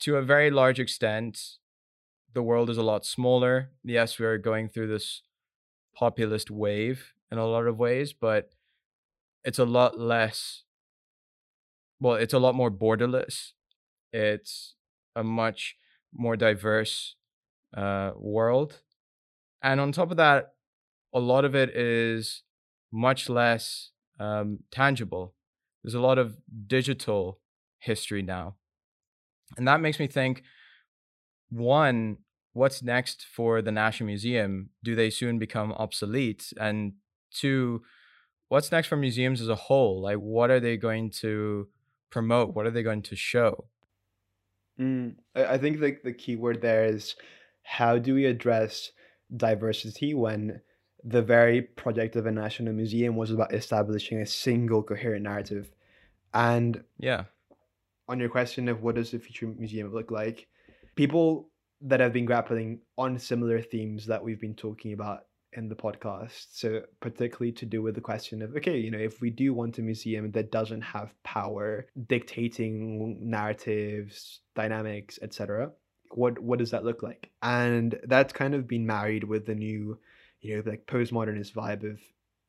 to 0.00 0.16
a 0.16 0.22
very 0.22 0.50
large 0.50 0.78
extent 0.78 1.59
the 2.34 2.42
world 2.42 2.70
is 2.70 2.78
a 2.78 2.82
lot 2.82 3.07
smaller. 3.07 3.70
Yes, 3.84 4.18
we're 4.18 4.38
going 4.38 4.68
through 4.68 4.88
this 4.88 5.22
populist 5.94 6.50
wave 6.50 7.14
in 7.30 7.38
a 7.38 7.46
lot 7.46 7.66
of 7.66 7.78
ways, 7.78 8.12
but 8.12 8.50
it's 9.44 9.59
a 9.59 9.64
lot 9.64 9.98
less 9.98 10.64
well, 12.03 12.16
it's 12.16 12.34
a 12.34 12.38
lot 12.40 12.57
more 12.57 12.70
borderless. 12.70 13.53
It's 14.12 14.74
a 15.14 15.22
much 15.22 15.76
more 16.12 16.36
diverse 16.36 17.14
uh, 17.76 18.11
world. 18.16 18.80
And 19.62 19.80
on 19.80 19.92
top 19.92 20.11
of 20.11 20.16
that, 20.16 20.55
a 21.14 21.20
lot 21.20 21.44
of 21.44 21.55
it 21.55 21.70
is 21.70 22.42
much 22.92 23.28
less 23.28 23.92
um, 24.18 24.59
tangible. 24.72 25.34
There's 25.84 25.94
a 25.94 26.00
lot 26.00 26.18
of 26.18 26.38
digital 26.66 27.38
history 27.78 28.22
now. 28.22 28.57
And 29.57 29.68
that 29.68 29.80
makes 29.80 30.00
me 30.00 30.09
think 30.09 30.42
one, 31.50 32.16
what's 32.53 32.82
next 32.82 33.26
for 33.32 33.62
the 33.62 33.70
National 33.70 34.09
Museum? 34.09 34.70
Do 34.82 34.96
they 34.96 35.09
soon 35.11 35.38
become 35.38 35.72
obsolete? 35.72 36.53
And 36.59 36.94
two, 37.32 37.82
what's 38.48 38.72
next 38.72 38.88
for 38.88 38.96
museums 38.96 39.40
as 39.40 39.48
a 39.48 39.55
whole? 39.55 40.03
Like, 40.03 40.16
what 40.16 40.50
are 40.50 40.61
they 40.61 40.76
going 40.76 41.12
to 41.20 41.68
promote? 42.13 42.55
What 42.55 42.67
are 42.67 42.71
they 42.71 42.85
going 42.85 43.03
to 43.03 43.17
show? 43.17 43.65
Mm, 44.79 45.17
I 45.35 45.59
think 45.59 45.81
the, 45.81 45.97
the 46.05 46.13
key 46.13 46.37
word 46.37 46.63
there 46.63 46.85
is 46.85 47.17
how 47.63 47.99
do 47.99 48.15
we 48.15 48.27
address 48.27 48.93
diversity 49.37 50.15
when 50.15 50.61
the 51.05 51.23
very 51.23 51.63
project 51.63 52.15
of 52.15 52.27
a 52.27 52.31
national 52.31 52.73
museum 52.75 53.17
was 53.17 53.33
about 53.33 53.53
establishing 53.53 54.21
a 54.21 54.27
single 54.27 54.83
coherent 54.83 55.25
narrative. 55.25 55.73
And 56.33 56.85
yeah, 56.99 57.25
on 58.09 58.21
your 58.21 58.29
question 58.29 58.69
of 58.69 58.83
what 58.83 58.95
does 58.95 59.11
the 59.11 59.19
future 59.19 59.47
museum 59.47 59.93
look 59.93 60.11
like, 60.11 60.47
people 60.95 61.51
that 61.81 62.01
have 62.01 62.13
been 62.13 62.25
grappling 62.25 62.81
on 62.97 63.19
similar 63.19 63.61
themes 63.61 64.07
that 64.07 64.23
we've 64.23 64.41
been 64.41 64.55
talking 64.55 64.93
about 64.93 65.25
in 65.55 65.68
the 65.68 65.74
podcast. 65.74 66.46
So, 66.53 66.82
particularly 67.00 67.53
to 67.53 67.66
do 67.66 67.82
with 67.82 67.94
the 67.94 68.00
question 68.00 68.42
of 68.42 68.57
okay, 68.57 68.78
you 68.78 68.90
know, 68.90 68.98
if 68.98 69.20
we 69.20 69.30
do 69.30 69.55
want 69.55 69.78
a 69.78 69.82
museum 69.82 70.30
that 70.32 70.53
doesn't 70.53 70.82
have 70.82 71.14
power 71.22 71.86
dictating 72.09 73.18
narratives, 73.20 74.40
dynamics, 74.55 75.18
etc., 75.22 75.72
what 76.11 76.38
what 76.38 76.59
does 76.59 76.70
that 76.70 76.84
look 76.84 77.03
like? 77.03 77.30
And 77.42 77.98
that's 78.05 78.32
kind 78.32 78.55
of 78.55 78.68
been 78.68 78.86
married 78.86 79.24
with 79.24 79.46
the 79.46 79.55
new, 79.55 79.98
you 80.40 80.57
know, 80.57 80.62
like 80.70 80.86
postmodernist 80.86 81.53
vibe 81.53 81.90
of 81.90 82.00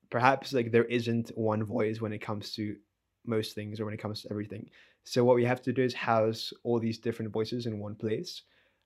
perhaps 0.09 0.53
like 0.53 0.71
there 0.71 0.85
isn't 0.85 1.31
one 1.35 1.63
voice 1.63 1.99
when 1.99 2.13
it 2.13 2.19
comes 2.19 2.53
to 2.53 2.75
most 3.25 3.55
things 3.55 3.79
or 3.79 3.85
when 3.85 3.93
it 3.93 4.01
comes 4.01 4.21
to 4.21 4.31
everything. 4.31 4.69
So 5.05 5.23
what 5.23 5.35
we 5.35 5.45
have 5.45 5.61
to 5.63 5.73
do 5.73 5.83
is 5.83 5.93
house 5.93 6.53
all 6.63 6.79
these 6.79 6.99
different 6.99 7.31
voices 7.31 7.65
in 7.65 7.79
one 7.79 7.95
place. 7.95 8.43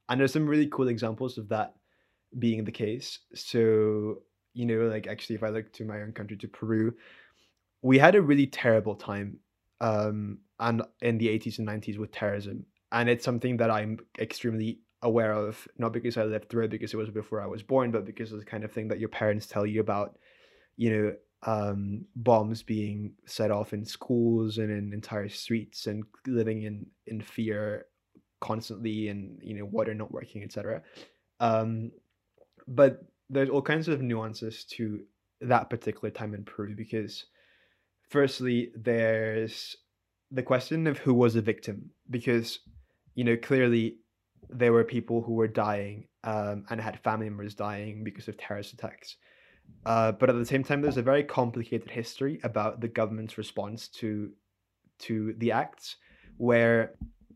And 0.10 0.20
there's 0.20 0.34
some 0.34 0.48
really 0.48 0.68
cool 0.68 0.88
examples 0.88 1.38
of 1.38 1.50
that 1.50 1.76
being 2.38 2.64
the 2.66 2.72
case. 2.72 3.20
So, 3.36 4.22
you 4.54 4.66
know, 4.66 4.88
like 4.88 5.08
actually, 5.08 5.36
if 5.36 5.44
I 5.44 5.50
look 5.50 5.72
to 5.74 5.86
my 5.86 6.02
own 6.02 6.12
country, 6.12 6.38
to 6.38 6.48
Peru, 6.48 6.94
we 7.82 7.98
had 7.98 8.16
a 8.16 8.22
really 8.22 8.48
terrible 8.48 8.96
time 8.96 9.40
um, 9.82 10.40
and 10.60 10.82
in 11.02 11.18
the 11.18 11.28
80s 11.28 11.60
and 11.60 11.68
90s 11.68 11.98
with 11.98 12.12
terrorism. 12.12 12.66
And 12.92 13.10
it's 13.10 13.26
something 13.26 13.58
that 13.58 13.70
I'm 13.70 14.00
extremely 14.18 14.80
aware 15.02 15.34
of, 15.34 15.68
not 15.78 15.94
because 15.94 16.18
I 16.18 16.24
lived 16.24 16.50
through 16.50 16.66
it, 16.66 16.72
because 16.72 16.94
it 16.94 16.98
was 16.98 17.10
before 17.10 17.42
I 17.42 17.48
was 17.48 17.62
born, 17.62 17.92
but 17.92 18.06
because 18.06 18.32
it's 18.32 18.44
the 18.44 18.50
kind 18.50 18.64
of 18.64 18.72
thing 18.72 18.88
that 18.88 19.00
your 19.00 19.10
parents 19.10 19.46
tell 19.46 19.66
you 19.66 19.82
about, 19.82 20.18
you 20.78 20.90
know, 20.90 21.14
um, 21.44 22.06
bombs 22.16 22.64
being 22.64 23.14
set 23.26 23.52
off 23.52 23.74
in 23.74 23.86
schools 23.86 24.58
and 24.58 24.72
in 24.72 24.94
entire 24.94 25.30
streets 25.30 25.86
and 25.86 26.04
living 26.26 26.64
in, 26.64 26.86
in 27.06 27.22
fear 27.22 27.86
constantly 28.40 29.10
and, 29.10 29.40
you 29.44 29.54
know, 29.54 29.66
water 29.66 29.94
not 29.94 30.12
working, 30.12 30.44
etc. 30.44 30.82
Um, 31.40 31.92
but 32.68 33.02
there's 33.30 33.50
all 33.50 33.62
kinds 33.62 33.88
of 33.88 34.02
nuances 34.02 34.64
to 34.66 35.02
that 35.42 35.70
particular 35.70 36.10
time 36.10 36.34
in 36.34 36.44
Peru 36.44 36.76
because 36.76 37.26
firstly 38.10 38.72
there's 38.76 39.76
the 40.32 40.44
question 40.44 40.88
of 40.88 40.98
who 40.98 41.14
was 41.14 41.36
a 41.36 41.42
victim 41.42 41.90
because 42.10 42.60
you 43.16 43.24
know 43.24 43.38
clearly 43.38 43.98
there 44.50 44.74
were 44.74 44.84
people 44.84 45.22
who 45.22 45.34
were 45.34 45.48
dying 45.48 46.08
um, 46.24 46.66
and 46.70 46.80
had 46.80 47.00
family 47.00 47.30
members 47.30 47.56
dying 47.56 48.04
because 48.04 48.28
of 48.28 48.38
terrorist 48.38 48.74
attacks. 48.74 49.18
Uh, 49.86 50.12
but 50.14 50.30
at 50.30 50.36
the 50.36 50.46
same 50.46 50.64
time 50.64 50.82
there's 50.82 50.98
a 50.98 51.02
very 51.02 51.24
complicated 51.24 51.90
history 51.90 52.40
about 52.44 52.80
the 52.80 52.88
government's 52.88 53.38
response 53.38 53.88
to 53.88 54.32
to 55.00 55.34
the 55.38 55.52
acts 55.52 55.98
where 56.38 56.94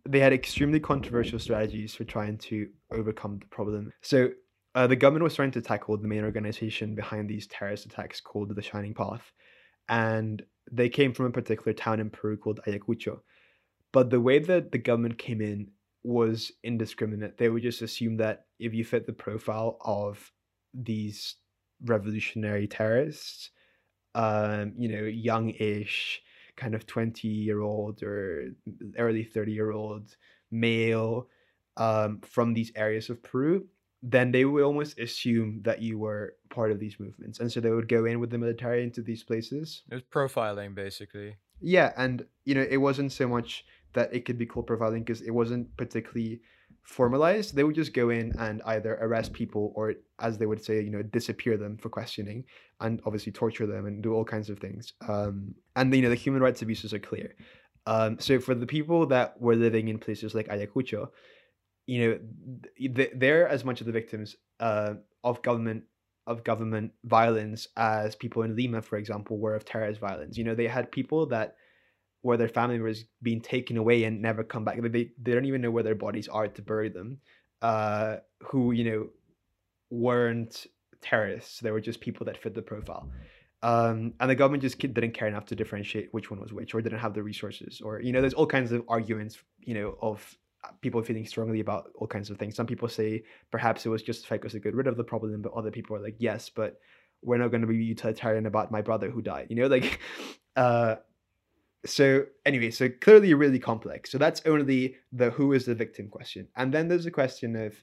they 0.07 0.19
had 0.19 0.33
extremely 0.33 0.79
controversial 0.79 1.37
strategies 1.37 1.93
for 1.93 2.03
trying 2.05 2.37
to 2.37 2.67
overcome 2.91 3.37
the 3.39 3.45
problem. 3.47 3.91
So 4.01 4.29
uh, 4.75 4.87
the 4.87 4.95
government 4.95 5.23
was 5.23 5.35
trying 5.35 5.51
to 5.51 5.61
tackle 5.61 5.97
the 5.97 6.07
main 6.07 6.23
organization 6.23 6.95
behind 6.95 7.29
these 7.29 7.47
terrorist 7.47 7.85
attacks 7.85 8.21
called 8.21 8.55
the 8.55 8.61
Shining 8.61 8.93
Path, 8.93 9.31
and 9.89 10.43
they 10.71 10.89
came 10.89 11.13
from 11.13 11.25
a 11.25 11.31
particular 11.31 11.73
town 11.73 11.99
in 11.99 12.09
Peru 12.09 12.37
called 12.37 12.59
Ayacucho. 12.67 13.19
But 13.91 14.09
the 14.09 14.21
way 14.21 14.39
that 14.39 14.71
the 14.71 14.77
government 14.77 15.17
came 15.17 15.41
in 15.41 15.67
was 16.03 16.51
indiscriminate. 16.63 17.37
They 17.37 17.49
would 17.49 17.61
just 17.61 17.81
assume 17.81 18.17
that 18.17 18.45
if 18.59 18.73
you 18.73 18.83
fit 18.83 19.05
the 19.05 19.13
profile 19.13 19.77
of 19.81 20.31
these 20.73 21.35
revolutionary 21.83 22.67
terrorists, 22.67 23.51
um, 24.15 24.73
you 24.77 24.89
know, 24.89 25.03
young-ish, 25.03 26.21
kind 26.55 26.75
of 26.75 26.87
twenty-year-old 26.87 28.03
or 28.03 28.51
early 28.97 29.23
thirty-year-old 29.23 30.15
male 30.51 31.27
um, 31.77 32.21
from 32.21 32.53
these 32.53 32.71
areas 32.75 33.09
of 33.09 33.21
Peru, 33.21 33.67
then 34.03 34.31
they 34.31 34.45
would 34.45 34.63
almost 34.63 34.99
assume 34.99 35.61
that 35.63 35.81
you 35.81 35.99
were 35.99 36.35
part 36.49 36.71
of 36.71 36.79
these 36.79 36.99
movements. 36.99 37.39
And 37.39 37.51
so 37.51 37.59
they 37.59 37.69
would 37.69 37.87
go 37.87 38.05
in 38.05 38.19
with 38.19 38.31
the 38.31 38.37
military 38.37 38.83
into 38.83 39.01
these 39.01 39.23
places. 39.23 39.83
It 39.91 39.93
was 39.93 40.03
profiling, 40.03 40.73
basically. 40.73 41.35
Yeah. 41.59 41.93
And, 41.95 42.25
you 42.43 42.55
know, 42.55 42.65
it 42.67 42.77
wasn't 42.77 43.11
so 43.11 43.27
much 43.27 43.63
that 43.93 44.13
it 44.13 44.25
could 44.25 44.37
be 44.37 44.45
called 44.47 44.67
profiling 44.67 45.05
because 45.05 45.21
it 45.21 45.31
wasn't 45.31 45.75
particularly 45.77 46.41
formalized. 46.81 47.55
They 47.55 47.63
would 47.63 47.75
just 47.75 47.93
go 47.93 48.09
in 48.09 48.33
and 48.39 48.63
either 48.65 48.97
arrest 49.01 49.33
people 49.33 49.71
or, 49.75 49.93
as 50.19 50.39
they 50.39 50.47
would 50.47 50.63
say, 50.63 50.81
you 50.81 50.89
know, 50.89 51.03
disappear 51.03 51.57
them 51.57 51.77
for 51.77 51.89
questioning 51.89 52.45
and 52.79 53.01
obviously 53.05 53.31
torture 53.31 53.67
them 53.67 53.85
and 53.85 54.01
do 54.01 54.13
all 54.15 54.25
kinds 54.25 54.49
of 54.49 54.57
things. 54.57 54.93
Um, 55.07 55.53
and, 55.75 55.93
you 55.93 56.01
know, 56.01 56.09
the 56.09 56.15
human 56.15 56.41
rights 56.41 56.63
abuses 56.63 56.91
are 56.93 56.99
clear. 56.99 57.35
Um, 57.85 58.17
so 58.19 58.39
for 58.39 58.55
the 58.55 58.65
people 58.65 59.05
that 59.07 59.39
were 59.39 59.55
living 59.55 59.89
in 59.89 59.99
places 59.99 60.33
like 60.33 60.47
Ayacucho, 60.47 61.09
you 61.87 62.19
know 62.79 62.89
they're 63.15 63.47
as 63.47 63.65
much 63.65 63.81
of 63.81 63.87
the 63.87 63.91
victims 63.91 64.35
uh, 64.59 64.93
of 65.23 65.41
government 65.41 65.83
of 66.27 66.43
government 66.43 66.91
violence 67.03 67.67
as 67.77 68.15
people 68.15 68.43
in 68.43 68.55
Lima, 68.55 68.81
for 68.81 68.97
example, 68.97 69.37
were 69.39 69.55
of 69.55 69.65
terrorist 69.65 69.99
violence. 69.99 70.37
You 70.37 70.43
know, 70.43 70.55
they 70.55 70.67
had 70.67 70.91
people 70.91 71.25
that 71.27 71.55
where 72.21 72.37
their 72.37 72.47
family 72.47 72.79
was 72.79 73.05
being 73.23 73.41
taken 73.41 73.77
away 73.77 74.03
and 74.03 74.21
never 74.21 74.43
come 74.43 74.63
back. 74.63 74.79
They 74.81 75.11
they 75.21 75.33
don't 75.33 75.45
even 75.45 75.61
know 75.61 75.71
where 75.71 75.83
their 75.83 75.95
bodies 75.95 76.27
are 76.27 76.47
to 76.47 76.61
bury 76.61 76.89
them. 76.89 77.19
Uh, 77.61 78.17
who 78.41 78.71
you 78.71 78.83
know 78.83 79.07
weren't 79.89 80.67
terrorists. 81.01 81.59
They 81.59 81.71
were 81.71 81.81
just 81.81 82.01
people 82.01 82.25
that 82.25 82.37
fit 82.37 82.53
the 82.53 82.61
profile. 82.61 83.09
Um, 83.63 84.13
and 84.19 84.29
the 84.29 84.35
government 84.35 84.63
just 84.63 84.79
didn't 84.79 85.13
care 85.13 85.27
enough 85.27 85.45
to 85.47 85.55
differentiate 85.55 86.11
which 86.13 86.31
one 86.31 86.39
was 86.39 86.51
which, 86.51 86.73
or 86.73 86.81
didn't 86.81 86.99
have 86.99 87.13
the 87.13 87.21
resources, 87.21 87.81
or 87.81 87.99
you 87.99 88.11
know, 88.11 88.21
there's 88.21 88.33
all 88.33 88.47
kinds 88.47 88.71
of 88.71 88.83
arguments, 88.87 89.37
you 89.59 89.75
know, 89.75 89.97
of 90.01 90.35
people 90.81 91.01
feeling 91.01 91.25
strongly 91.25 91.59
about 91.59 91.91
all 91.95 92.07
kinds 92.07 92.29
of 92.29 92.37
things. 92.37 92.55
Some 92.55 92.67
people 92.67 92.87
say 92.87 93.23
perhaps 93.51 93.85
it 93.85 93.89
was 93.89 94.03
justified 94.03 94.41
because 94.41 94.53
to 94.53 94.59
get 94.59 94.75
rid 94.75 94.87
of 94.87 94.97
the 94.97 95.03
problem, 95.03 95.41
but 95.41 95.53
other 95.53 95.71
people 95.71 95.95
are 95.95 96.03
like, 96.03 96.15
yes, 96.19 96.49
but 96.49 96.79
we're 97.23 97.37
not 97.37 97.49
going 97.49 97.61
to 97.61 97.67
be 97.67 97.75
utilitarian 97.75 98.45
about 98.45 98.71
my 98.71 98.81
brother 98.81 99.09
who 99.09 99.21
died. 99.21 99.47
You 99.49 99.55
know, 99.57 99.67
like, 99.67 99.99
uh, 100.55 100.95
so 101.85 102.25
anyway, 102.45 102.69
so 102.71 102.89
clearly 102.89 103.33
really 103.33 103.59
complex. 103.59 104.11
So 104.11 104.17
that's 104.17 104.41
only 104.45 104.97
the 105.11 105.31
who 105.31 105.53
is 105.53 105.65
the 105.65 105.75
victim 105.75 106.09
question, 106.09 106.47
and 106.55 106.73
then 106.73 106.87
there's 106.87 107.05
a 107.05 107.11
question 107.11 107.55
of 107.55 107.73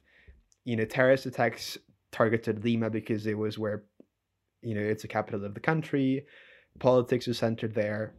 you 0.69 0.77
know, 0.77 0.85
terrorist 0.85 1.25
attacks 1.25 1.79
targeted 2.13 2.63
Lima 2.63 2.91
because 2.91 3.27
it 3.27 3.39
was 3.39 3.59
where, 3.59 3.85
you 4.61 4.75
know, 4.75 4.83
it's 4.83 5.01
the 5.01 5.09
capital 5.09 5.43
of 5.47 5.55
the 5.55 5.61
country. 5.61 6.27
Politics 6.79 7.27
is 7.27 7.39
centered 7.39 7.75
there. 7.75 8.13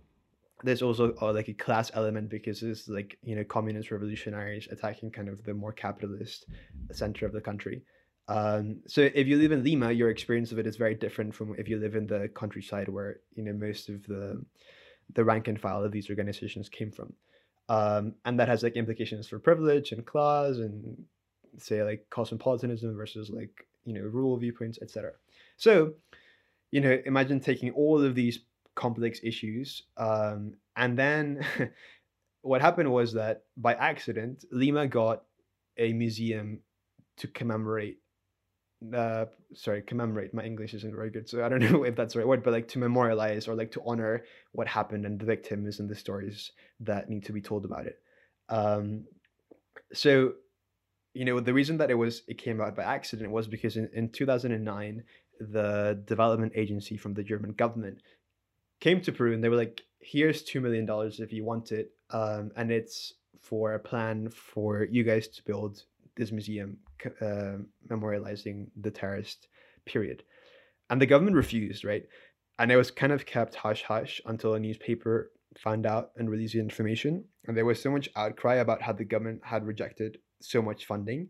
There's 0.63 0.81
also 0.81 1.15
uh, 1.21 1.31
like 1.31 1.47
a 1.47 1.53
class 1.53 1.91
element 1.93 2.29
because 2.29 2.61
it's 2.63 2.87
like 2.87 3.17
you 3.23 3.35
know 3.35 3.43
communist 3.43 3.91
revolutionaries 3.91 4.67
attacking 4.71 5.11
kind 5.11 5.29
of 5.29 5.43
the 5.43 5.53
more 5.53 5.71
capitalist 5.71 6.45
center 6.91 7.25
of 7.25 7.33
the 7.33 7.41
country. 7.41 7.81
Um, 8.27 8.81
so 8.85 9.09
if 9.15 9.25
you 9.25 9.37
live 9.37 9.51
in 9.51 9.63
Lima, 9.63 9.91
your 9.91 10.11
experience 10.11 10.51
of 10.51 10.59
it 10.59 10.67
is 10.67 10.75
very 10.75 10.95
different 10.95 11.33
from 11.33 11.55
if 11.57 11.67
you 11.67 11.77
live 11.77 11.95
in 11.95 12.05
the 12.05 12.29
countryside 12.35 12.89
where 12.89 13.21
you 13.35 13.43
know 13.43 13.53
most 13.53 13.89
of 13.89 14.05
the 14.05 14.43
the 15.13 15.23
rank 15.23 15.47
and 15.47 15.59
file 15.59 15.83
of 15.83 15.91
these 15.91 16.09
organizations 16.09 16.69
came 16.69 16.91
from. 16.91 17.13
Um, 17.69 18.15
and 18.25 18.39
that 18.39 18.47
has 18.47 18.63
like 18.63 18.75
implications 18.75 19.27
for 19.27 19.39
privilege 19.39 19.91
and 19.91 20.05
class 20.05 20.57
and 20.57 21.05
say 21.57 21.83
like 21.83 22.05
cosmopolitanism 22.09 22.95
versus 22.95 23.29
like 23.29 23.65
you 23.85 23.93
know 23.93 24.01
rural 24.01 24.37
viewpoints, 24.37 24.79
etc. 24.81 25.11
So, 25.57 25.93
you 26.71 26.81
know, 26.81 26.97
imagine 27.05 27.39
taking 27.39 27.71
all 27.71 28.03
of 28.03 28.15
these 28.15 28.39
complex 28.83 29.19
issues, 29.23 29.83
um, 29.97 30.53
and 30.75 30.97
then 30.97 31.45
what 32.41 32.61
happened 32.61 32.91
was 32.91 33.13
that 33.13 33.43
by 33.57 33.73
accident, 33.73 34.45
Lima 34.51 34.87
got 34.87 35.23
a 35.77 35.93
museum 35.93 36.59
to 37.17 37.27
commemorate 37.27 37.99
uh 38.95 39.25
sorry 39.53 39.81
commemorate 39.81 40.33
my 40.33 40.43
english 40.43 40.73
isn't 40.73 40.95
very 40.95 41.09
good 41.09 41.27
so 41.27 41.43
i 41.43 41.49
don't 41.49 41.59
know 41.71 41.83
if 41.83 41.95
that's 41.97 42.13
the 42.13 42.19
right 42.19 42.27
word 42.27 42.41
but 42.41 42.53
like 42.53 42.67
to 42.67 42.79
memorialize 42.79 43.47
or 43.47 43.53
like 43.55 43.71
to 43.71 43.81
honor 43.85 44.23
what 44.53 44.67
happened 44.67 45.05
and 45.05 45.19
the 45.19 45.25
victims 45.25 45.79
and 45.79 45.89
the 45.89 45.95
stories 45.95 46.51
that 46.79 47.09
need 47.09 47.25
to 47.25 47.33
be 47.33 47.41
told 47.41 47.65
about 47.65 47.85
it. 47.85 47.99
Um 48.47 49.03
so 49.93 50.33
you 51.13 51.25
know 51.25 51.39
the 51.39 51.53
reason 51.53 51.77
that 51.77 51.91
it 51.91 51.95
was 51.95 52.23
it 52.27 52.37
came 52.37 52.61
out 52.61 52.75
by 52.75 52.83
accident 52.83 53.31
was 53.31 53.47
because 53.47 53.75
in, 53.75 53.89
in 53.93 54.09
2009 54.09 55.03
the 55.39 56.01
development 56.05 56.53
agency 56.55 56.95
from 56.97 57.13
the 57.13 57.23
german 57.23 57.51
government 57.53 58.01
came 58.79 59.01
to 59.01 59.11
peru 59.11 59.33
and 59.33 59.43
they 59.43 59.49
were 59.49 59.55
like 59.55 59.81
here's 59.99 60.43
two 60.43 60.61
million 60.61 60.85
dollars 60.85 61.19
if 61.19 61.33
you 61.33 61.43
want 61.43 61.71
it 61.71 61.91
um, 62.11 62.51
and 62.55 62.71
it's 62.71 63.13
for 63.41 63.73
a 63.73 63.79
plan 63.79 64.29
for 64.29 64.83
you 64.83 65.03
guys 65.03 65.27
to 65.27 65.43
build 65.43 65.83
this 66.15 66.31
museum 66.31 66.77
uh, 67.21 67.57
memorializing 67.89 68.67
the 68.79 68.91
terrorist 68.91 69.47
period. 69.85 70.23
And 70.89 71.01
the 71.01 71.05
government 71.05 71.35
refused 71.35 71.85
right? 71.85 72.03
And 72.57 72.71
it 72.71 72.75
was 72.75 72.91
kind 72.91 73.13
of 73.13 73.25
kept 73.25 73.55
hush 73.55 73.83
hush 73.83 74.21
until 74.25 74.53
a 74.53 74.59
newspaper 74.59 75.31
found 75.57 75.85
out 75.85 76.11
and 76.17 76.29
released 76.29 76.53
the 76.53 76.59
information. 76.59 77.23
And 77.47 77.55
there 77.55 77.65
was 77.65 77.81
so 77.81 77.89
much 77.89 78.09
outcry 78.15 78.55
about 78.55 78.81
how 78.81 78.93
the 78.93 79.05
government 79.05 79.41
had 79.43 79.65
rejected 79.65 80.19
so 80.41 80.61
much 80.61 80.85
funding 80.85 81.29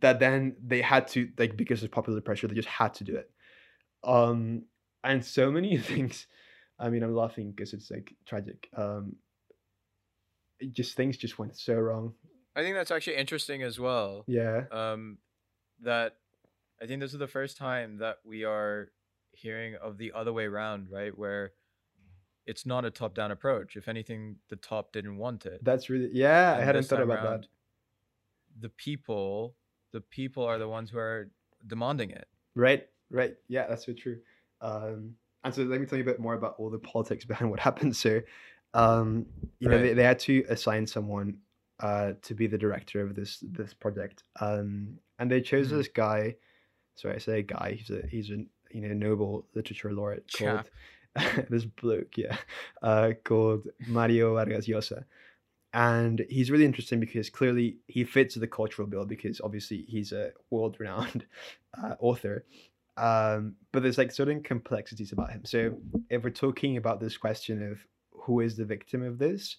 that 0.00 0.18
then 0.18 0.56
they 0.64 0.80
had 0.80 1.08
to 1.08 1.28
like 1.36 1.56
because 1.56 1.82
of 1.82 1.90
popular 1.90 2.20
pressure 2.20 2.46
they 2.46 2.54
just 2.54 2.68
had 2.68 2.94
to 2.94 3.04
do 3.04 3.16
it. 3.16 3.30
Um 4.04 4.62
and 5.02 5.24
so 5.24 5.50
many 5.50 5.76
things 5.92 6.26
i 6.78 6.88
mean 6.90 7.02
i'm 7.02 7.14
laughing 7.14 7.50
because 7.50 7.72
it's 7.72 7.90
like 7.90 8.14
tragic 8.26 8.68
um 8.76 9.16
just 10.72 10.96
things 10.96 11.16
just 11.16 11.38
went 11.38 11.56
so 11.56 11.74
wrong 11.74 12.14
I 12.56 12.62
think 12.62 12.76
that's 12.76 12.92
actually 12.92 13.16
interesting 13.16 13.64
as 13.64 13.80
well. 13.80 14.22
yeah 14.28 14.66
Um, 14.70 15.18
that 15.80 16.18
I 16.80 16.86
think 16.86 17.00
this 17.00 17.12
is 17.12 17.18
the 17.18 17.26
first 17.26 17.56
time 17.56 17.98
that 17.98 18.18
we 18.24 18.44
are 18.44 18.92
hearing 19.32 19.74
of 19.74 19.98
the 19.98 20.12
other 20.12 20.32
way 20.32 20.44
around, 20.44 20.86
right? 20.88 21.10
Where 21.18 21.50
it's 22.46 22.64
not 22.64 22.84
a 22.84 22.92
top-down 22.92 23.32
approach. 23.32 23.74
If 23.74 23.88
anything, 23.88 24.36
the 24.50 24.54
top 24.56 24.92
didn't 24.92 25.16
want 25.16 25.46
it. 25.46 25.64
that's 25.64 25.90
really 25.90 26.10
yeah 26.12 26.54
i 26.56 26.62
hadn't 26.62 26.84
thought 26.84 27.02
about 27.02 27.24
around, 27.24 27.40
that 27.42 27.48
The 28.60 28.68
people, 28.68 29.56
the 29.90 30.00
people 30.00 30.44
are 30.44 30.58
the 30.58 30.68
ones 30.68 30.90
who 30.90 30.98
are 30.98 31.30
demanding 31.66 32.10
it. 32.10 32.28
Right, 32.54 32.88
right. 33.10 33.34
Yeah, 33.48 33.66
that's 33.66 33.84
so 33.86 33.92
true. 33.94 34.20
Um, 34.60 35.16
and 35.44 35.54
so 35.54 35.62
let 35.62 35.80
me 35.80 35.86
tell 35.86 35.98
you 35.98 36.04
a 36.04 36.06
bit 36.06 36.18
more 36.20 36.34
about 36.34 36.54
all 36.58 36.70
the 36.70 36.78
politics 36.78 37.24
behind 37.32 37.50
what 37.50 37.60
happened. 37.60 37.94
So, 37.96 38.20
um, 38.72 39.26
you 39.60 39.68
know, 39.68 39.80
they, 39.80 39.92
they 39.92 40.02
had 40.02 40.18
to 40.20 40.44
assign 40.48 40.86
someone 40.86 41.38
uh, 41.80 42.12
to 42.22 42.34
be 42.34 42.46
the 42.46 42.58
director 42.58 43.00
of 43.02 43.14
this 43.14 43.42
this 43.52 43.74
project, 43.74 44.24
um, 44.40 44.98
and 45.18 45.30
they 45.30 45.40
chose 45.40 45.68
Mhm. 45.68 45.76
this 45.76 45.88
guy. 45.88 46.36
Sorry, 46.96 47.14
I 47.14 47.18
say 47.18 47.42
guy. 47.42 47.76
He's 47.78 47.90
a 47.90 48.06
he's 48.06 48.30
a 48.30 48.44
you 48.70 48.80
know 48.80 48.94
Nobel 48.94 49.46
literature 49.54 49.92
laureate 49.92 50.30
called 50.32 50.70
this 51.50 51.64
bloke, 51.64 52.16
yeah, 52.16 52.36
uh, 52.82 53.12
called 53.24 53.68
Mario 53.86 54.34
Vargas 54.34 54.66
Llosa. 54.66 55.04
And 55.72 56.24
he's 56.30 56.52
really 56.52 56.64
interesting 56.64 57.00
because 57.00 57.28
clearly 57.30 57.78
he 57.88 58.04
fits 58.04 58.36
the 58.36 58.46
cultural 58.46 58.86
bill 58.86 59.04
because 59.04 59.40
obviously 59.40 59.84
he's 59.88 60.12
a 60.12 60.30
world 60.50 60.76
renowned 60.78 61.26
uh, 61.82 61.96
author. 61.98 62.44
Um, 62.96 63.56
but 63.72 63.82
there's 63.82 63.98
like 63.98 64.12
certain 64.12 64.42
complexities 64.42 65.12
about 65.12 65.30
him. 65.32 65.44
So 65.44 65.76
if 66.10 66.22
we're 66.22 66.30
talking 66.30 66.76
about 66.76 67.00
this 67.00 67.16
question 67.16 67.70
of 67.70 67.78
who 68.12 68.40
is 68.40 68.56
the 68.56 68.64
victim 68.64 69.02
of 69.02 69.18
this, 69.18 69.56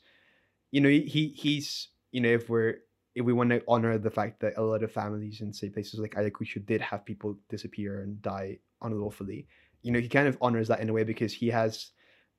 you 0.72 0.82
know, 0.82 0.90
he, 0.90 1.02
he 1.02 1.28
he's 1.30 1.90
you 2.12 2.22
know 2.22 2.30
if 2.30 2.50
we're 2.50 2.80
if 3.16 3.26
we 3.26 3.34
want 3.34 3.50
to 3.50 3.64
honor 3.68 3.98
the 3.98 4.12
fact 4.12 4.42
that 4.42 4.58
a 4.58 4.62
lot 4.62 4.84
of 4.84 4.92
families 4.92 5.42
in 5.42 5.54
say 5.54 5.70
places 5.70 6.00
like 6.00 6.16
Ayacucho 6.16 6.66
did 6.66 6.82
have 6.82 7.06
people 7.06 7.38
disappear 7.50 8.02
and 8.02 8.22
die 8.22 8.60
unlawfully, 8.82 9.48
you 9.82 9.92
know, 9.92 10.00
he 10.00 10.10
kind 10.10 10.28
of 10.28 10.38
honors 10.42 10.68
that 10.68 10.82
in 10.82 10.90
a 10.90 10.94
way 10.94 11.04
because 11.04 11.34
he 11.34 11.48
has 11.48 11.92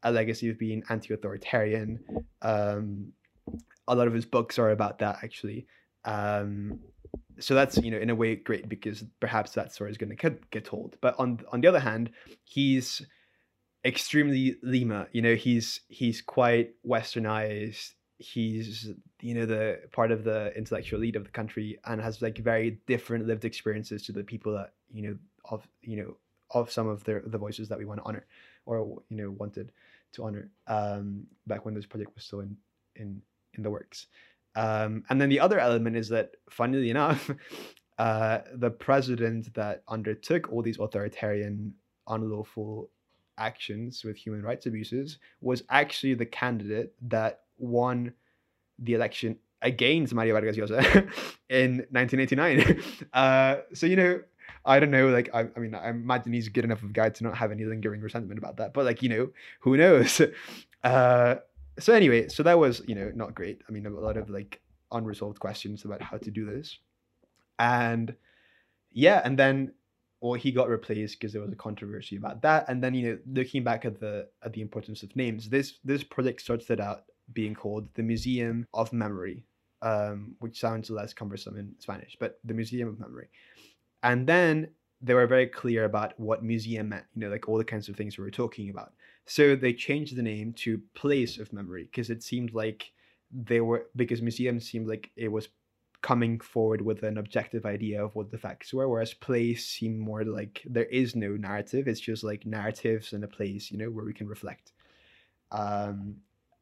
a 0.02 0.12
legacy 0.12 0.50
of 0.50 0.58
being 0.58 0.82
anti-authoritarian. 0.90 2.04
Um, 2.42 3.12
a 3.88 3.94
lot 3.94 4.06
of 4.06 4.14
his 4.14 4.26
books 4.26 4.58
are 4.58 4.70
about 4.70 4.98
that 4.98 5.18
actually. 5.22 5.66
Um, 6.04 6.78
so 7.38 7.54
that's 7.54 7.76
you 7.78 7.90
know 7.90 7.98
in 7.98 8.10
a 8.10 8.14
way 8.14 8.36
great 8.36 8.68
because 8.68 9.04
perhaps 9.20 9.52
that 9.52 9.72
story 9.72 9.90
is 9.90 9.98
going 9.98 10.16
to 10.16 10.38
get, 10.50 10.64
told. 10.64 10.96
But 11.00 11.14
on 11.18 11.40
on 11.52 11.60
the 11.60 11.68
other 11.68 11.80
hand, 11.80 12.10
he's 12.44 13.02
extremely 13.84 14.56
Lima. 14.62 15.08
You 15.12 15.22
know, 15.22 15.34
he's 15.34 15.80
he's 15.88 16.22
quite 16.22 16.74
westernized. 16.86 17.92
He's 18.18 18.90
you 19.20 19.34
know 19.34 19.46
the 19.46 19.80
part 19.92 20.10
of 20.10 20.24
the 20.24 20.52
intellectual 20.56 21.00
elite 21.00 21.16
of 21.16 21.24
the 21.24 21.30
country 21.30 21.78
and 21.84 22.00
has 22.00 22.22
like 22.22 22.38
very 22.38 22.78
different 22.86 23.26
lived 23.26 23.44
experiences 23.44 24.02
to 24.04 24.12
the 24.12 24.24
people 24.24 24.54
that 24.54 24.72
you 24.92 25.02
know 25.02 25.16
of 25.50 25.66
you 25.82 25.96
know 25.96 26.16
of 26.50 26.70
some 26.70 26.88
of 26.88 27.04
the 27.04 27.22
the 27.26 27.38
voices 27.38 27.68
that 27.68 27.78
we 27.78 27.84
want 27.84 28.00
to 28.00 28.06
honor 28.06 28.26
or 28.64 29.02
you 29.08 29.16
know 29.16 29.30
wanted 29.32 29.72
to 30.12 30.24
honor 30.24 30.48
um 30.66 31.26
back 31.46 31.64
when 31.64 31.74
this 31.74 31.84
project 31.84 32.14
was 32.14 32.24
still 32.24 32.40
in 32.40 32.56
in 32.94 33.20
in 33.54 33.62
the 33.62 33.70
works 33.70 34.06
um 34.56 35.04
and 35.08 35.20
then 35.20 35.28
the 35.28 35.38
other 35.38 35.60
element 35.60 35.96
is 35.96 36.08
that 36.08 36.32
funnily 36.50 36.90
enough 36.90 37.30
uh 37.98 38.40
the 38.54 38.70
president 38.70 39.52
that 39.54 39.82
undertook 39.88 40.50
all 40.50 40.62
these 40.62 40.78
authoritarian 40.78 41.72
unlawful 42.08 42.90
actions 43.38 44.02
with 44.04 44.16
human 44.16 44.42
rights 44.42 44.66
abuses 44.66 45.18
was 45.40 45.62
actually 45.70 46.14
the 46.14 46.26
candidate 46.26 46.94
that 47.02 47.40
won 47.58 48.12
the 48.78 48.94
election 48.94 49.36
against 49.62 50.14
Mario 50.14 50.34
Vargas 50.34 50.56
Llosa 50.56 50.82
in 51.48 51.86
1989. 51.90 52.82
Uh, 53.12 53.62
so 53.72 53.86
you 53.86 53.96
know, 53.96 54.20
I 54.64 54.78
don't 54.78 54.90
know. 54.90 55.08
Like, 55.08 55.30
I, 55.32 55.46
I 55.56 55.58
mean, 55.58 55.74
I 55.74 55.88
imagine 55.88 56.32
he's 56.34 56.48
good 56.48 56.64
enough 56.64 56.82
of 56.82 56.90
a 56.90 56.92
guy 56.92 57.08
to 57.08 57.24
not 57.24 57.36
have 57.36 57.50
any 57.50 57.64
lingering 57.64 58.02
resentment 58.02 58.38
about 58.38 58.58
that. 58.58 58.74
But 58.74 58.84
like, 58.84 59.02
you 59.02 59.08
know, 59.08 59.28
who 59.60 59.76
knows? 59.76 60.20
Uh, 60.84 61.36
so 61.78 61.92
anyway, 61.92 62.28
so 62.28 62.42
that 62.42 62.58
was 62.58 62.82
you 62.86 62.94
know 62.94 63.10
not 63.14 63.34
great. 63.34 63.62
I 63.68 63.72
mean, 63.72 63.86
a 63.86 63.90
lot 63.90 64.16
of 64.16 64.30
like 64.30 64.60
unresolved 64.92 65.40
questions 65.40 65.84
about 65.84 66.02
how 66.02 66.16
to 66.18 66.30
do 66.30 66.46
this, 66.46 66.78
and 67.58 68.14
yeah, 68.92 69.20
and 69.24 69.38
then 69.38 69.72
well, 70.20 70.34
he 70.34 70.50
got 70.50 70.68
replaced 70.68 71.18
because 71.20 71.32
there 71.32 71.42
was 71.42 71.52
a 71.52 71.56
controversy 71.56 72.16
about 72.16 72.42
that. 72.42 72.68
And 72.68 72.82
then 72.82 72.94
you 72.94 73.08
know, 73.08 73.18
looking 73.32 73.62
back 73.62 73.84
at 73.84 74.00
the 74.00 74.28
at 74.42 74.52
the 74.52 74.62
importance 74.62 75.02
of 75.02 75.14
names, 75.16 75.48
this 75.48 75.78
this 75.84 76.02
project 76.02 76.40
started 76.40 76.80
out 76.80 77.04
being 77.32 77.54
called 77.54 77.88
the 77.94 78.02
Museum 78.02 78.66
of 78.72 78.92
Memory, 78.92 79.44
um, 79.82 80.34
which 80.40 80.58
sounds 80.60 80.90
less 80.90 81.12
cumbersome 81.12 81.58
in 81.58 81.74
Spanish, 81.78 82.16
but 82.18 82.38
the 82.44 82.54
Museum 82.54 82.88
of 82.88 82.98
Memory. 82.98 83.28
And 84.02 84.26
then 84.26 84.68
they 85.02 85.14
were 85.14 85.26
very 85.26 85.46
clear 85.46 85.84
about 85.84 86.18
what 86.18 86.42
museum 86.42 86.88
meant, 86.90 87.04
you 87.14 87.20
know, 87.20 87.28
like 87.28 87.48
all 87.48 87.58
the 87.58 87.64
kinds 87.64 87.88
of 87.88 87.96
things 87.96 88.16
we 88.16 88.24
were 88.24 88.30
talking 88.30 88.70
about. 88.70 88.92
So 89.26 89.56
they 89.56 89.72
changed 89.72 90.16
the 90.16 90.22
name 90.22 90.52
to 90.54 90.80
Place 90.94 91.38
of 91.38 91.52
Memory 91.52 91.84
because 91.84 92.10
it 92.10 92.22
seemed 92.22 92.54
like 92.54 92.92
they 93.32 93.60
were 93.60 93.88
because 93.96 94.22
museum 94.22 94.60
seemed 94.60 94.86
like 94.86 95.10
it 95.16 95.28
was 95.28 95.48
coming 96.00 96.38
forward 96.38 96.80
with 96.80 97.02
an 97.02 97.18
objective 97.18 97.66
idea 97.66 98.04
of 98.04 98.14
what 98.14 98.30
the 98.30 98.38
facts 98.38 98.72
were, 98.72 98.88
whereas 98.88 99.12
place 99.12 99.66
seemed 99.66 99.98
more 99.98 100.24
like 100.24 100.62
there 100.64 100.84
is 100.84 101.16
no 101.16 101.30
narrative. 101.30 101.88
It's 101.88 101.98
just 101.98 102.22
like 102.22 102.46
narratives 102.46 103.12
and 103.12 103.24
a 103.24 103.28
place, 103.28 103.72
you 103.72 103.78
know, 103.78 103.90
where 103.90 104.04
we 104.04 104.12
can 104.12 104.28
reflect. 104.28 104.72
Um, 105.50 106.18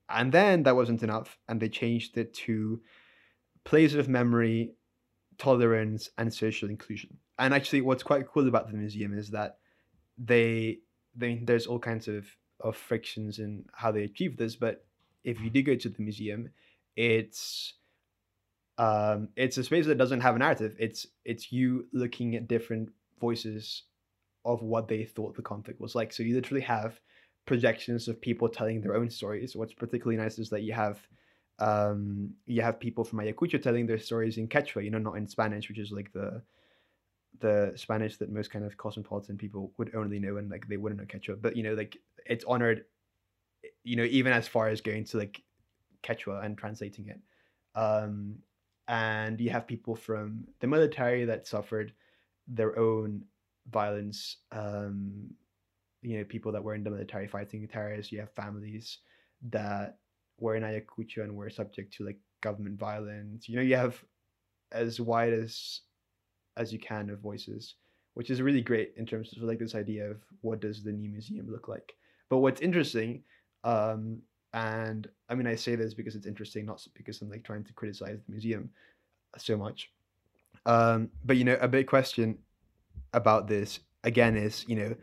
and 0.08 0.32
then 0.32 0.62
that 0.62 0.76
wasn't 0.76 1.02
enough, 1.02 1.36
and 1.48 1.60
they 1.60 1.68
changed 1.68 2.16
it 2.16 2.32
to 2.34 2.80
place 3.64 3.94
of 3.94 4.08
memory, 4.08 4.72
tolerance, 5.36 6.08
and 6.16 6.32
social 6.32 6.70
inclusion. 6.70 7.18
And 7.38 7.52
actually, 7.52 7.82
what's 7.82 8.02
quite 8.02 8.28
cool 8.28 8.48
about 8.48 8.68
the 8.68 8.76
museum 8.76 9.16
is 9.16 9.30
that 9.30 9.58
they, 10.16 10.78
they 11.14 11.42
there's 11.42 11.66
all 11.66 11.78
kinds 11.78 12.08
of 12.08 12.26
of 12.60 12.76
frictions 12.76 13.38
in 13.38 13.64
how 13.72 13.92
they 13.92 14.04
achieve 14.04 14.36
this, 14.36 14.56
but 14.56 14.84
if 15.24 15.40
you 15.40 15.50
do 15.50 15.62
go 15.62 15.74
to 15.74 15.88
the 15.88 16.02
museum, 16.02 16.50
it's 16.96 17.74
um, 18.76 19.28
it's 19.36 19.56
a 19.56 19.64
space 19.64 19.86
that 19.86 19.98
doesn't 19.98 20.20
have 20.20 20.36
a 20.36 20.38
narrative. 20.38 20.76
It's 20.78 21.06
it's 21.24 21.52
you 21.52 21.86
looking 21.92 22.34
at 22.36 22.48
different 22.48 22.90
voices 23.20 23.82
of 24.44 24.62
what 24.62 24.88
they 24.88 25.04
thought 25.04 25.36
the 25.36 25.42
conflict 25.42 25.80
was 25.80 25.94
like. 25.94 26.12
So 26.12 26.22
you 26.22 26.34
literally 26.34 26.62
have 26.62 27.00
projections 27.46 28.08
of 28.08 28.20
people 28.20 28.48
telling 28.48 28.80
their 28.80 28.96
own 28.96 29.10
stories. 29.10 29.56
What's 29.56 29.74
particularly 29.74 30.16
nice 30.16 30.38
is 30.38 30.50
that 30.50 30.62
you 30.62 30.72
have 30.72 30.98
um, 31.58 32.30
you 32.46 32.62
have 32.62 32.80
people 32.80 33.04
from 33.04 33.20
Ayacucho 33.20 33.62
telling 33.62 33.86
their 33.86 33.98
stories 33.98 34.38
in 34.38 34.48
Quechua, 34.48 34.84
you 34.84 34.90
know, 34.90 34.98
not 34.98 35.16
in 35.16 35.28
Spanish, 35.28 35.68
which 35.68 35.78
is 35.78 35.92
like 35.92 36.12
the 36.12 36.42
the 37.40 37.72
Spanish 37.76 38.16
that 38.18 38.30
most 38.30 38.50
kind 38.50 38.64
of 38.64 38.76
cosmopolitan 38.76 39.36
people 39.36 39.72
would 39.76 39.94
only 39.94 40.18
know 40.18 40.36
and 40.36 40.50
like 40.50 40.68
they 40.68 40.76
wouldn't 40.76 41.00
know 41.00 41.06
Quechua. 41.06 41.40
But 41.40 41.56
you 41.56 41.62
know, 41.62 41.74
like 41.74 41.96
it's 42.26 42.44
honored, 42.46 42.84
you 43.82 43.96
know, 43.96 44.04
even 44.04 44.32
as 44.32 44.48
far 44.48 44.68
as 44.68 44.80
going 44.80 45.04
to 45.04 45.18
like 45.18 45.42
Quechua 46.02 46.44
and 46.44 46.56
translating 46.56 47.08
it. 47.08 47.20
Um, 47.74 48.36
and 48.86 49.40
you 49.40 49.50
have 49.50 49.66
people 49.66 49.96
from 49.96 50.44
the 50.60 50.66
military 50.66 51.24
that 51.24 51.46
suffered 51.46 51.92
their 52.46 52.78
own 52.78 53.24
violence. 53.70 54.36
Um, 54.52 55.30
you 56.02 56.18
know, 56.18 56.24
people 56.24 56.52
that 56.52 56.62
were 56.62 56.74
in 56.74 56.84
the 56.84 56.90
military 56.90 57.26
fighting 57.26 57.66
terrorists. 57.66 58.12
You 58.12 58.20
have 58.20 58.32
families 58.32 58.98
that 59.50 59.98
were 60.38 60.54
in 60.54 60.62
Ayacucho 60.62 61.22
and 61.22 61.34
were 61.34 61.48
subject 61.48 61.94
to 61.94 62.04
like 62.04 62.18
government 62.42 62.78
violence. 62.78 63.48
You 63.48 63.56
know, 63.56 63.62
you 63.62 63.76
have 63.76 64.02
as 64.70 65.00
wide 65.00 65.32
as 65.32 65.80
as 66.56 66.72
you 66.72 66.78
can 66.78 67.10
of 67.10 67.20
voices, 67.20 67.74
which 68.14 68.30
is 68.30 68.42
really 68.42 68.60
great 68.60 68.94
in 68.96 69.06
terms 69.06 69.32
of 69.36 69.42
like 69.42 69.58
this 69.58 69.74
idea 69.74 70.10
of 70.10 70.18
what 70.40 70.60
does 70.60 70.82
the 70.82 70.92
new 70.92 71.08
museum 71.08 71.50
look 71.50 71.68
like. 71.68 71.94
But 72.28 72.38
what's 72.38 72.60
interesting, 72.60 73.22
um, 73.64 74.20
and 74.52 75.08
I 75.28 75.34
mean 75.34 75.46
I 75.46 75.56
say 75.56 75.74
this 75.74 75.94
because 75.94 76.14
it's 76.14 76.26
interesting, 76.26 76.66
not 76.66 76.86
because 76.94 77.20
I'm 77.20 77.30
like 77.30 77.44
trying 77.44 77.64
to 77.64 77.72
criticize 77.72 78.18
the 78.24 78.32
museum 78.32 78.70
so 79.36 79.56
much. 79.56 79.90
Um, 80.66 81.10
but 81.24 81.36
you 81.36 81.44
know, 81.44 81.58
a 81.60 81.68
big 81.68 81.86
question 81.86 82.38
about 83.12 83.48
this 83.48 83.80
again 84.04 84.36
is, 84.36 84.64
you 84.68 84.76
know, 84.76 84.94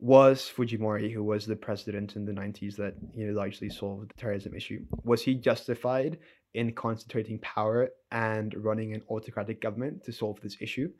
was 0.00 0.50
Fujimori, 0.54 1.12
who 1.12 1.24
was 1.24 1.44
the 1.44 1.56
president 1.56 2.16
in 2.16 2.24
the 2.24 2.32
90s 2.32 2.76
that 2.76 2.94
you 3.14 3.26
know 3.26 3.32
largely 3.32 3.68
solved 3.68 4.10
the 4.10 4.14
terrorism 4.14 4.54
issue, 4.54 4.84
was 5.04 5.22
he 5.22 5.34
justified 5.34 6.18
in 6.54 6.72
concentrating 6.72 7.38
power 7.40 7.90
and 8.10 8.54
running 8.56 8.94
an 8.94 9.02
autocratic 9.10 9.60
government 9.60 10.04
to 10.04 10.12
solve 10.12 10.40
this 10.40 10.56
issue? 10.60 10.90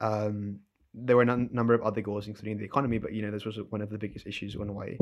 Um, 0.00 0.60
there 0.94 1.16
were 1.16 1.22
a 1.22 1.36
number 1.36 1.74
of 1.74 1.82
other 1.82 2.00
goals, 2.00 2.28
including 2.28 2.58
the 2.58 2.64
economy, 2.64 2.98
but 2.98 3.12
you 3.12 3.22
know 3.22 3.30
this 3.30 3.44
was 3.44 3.58
one 3.70 3.82
of 3.82 3.90
the 3.90 3.98
biggest 3.98 4.26
issues 4.26 4.56
one 4.56 4.74
way 4.74 4.98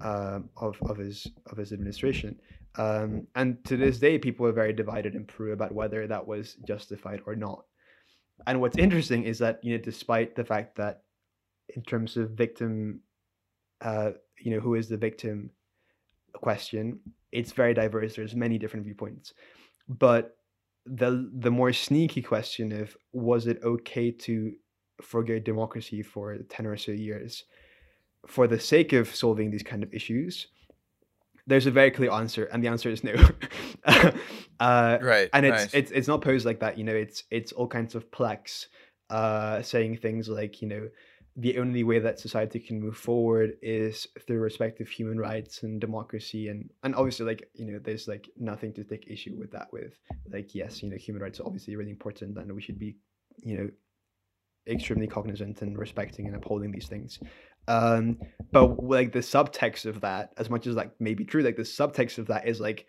um, 0.00 0.48
of 0.56 0.78
of 0.82 0.96
his 0.96 1.26
of 1.46 1.58
his 1.58 1.72
administration. 1.72 2.38
Um, 2.76 3.26
and 3.34 3.62
to 3.64 3.76
this 3.76 3.98
day, 3.98 4.18
people 4.18 4.46
are 4.46 4.52
very 4.52 4.72
divided 4.72 5.14
in 5.14 5.24
Peru 5.24 5.52
about 5.52 5.74
whether 5.74 6.06
that 6.06 6.26
was 6.26 6.54
justified 6.66 7.22
or 7.26 7.34
not. 7.34 7.64
And 8.46 8.60
what's 8.60 8.78
interesting 8.78 9.24
is 9.24 9.38
that 9.40 9.62
you 9.62 9.76
know, 9.76 9.82
despite 9.82 10.36
the 10.36 10.44
fact 10.44 10.76
that 10.76 11.02
in 11.74 11.82
terms 11.82 12.16
of 12.16 12.30
victim, 12.30 13.00
uh, 13.80 14.12
you 14.38 14.52
know, 14.52 14.60
who 14.60 14.74
is 14.74 14.88
the 14.88 14.96
victim 14.96 15.50
question, 16.32 17.00
it's 17.32 17.52
very 17.52 17.74
diverse. 17.74 18.16
There's 18.16 18.34
many 18.34 18.58
different 18.58 18.84
viewpoints, 18.84 19.34
but 19.88 20.36
the 20.86 21.30
the 21.38 21.50
more 21.50 21.72
sneaky 21.72 22.22
question 22.22 22.72
of 22.72 22.96
was 23.12 23.46
it 23.46 23.60
okay 23.62 24.10
to 24.10 24.52
forget 25.02 25.44
democracy 25.44 26.02
for 26.02 26.36
ten 26.48 26.66
or 26.66 26.76
so 26.76 26.92
years 26.92 27.44
for 28.26 28.46
the 28.46 28.58
sake 28.58 28.92
of 28.92 29.14
solving 29.14 29.50
these 29.50 29.62
kind 29.62 29.82
of 29.82 29.92
issues? 29.92 30.48
There's 31.46 31.66
a 31.66 31.70
very 31.70 31.90
clear 31.90 32.10
answer, 32.10 32.44
and 32.44 32.62
the 32.62 32.68
answer 32.68 32.90
is 32.90 33.02
no. 33.02 33.14
uh, 34.60 34.98
right, 35.00 35.30
and 35.32 35.46
it's 35.46 35.72
it's 35.74 35.90
it's 35.90 36.08
not 36.08 36.20
posed 36.20 36.44
like 36.44 36.60
that. 36.60 36.76
You 36.76 36.84
know, 36.84 36.94
it's 36.94 37.24
it's 37.30 37.52
all 37.52 37.66
kinds 37.66 37.94
of 37.94 38.10
plex, 38.10 38.66
uh, 39.08 39.62
saying 39.62 39.96
things 39.98 40.28
like 40.28 40.60
you 40.60 40.68
know 40.68 40.88
the 41.38 41.56
only 41.58 41.84
way 41.84 42.00
that 42.00 42.18
society 42.18 42.58
can 42.58 42.80
move 42.80 42.96
forward 42.96 43.52
is 43.62 44.08
through 44.26 44.40
respect 44.40 44.80
of 44.80 44.88
human 44.88 45.18
rights 45.18 45.62
and 45.62 45.80
democracy 45.80 46.48
and 46.48 46.68
and 46.82 46.96
obviously 46.96 47.24
like 47.24 47.48
you 47.54 47.64
know 47.64 47.78
there's 47.78 48.08
like 48.08 48.28
nothing 48.36 48.72
to 48.72 48.82
take 48.82 49.06
issue 49.08 49.36
with 49.38 49.52
that 49.52 49.68
with. 49.72 49.94
Like 50.32 50.54
yes 50.54 50.82
you 50.82 50.90
know 50.90 50.96
human 50.96 51.22
rights 51.22 51.38
are 51.38 51.46
obviously 51.46 51.76
really 51.76 51.92
important 51.92 52.36
and 52.36 52.52
we 52.52 52.60
should 52.60 52.78
be 52.78 52.96
you 53.36 53.56
know 53.56 53.70
extremely 54.66 55.06
cognizant 55.06 55.62
and 55.62 55.78
respecting 55.78 56.26
and 56.26 56.34
upholding 56.34 56.72
these 56.72 56.88
things. 56.88 57.20
Um 57.68 58.18
but 58.50 58.82
like 58.82 59.12
the 59.12 59.20
subtext 59.20 59.86
of 59.86 60.00
that 60.00 60.32
as 60.38 60.50
much 60.50 60.66
as 60.66 60.74
like 60.74 60.90
maybe 60.98 61.24
true 61.24 61.42
like 61.42 61.56
the 61.56 61.62
subtext 61.62 62.18
of 62.18 62.26
that 62.26 62.48
is 62.48 62.60
like 62.60 62.86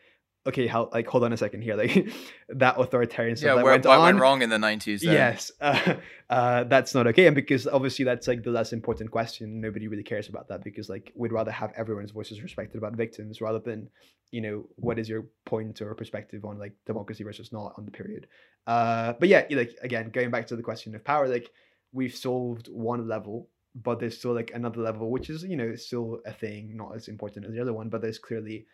okay, 0.50 0.68
how 0.68 0.90
like 0.92 1.08
hold 1.08 1.24
on 1.24 1.34
a 1.34 1.38
second 1.38 1.62
here, 1.62 1.76
like 1.76 2.12
that 2.50 2.80
authoritarian 2.80 3.36
stuff 3.36 3.48
yeah, 3.48 3.56
that 3.56 3.64
where, 3.64 3.74
went 3.74 3.86
on, 3.86 4.02
went 4.02 4.20
wrong 4.20 4.42
in 4.42 4.50
the 4.50 4.60
nineties? 4.60 5.04
Yes, 5.04 5.52
uh, 5.62 5.96
uh, 6.30 6.64
that's 6.66 6.94
not 6.94 7.08
okay, 7.08 7.28
and 7.28 7.36
because 7.36 7.68
obviously 7.68 8.06
that's 8.06 8.28
like 8.28 8.44
the 8.44 8.52
less 8.52 8.74
important 8.74 9.12
question. 9.12 9.62
Nobody 9.62 9.88
really 9.88 10.04
cares 10.04 10.30
about 10.30 10.48
that 10.50 10.64
because 10.64 10.90
like 10.90 11.12
we'd 11.16 11.32
rather 11.32 11.52
have 11.52 11.72
everyone's 11.76 12.12
voices 12.12 12.42
respected 12.42 12.78
about 12.78 12.96
victims 12.96 13.42
rather 13.42 13.60
than 13.60 13.90
you 14.32 14.42
know 14.42 14.66
what 14.76 15.00
is 15.00 15.10
your 15.10 15.26
point 15.46 15.82
or 15.82 15.96
perspective 15.96 16.46
on 16.46 16.60
like 16.60 16.74
democracy 16.86 17.24
versus 17.24 17.52
not 17.52 17.74
on 17.78 17.86
the 17.86 17.92
period. 17.92 18.28
Uh, 18.68 19.14
but 19.20 19.30
yeah, 19.30 19.46
like 19.52 19.76
again, 19.82 20.10
going 20.10 20.30
back 20.30 20.48
to 20.48 20.56
the 20.56 20.64
question 20.64 20.94
of 20.96 21.04
power, 21.04 21.28
like 21.28 21.50
we've 21.92 22.16
solved 22.16 22.68
one 22.68 23.08
level 23.08 23.48
but 23.76 24.00
there's 24.00 24.18
still 24.18 24.34
like 24.34 24.52
another 24.54 24.82
level 24.82 25.12
which 25.12 25.30
is 25.30 25.44
you 25.44 25.56
know 25.56 25.76
still 25.76 26.20
a 26.26 26.34
thing 26.34 26.76
not 26.76 26.96
as 26.96 27.08
important 27.08 27.46
as 27.46 27.54
the 27.54 27.62
other 27.62 27.74
one 27.74 27.90
but 27.90 28.02
there's 28.02 28.20
clearly 28.20 28.66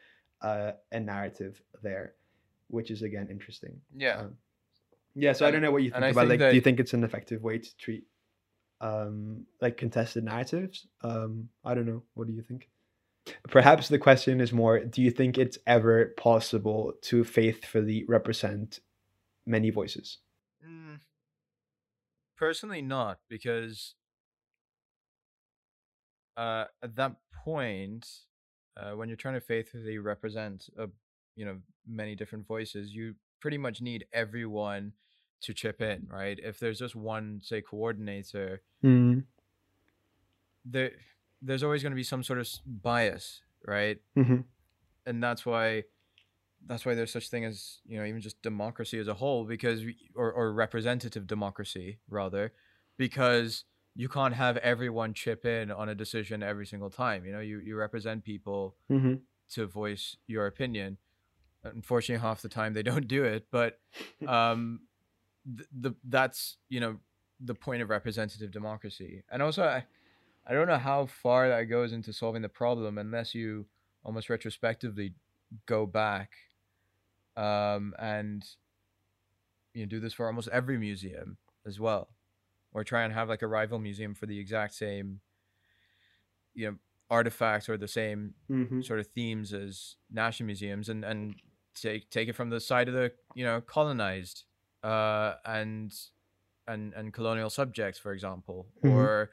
uh, 0.46 0.74
a 0.92 1.00
narrative 1.00 1.60
there, 1.82 2.14
which 2.68 2.92
is 2.92 3.02
again 3.02 3.28
interesting. 3.32 3.82
Yeah. 3.96 4.20
Um, 4.20 4.38
yeah. 5.16 5.34
So 5.34 5.46
and, 5.46 5.50
I 5.50 5.52
don't 5.52 5.64
know 5.64 5.72
what 5.72 5.84
you 5.84 5.90
think 5.90 6.12
about. 6.12 6.22
Think 6.22 6.30
like, 6.30 6.40
that... 6.40 6.50
do 6.52 6.56
you 6.56 6.62
think 6.62 6.80
it's 6.80 6.94
an 6.94 7.04
effective 7.04 7.42
way 7.42 7.58
to 7.58 7.78
treat 7.78 8.04
um, 8.80 9.46
like 9.60 9.78
contested 9.78 10.24
narratives? 10.24 10.86
Um, 11.02 11.50
I 11.64 11.74
don't 11.74 11.88
know. 11.88 12.04
What 12.14 12.28
do 12.28 12.34
you 12.34 12.44
think? 12.44 12.70
Perhaps 13.50 13.88
the 13.88 13.98
question 13.98 14.40
is 14.40 14.54
more: 14.54 14.80
Do 14.80 15.02
you 15.02 15.10
think 15.10 15.40
it's 15.40 15.58
ever 15.66 16.14
possible 16.16 16.94
to 17.04 17.24
faithfully 17.24 18.06
represent 18.08 18.82
many 19.48 19.72
voices? 19.72 20.20
Mm, 20.64 21.00
personally, 22.38 22.84
not 22.84 23.18
because 23.28 23.96
uh, 26.38 26.66
at 26.84 26.96
that 26.98 27.16
point, 27.44 28.08
uh, 28.78 28.92
when 28.92 29.08
you're 29.08 29.16
trying 29.16 29.34
to 29.36 29.42
faithfully 29.42 29.98
represent 29.98 30.70
a 30.78 30.88
you 31.36 31.46
know 31.46 31.58
many 31.88 32.16
different 32.16 32.48
voices 32.48 32.94
you 32.94 33.16
pretty 33.40 33.58
much 33.58 33.82
need 33.82 34.06
everyone 34.14 34.94
to 35.42 35.54
chip 35.54 35.82
in 35.82 36.08
right 36.10 36.40
if 36.42 36.60
there's 36.60 36.80
just 36.80 36.96
one 36.96 37.40
say 37.44 37.62
coordinator 37.62 38.62
mm. 38.84 39.24
there 40.64 40.92
there's 41.42 41.64
always 41.64 41.84
going 41.84 41.92
to 41.92 41.96
be 41.96 42.04
some 42.04 42.24
sort 42.24 42.40
of 42.40 42.48
bias 42.66 43.42
right 43.66 44.00
mm-hmm. 44.18 44.38
and 45.06 45.24
that's 45.24 45.46
why 45.46 45.84
that's 46.68 46.86
why 46.86 46.96
there's 46.96 47.12
such 47.12 47.30
thing 47.30 47.46
as 47.46 47.80
you 47.86 47.98
know 47.98 48.06
even 48.06 48.22
just 48.22 48.42
democracy 48.42 48.98
as 48.98 49.08
a 49.08 49.14
whole 49.14 49.46
because 49.46 49.84
we, 49.84 49.96
or, 50.16 50.32
or 50.32 50.54
representative 50.54 51.28
democracy 51.28 52.00
rather 52.10 52.52
because 52.98 53.66
you 53.96 54.10
can't 54.10 54.34
have 54.34 54.58
everyone 54.58 55.14
chip 55.14 55.46
in 55.46 55.72
on 55.72 55.88
a 55.88 55.96
decision 55.96 56.44
every 56.44 56.66
single 56.66 56.90
time. 56.90 57.26
You 57.26 57.32
know, 57.32 57.40
you, 57.40 57.60
you 57.60 57.78
represent 57.78 58.24
people 58.24 58.76
mm-hmm. 58.92 59.16
to 59.52 59.66
voice 59.66 60.18
your 60.28 60.48
opinion. 60.48 60.98
Unfortunately, 61.64 62.22
half 62.22 62.42
the 62.42 62.50
time 62.50 62.74
they 62.74 62.84
don't 62.84 63.08
do 63.08 63.24
it, 63.24 63.48
but 63.52 63.80
um, 64.28 64.82
the, 65.46 65.66
the 65.80 65.96
that's 66.04 66.58
you 66.70 66.80
know 66.80 66.98
the 67.40 67.56
point 67.56 67.82
of 67.82 67.90
representative 67.90 68.52
democracy. 68.52 69.24
And 69.32 69.42
also, 69.42 69.64
I, 69.64 69.86
I 70.46 70.54
don't 70.54 70.68
know 70.68 70.78
how 70.78 71.06
far 71.06 71.48
that 71.50 71.64
goes 71.64 71.94
into 71.94 72.14
solving 72.14 72.42
the 72.42 72.50
problem 72.50 72.98
unless 72.98 73.34
you 73.34 73.66
almost 74.04 74.30
retrospectively 74.30 75.14
go 75.66 75.86
back 75.86 76.32
um, 77.36 77.94
and 77.98 78.46
you 79.74 79.82
know, 79.82 79.90
do 79.90 80.00
this 80.00 80.14
for 80.14 80.28
almost 80.28 80.48
every 80.50 80.78
museum 80.78 81.38
as 81.66 81.80
well 81.80 82.10
or 82.76 82.84
try 82.84 83.04
and 83.04 83.14
have 83.14 83.30
like 83.30 83.42
a 83.42 83.48
rival 83.48 83.80
museum 83.80 84.14
for 84.14 84.26
the 84.26 84.38
exact 84.38 84.76
same 84.76 85.22
you 86.54 86.68
know 86.68 86.76
artifacts 87.10 87.70
or 87.70 87.78
the 87.78 87.88
same 87.88 88.34
mm-hmm. 88.52 88.82
sort 88.82 89.00
of 89.00 89.08
themes 89.08 89.54
as 89.54 89.96
national 90.12 90.46
museums 90.46 90.90
and 90.90 91.06
and 91.06 91.36
take 91.74 92.10
take 92.10 92.28
it 92.28 92.34
from 92.34 92.50
the 92.50 92.60
side 92.60 92.88
of 92.88 92.94
the 92.94 93.12
you 93.34 93.46
know 93.46 93.62
colonized 93.62 94.44
uh 94.84 95.34
and 95.46 95.94
and 96.68 96.94
and 96.94 97.14
colonial 97.14 97.50
subjects 97.50 97.98
for 97.98 98.12
example 98.12 98.68
mm-hmm. 98.84 98.96
or 98.96 99.30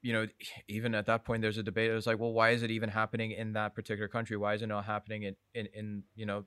you 0.00 0.12
know 0.12 0.26
even 0.66 0.94
at 0.94 1.06
that 1.06 1.24
point 1.24 1.42
there's 1.42 1.58
a 1.58 1.62
debate 1.62 1.90
it 1.90 1.94
was 1.94 2.06
like 2.06 2.18
well 2.18 2.32
why 2.32 2.50
is 2.50 2.62
it 2.62 2.70
even 2.70 2.88
happening 2.88 3.32
in 3.32 3.52
that 3.52 3.74
particular 3.74 4.08
country 4.08 4.36
why 4.36 4.54
is 4.54 4.62
it 4.62 4.66
not 4.66 4.86
happening 4.86 5.24
in 5.24 5.36
in, 5.54 5.68
in 5.74 6.02
you 6.14 6.24
know 6.24 6.44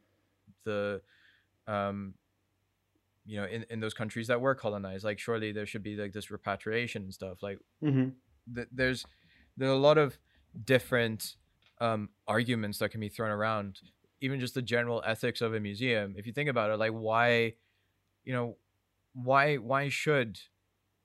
the 0.63 1.01
um 1.67 2.15
you 3.25 3.39
know 3.39 3.45
in, 3.45 3.65
in 3.69 3.79
those 3.79 3.93
countries 3.93 4.27
that 4.27 4.41
were 4.41 4.55
colonized 4.55 5.03
like 5.03 5.19
surely 5.19 5.51
there 5.51 5.65
should 5.65 5.83
be 5.83 5.95
like 5.95 6.13
this 6.13 6.29
repatriation 6.29 7.03
and 7.03 7.13
stuff 7.13 7.41
like 7.41 7.59
mm-hmm. 7.83 8.09
th- 8.53 8.67
there's 8.71 9.05
there's 9.57 9.71
a 9.71 9.75
lot 9.75 9.97
of 9.97 10.17
different 10.65 11.35
um, 11.79 12.09
arguments 12.27 12.77
that 12.79 12.89
can 12.89 12.99
be 12.99 13.09
thrown 13.09 13.31
around 13.31 13.79
even 14.21 14.39
just 14.39 14.53
the 14.53 14.61
general 14.61 15.01
ethics 15.05 15.41
of 15.41 15.53
a 15.53 15.59
museum 15.59 16.15
if 16.17 16.25
you 16.25 16.33
think 16.33 16.49
about 16.49 16.69
it 16.69 16.77
like 16.77 16.91
why 16.91 17.53
you 18.23 18.33
know 18.33 18.57
why 19.13 19.55
why 19.55 19.89
should 19.89 20.39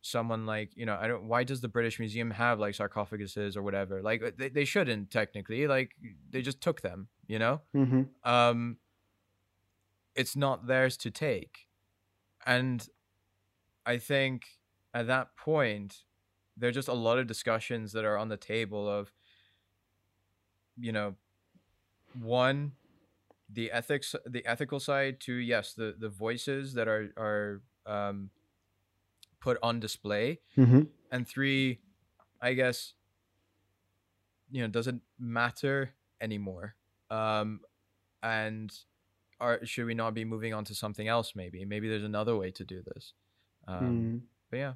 someone 0.00 0.46
like 0.46 0.70
you 0.76 0.86
know 0.86 0.96
i 1.00 1.08
don't 1.08 1.24
why 1.24 1.42
does 1.42 1.60
the 1.60 1.68
british 1.68 1.98
museum 1.98 2.30
have 2.30 2.58
like 2.58 2.74
sarcophaguses 2.74 3.56
or 3.56 3.62
whatever 3.62 4.00
like 4.02 4.36
they, 4.36 4.48
they 4.48 4.64
shouldn't 4.64 5.10
technically 5.10 5.66
like 5.66 5.92
they 6.30 6.40
just 6.40 6.60
took 6.60 6.80
them 6.82 7.08
you 7.26 7.38
know 7.38 7.60
Mm-hmm. 7.74 8.02
um 8.28 8.76
it's 10.14 10.36
not 10.36 10.66
theirs 10.66 10.96
to 10.98 11.10
take 11.10 11.67
and 12.48 12.88
i 13.86 13.98
think 13.98 14.46
at 14.94 15.06
that 15.08 15.36
point 15.36 16.04
there 16.56 16.70
are 16.70 16.72
just 16.72 16.88
a 16.88 16.94
lot 16.94 17.18
of 17.18 17.26
discussions 17.28 17.92
that 17.92 18.04
are 18.04 18.18
on 18.18 18.28
the 18.28 18.38
table 18.38 18.88
of 18.88 19.12
you 20.78 20.92
know 20.92 21.16
one 22.20 22.72
the 23.50 23.72
ethics 23.72 24.14
the 24.26 24.44
ethical 24.46 24.80
side 24.80 25.20
to 25.20 25.34
yes 25.34 25.74
the 25.74 25.94
the 25.98 26.08
voices 26.10 26.74
that 26.74 26.88
are 26.88 27.12
are 27.18 27.62
um 27.86 28.30
put 29.40 29.58
on 29.62 29.80
display 29.80 30.40
Mm-hmm. 30.56 30.82
and 31.12 31.26
three 31.28 31.80
i 32.40 32.54
guess 32.54 32.94
you 34.50 34.62
know 34.62 34.68
doesn't 34.68 35.02
matter 35.18 35.94
anymore 36.20 36.74
um 37.10 37.60
and 38.22 38.72
are 39.40 39.64
should 39.64 39.86
we 39.86 39.94
not 39.94 40.14
be 40.14 40.24
moving 40.24 40.52
on 40.52 40.64
to 40.64 40.74
something 40.74 41.08
else 41.08 41.34
maybe 41.34 41.64
maybe 41.64 41.88
there's 41.88 42.04
another 42.04 42.36
way 42.36 42.50
to 42.50 42.64
do 42.64 42.82
this 42.82 43.12
um 43.66 43.76
Mm. 43.76 44.20
but 44.50 44.56
yeah 44.56 44.72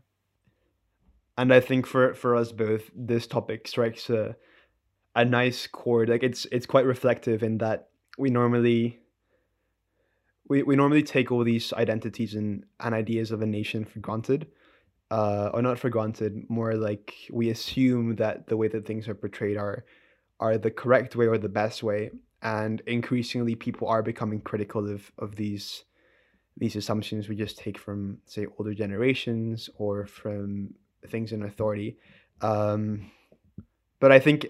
and 1.39 1.53
I 1.53 1.61
think 1.61 1.87
for 1.87 2.15
for 2.15 2.37
us 2.37 2.53
both, 2.53 2.91
this 2.95 3.27
topic 3.27 3.67
strikes 3.67 4.11
a 4.11 4.37
a 5.15 5.25
nice 5.25 5.67
chord. 5.67 6.09
Like 6.09 6.23
it's 6.23 6.47
it's 6.53 6.67
quite 6.67 6.85
reflective 6.85 7.43
in 7.43 7.59
that 7.59 7.89
we 8.19 8.31
normally 8.31 9.01
we, 10.49 10.63
we 10.63 10.77
normally 10.77 11.03
take 11.03 11.31
all 11.33 11.45
these 11.45 11.73
identities 11.73 12.35
and, 12.35 12.65
and 12.81 12.95
ideas 12.95 13.31
of 13.31 13.41
a 13.43 13.47
nation 13.47 13.85
for 13.85 14.01
granted. 14.01 14.49
Uh, 15.11 15.51
or 15.53 15.61
not 15.61 15.79
for 15.79 15.91
granted, 15.91 16.49
more 16.49 16.75
like 16.75 17.15
we 17.31 17.51
assume 17.51 18.17
that 18.17 18.47
the 18.47 18.57
way 18.57 18.67
that 18.67 18.87
things 18.87 19.09
are 19.09 19.15
portrayed 19.15 19.57
are 19.57 19.85
are 20.41 20.59
the 20.59 20.71
correct 20.71 21.17
way 21.17 21.27
or 21.27 21.39
the 21.39 21.49
best 21.49 21.83
way. 21.83 22.11
And 22.43 22.83
increasingly 22.87 23.55
people 23.55 23.89
are 23.89 24.03
becoming 24.03 24.41
critical 24.41 24.91
of, 24.91 25.11
of 25.19 25.37
these 25.37 25.85
these 26.59 26.77
assumptions 26.77 27.29
we 27.29 27.37
just 27.37 27.57
take 27.57 27.79
from 27.79 28.19
say 28.27 28.47
older 28.59 28.75
generations 28.75 29.71
or 29.77 30.07
from 30.07 30.75
things 31.09 31.33
in 31.33 31.43
authority. 31.43 31.97
Um, 32.43 33.11
but 34.01 34.13
I 34.13 34.19
think 34.19 34.47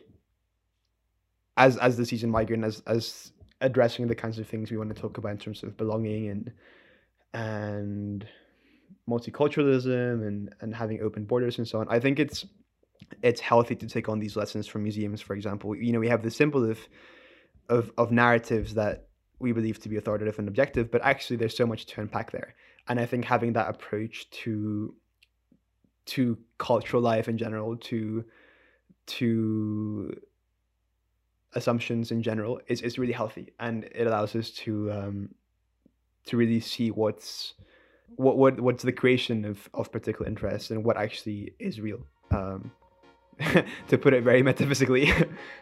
as 1.57 1.76
as 1.76 1.97
the 1.97 2.07
Seasoned 2.07 2.32
Migrant, 2.32 2.64
as 2.64 2.82
as 2.86 3.32
addressing 3.61 4.09
the 4.09 4.14
kinds 4.14 4.38
of 4.38 4.49
things 4.49 4.70
we 4.70 4.76
want 4.76 4.95
to 4.95 5.01
talk 5.01 5.18
about 5.18 5.32
in 5.32 5.38
terms 5.38 5.62
of 5.62 5.76
belonging 5.76 6.28
and 6.28 6.53
and 7.34 8.26
multiculturalism 9.09 10.26
and 10.26 10.55
and 10.61 10.74
having 10.74 11.01
open 11.03 11.24
borders 11.24 11.59
and 11.59 11.68
so 11.68 11.80
on, 11.80 11.86
I 11.88 12.01
think 12.01 12.18
it's 12.18 12.47
it's 13.22 13.40
healthy 13.40 13.76
to 13.76 13.86
take 13.86 14.09
on 14.09 14.18
these 14.18 14.36
lessons 14.36 14.66
from 14.66 14.82
museums. 14.82 15.20
For 15.20 15.34
example, 15.34 15.76
you 15.76 15.93
know, 15.93 16.01
we 16.01 16.09
have 16.09 16.22
the 16.22 16.30
symbol 16.30 16.68
of 16.68 16.78
of 17.68 17.92
of 17.98 18.10
narratives 18.10 18.74
that 18.74 19.08
we 19.38 19.52
believe 19.52 19.80
to 19.80 19.88
be 19.88 19.96
authoritative 19.96 20.38
and 20.38 20.48
objective, 20.48 20.90
but 20.90 21.02
actually 21.02 21.36
there's 21.36 21.56
so 21.56 21.66
much 21.66 21.86
to 21.86 22.00
unpack 22.00 22.30
there. 22.30 22.54
And 22.88 22.98
I 22.98 23.06
think 23.06 23.24
having 23.24 23.52
that 23.54 23.68
approach 23.68 24.30
to 24.30 24.94
to 26.04 26.38
cultural 26.58 27.02
life 27.02 27.28
in 27.28 27.38
general, 27.38 27.76
to 27.76 28.24
to 29.06 30.20
assumptions 31.54 32.10
in 32.10 32.22
general, 32.22 32.60
is, 32.66 32.80
is 32.80 32.98
really 32.98 33.12
healthy, 33.12 33.52
and 33.60 33.84
it 33.84 34.06
allows 34.06 34.34
us 34.34 34.50
to 34.50 34.90
um, 34.92 35.34
to 36.26 36.36
really 36.36 36.60
see 36.60 36.90
what's 36.90 37.54
what 38.16 38.36
what 38.36 38.60
what's 38.60 38.82
the 38.82 38.92
creation 38.92 39.44
of 39.44 39.68
of 39.74 39.92
particular 39.92 40.26
interests 40.26 40.70
and 40.70 40.84
what 40.84 40.96
actually 40.96 41.54
is 41.58 41.80
real. 41.80 42.06
Um, 42.30 42.72
to 43.88 43.98
put 43.98 44.14
it 44.14 44.22
very 44.22 44.42
metaphysically. 44.50 45.12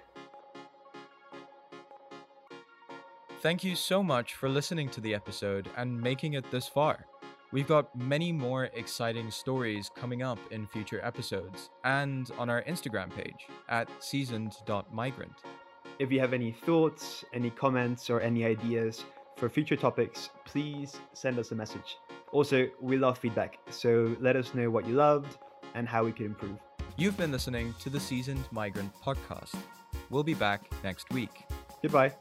Thank 3.41 3.65
you 3.65 3.75
so 3.75 4.03
much 4.03 4.35
for 4.35 4.51
listening 4.51 4.91
to 4.91 5.01
the 5.01 5.15
episode 5.15 5.67
and 5.79 5.99
making 5.99 6.35
it 6.35 6.51
this 6.51 6.69
far. 6.69 7.07
We've 7.53 7.67
got 7.67 7.99
many 7.99 8.33
more 8.33 8.65
exciting 8.75 9.31
stories 9.31 9.91
coming 9.97 10.23
up 10.23 10.39
in 10.51 10.67
future 10.67 11.01
episodes 11.03 11.71
and 11.85 12.31
on 12.37 12.51
our 12.51 12.63
Instagram 12.65 13.09
page 13.17 13.47
at 13.71 13.89
seasoned.migrant. 13.99 15.33
If 15.99 16.13
you 16.13 16.21
have 16.21 16.35
any 16.35 16.53
thoughts, 16.53 17.25
any 17.33 17.49
comments, 17.49 18.11
or 18.11 18.21
any 18.21 18.45
ideas 18.45 19.07
for 19.39 19.49
future 19.49 19.77
topics, 19.77 20.29
please 20.45 21.01
send 21.15 21.39
us 21.39 21.51
a 21.51 21.55
message. 21.55 21.97
Also, 22.33 22.69
we 22.79 22.99
love 22.99 23.17
feedback, 23.17 23.59
so 23.71 24.15
let 24.21 24.37
us 24.37 24.53
know 24.55 24.69
what 24.69 24.87
you 24.87 24.95
loved 24.95 25.39
and 25.75 25.89
how 25.89 26.05
we 26.05 26.13
could 26.13 26.27
improve. 26.27 26.59
You've 26.99 27.17
been 27.17 27.33
listening 27.33 27.75
to 27.81 27.89
the 27.89 28.01
Seasoned 28.01 28.45
Migrant 28.51 28.93
podcast. 29.03 29.57
We'll 30.11 30.25
be 30.25 30.35
back 30.35 30.71
next 30.85 31.11
week. 31.11 31.45
Goodbye. 31.81 32.13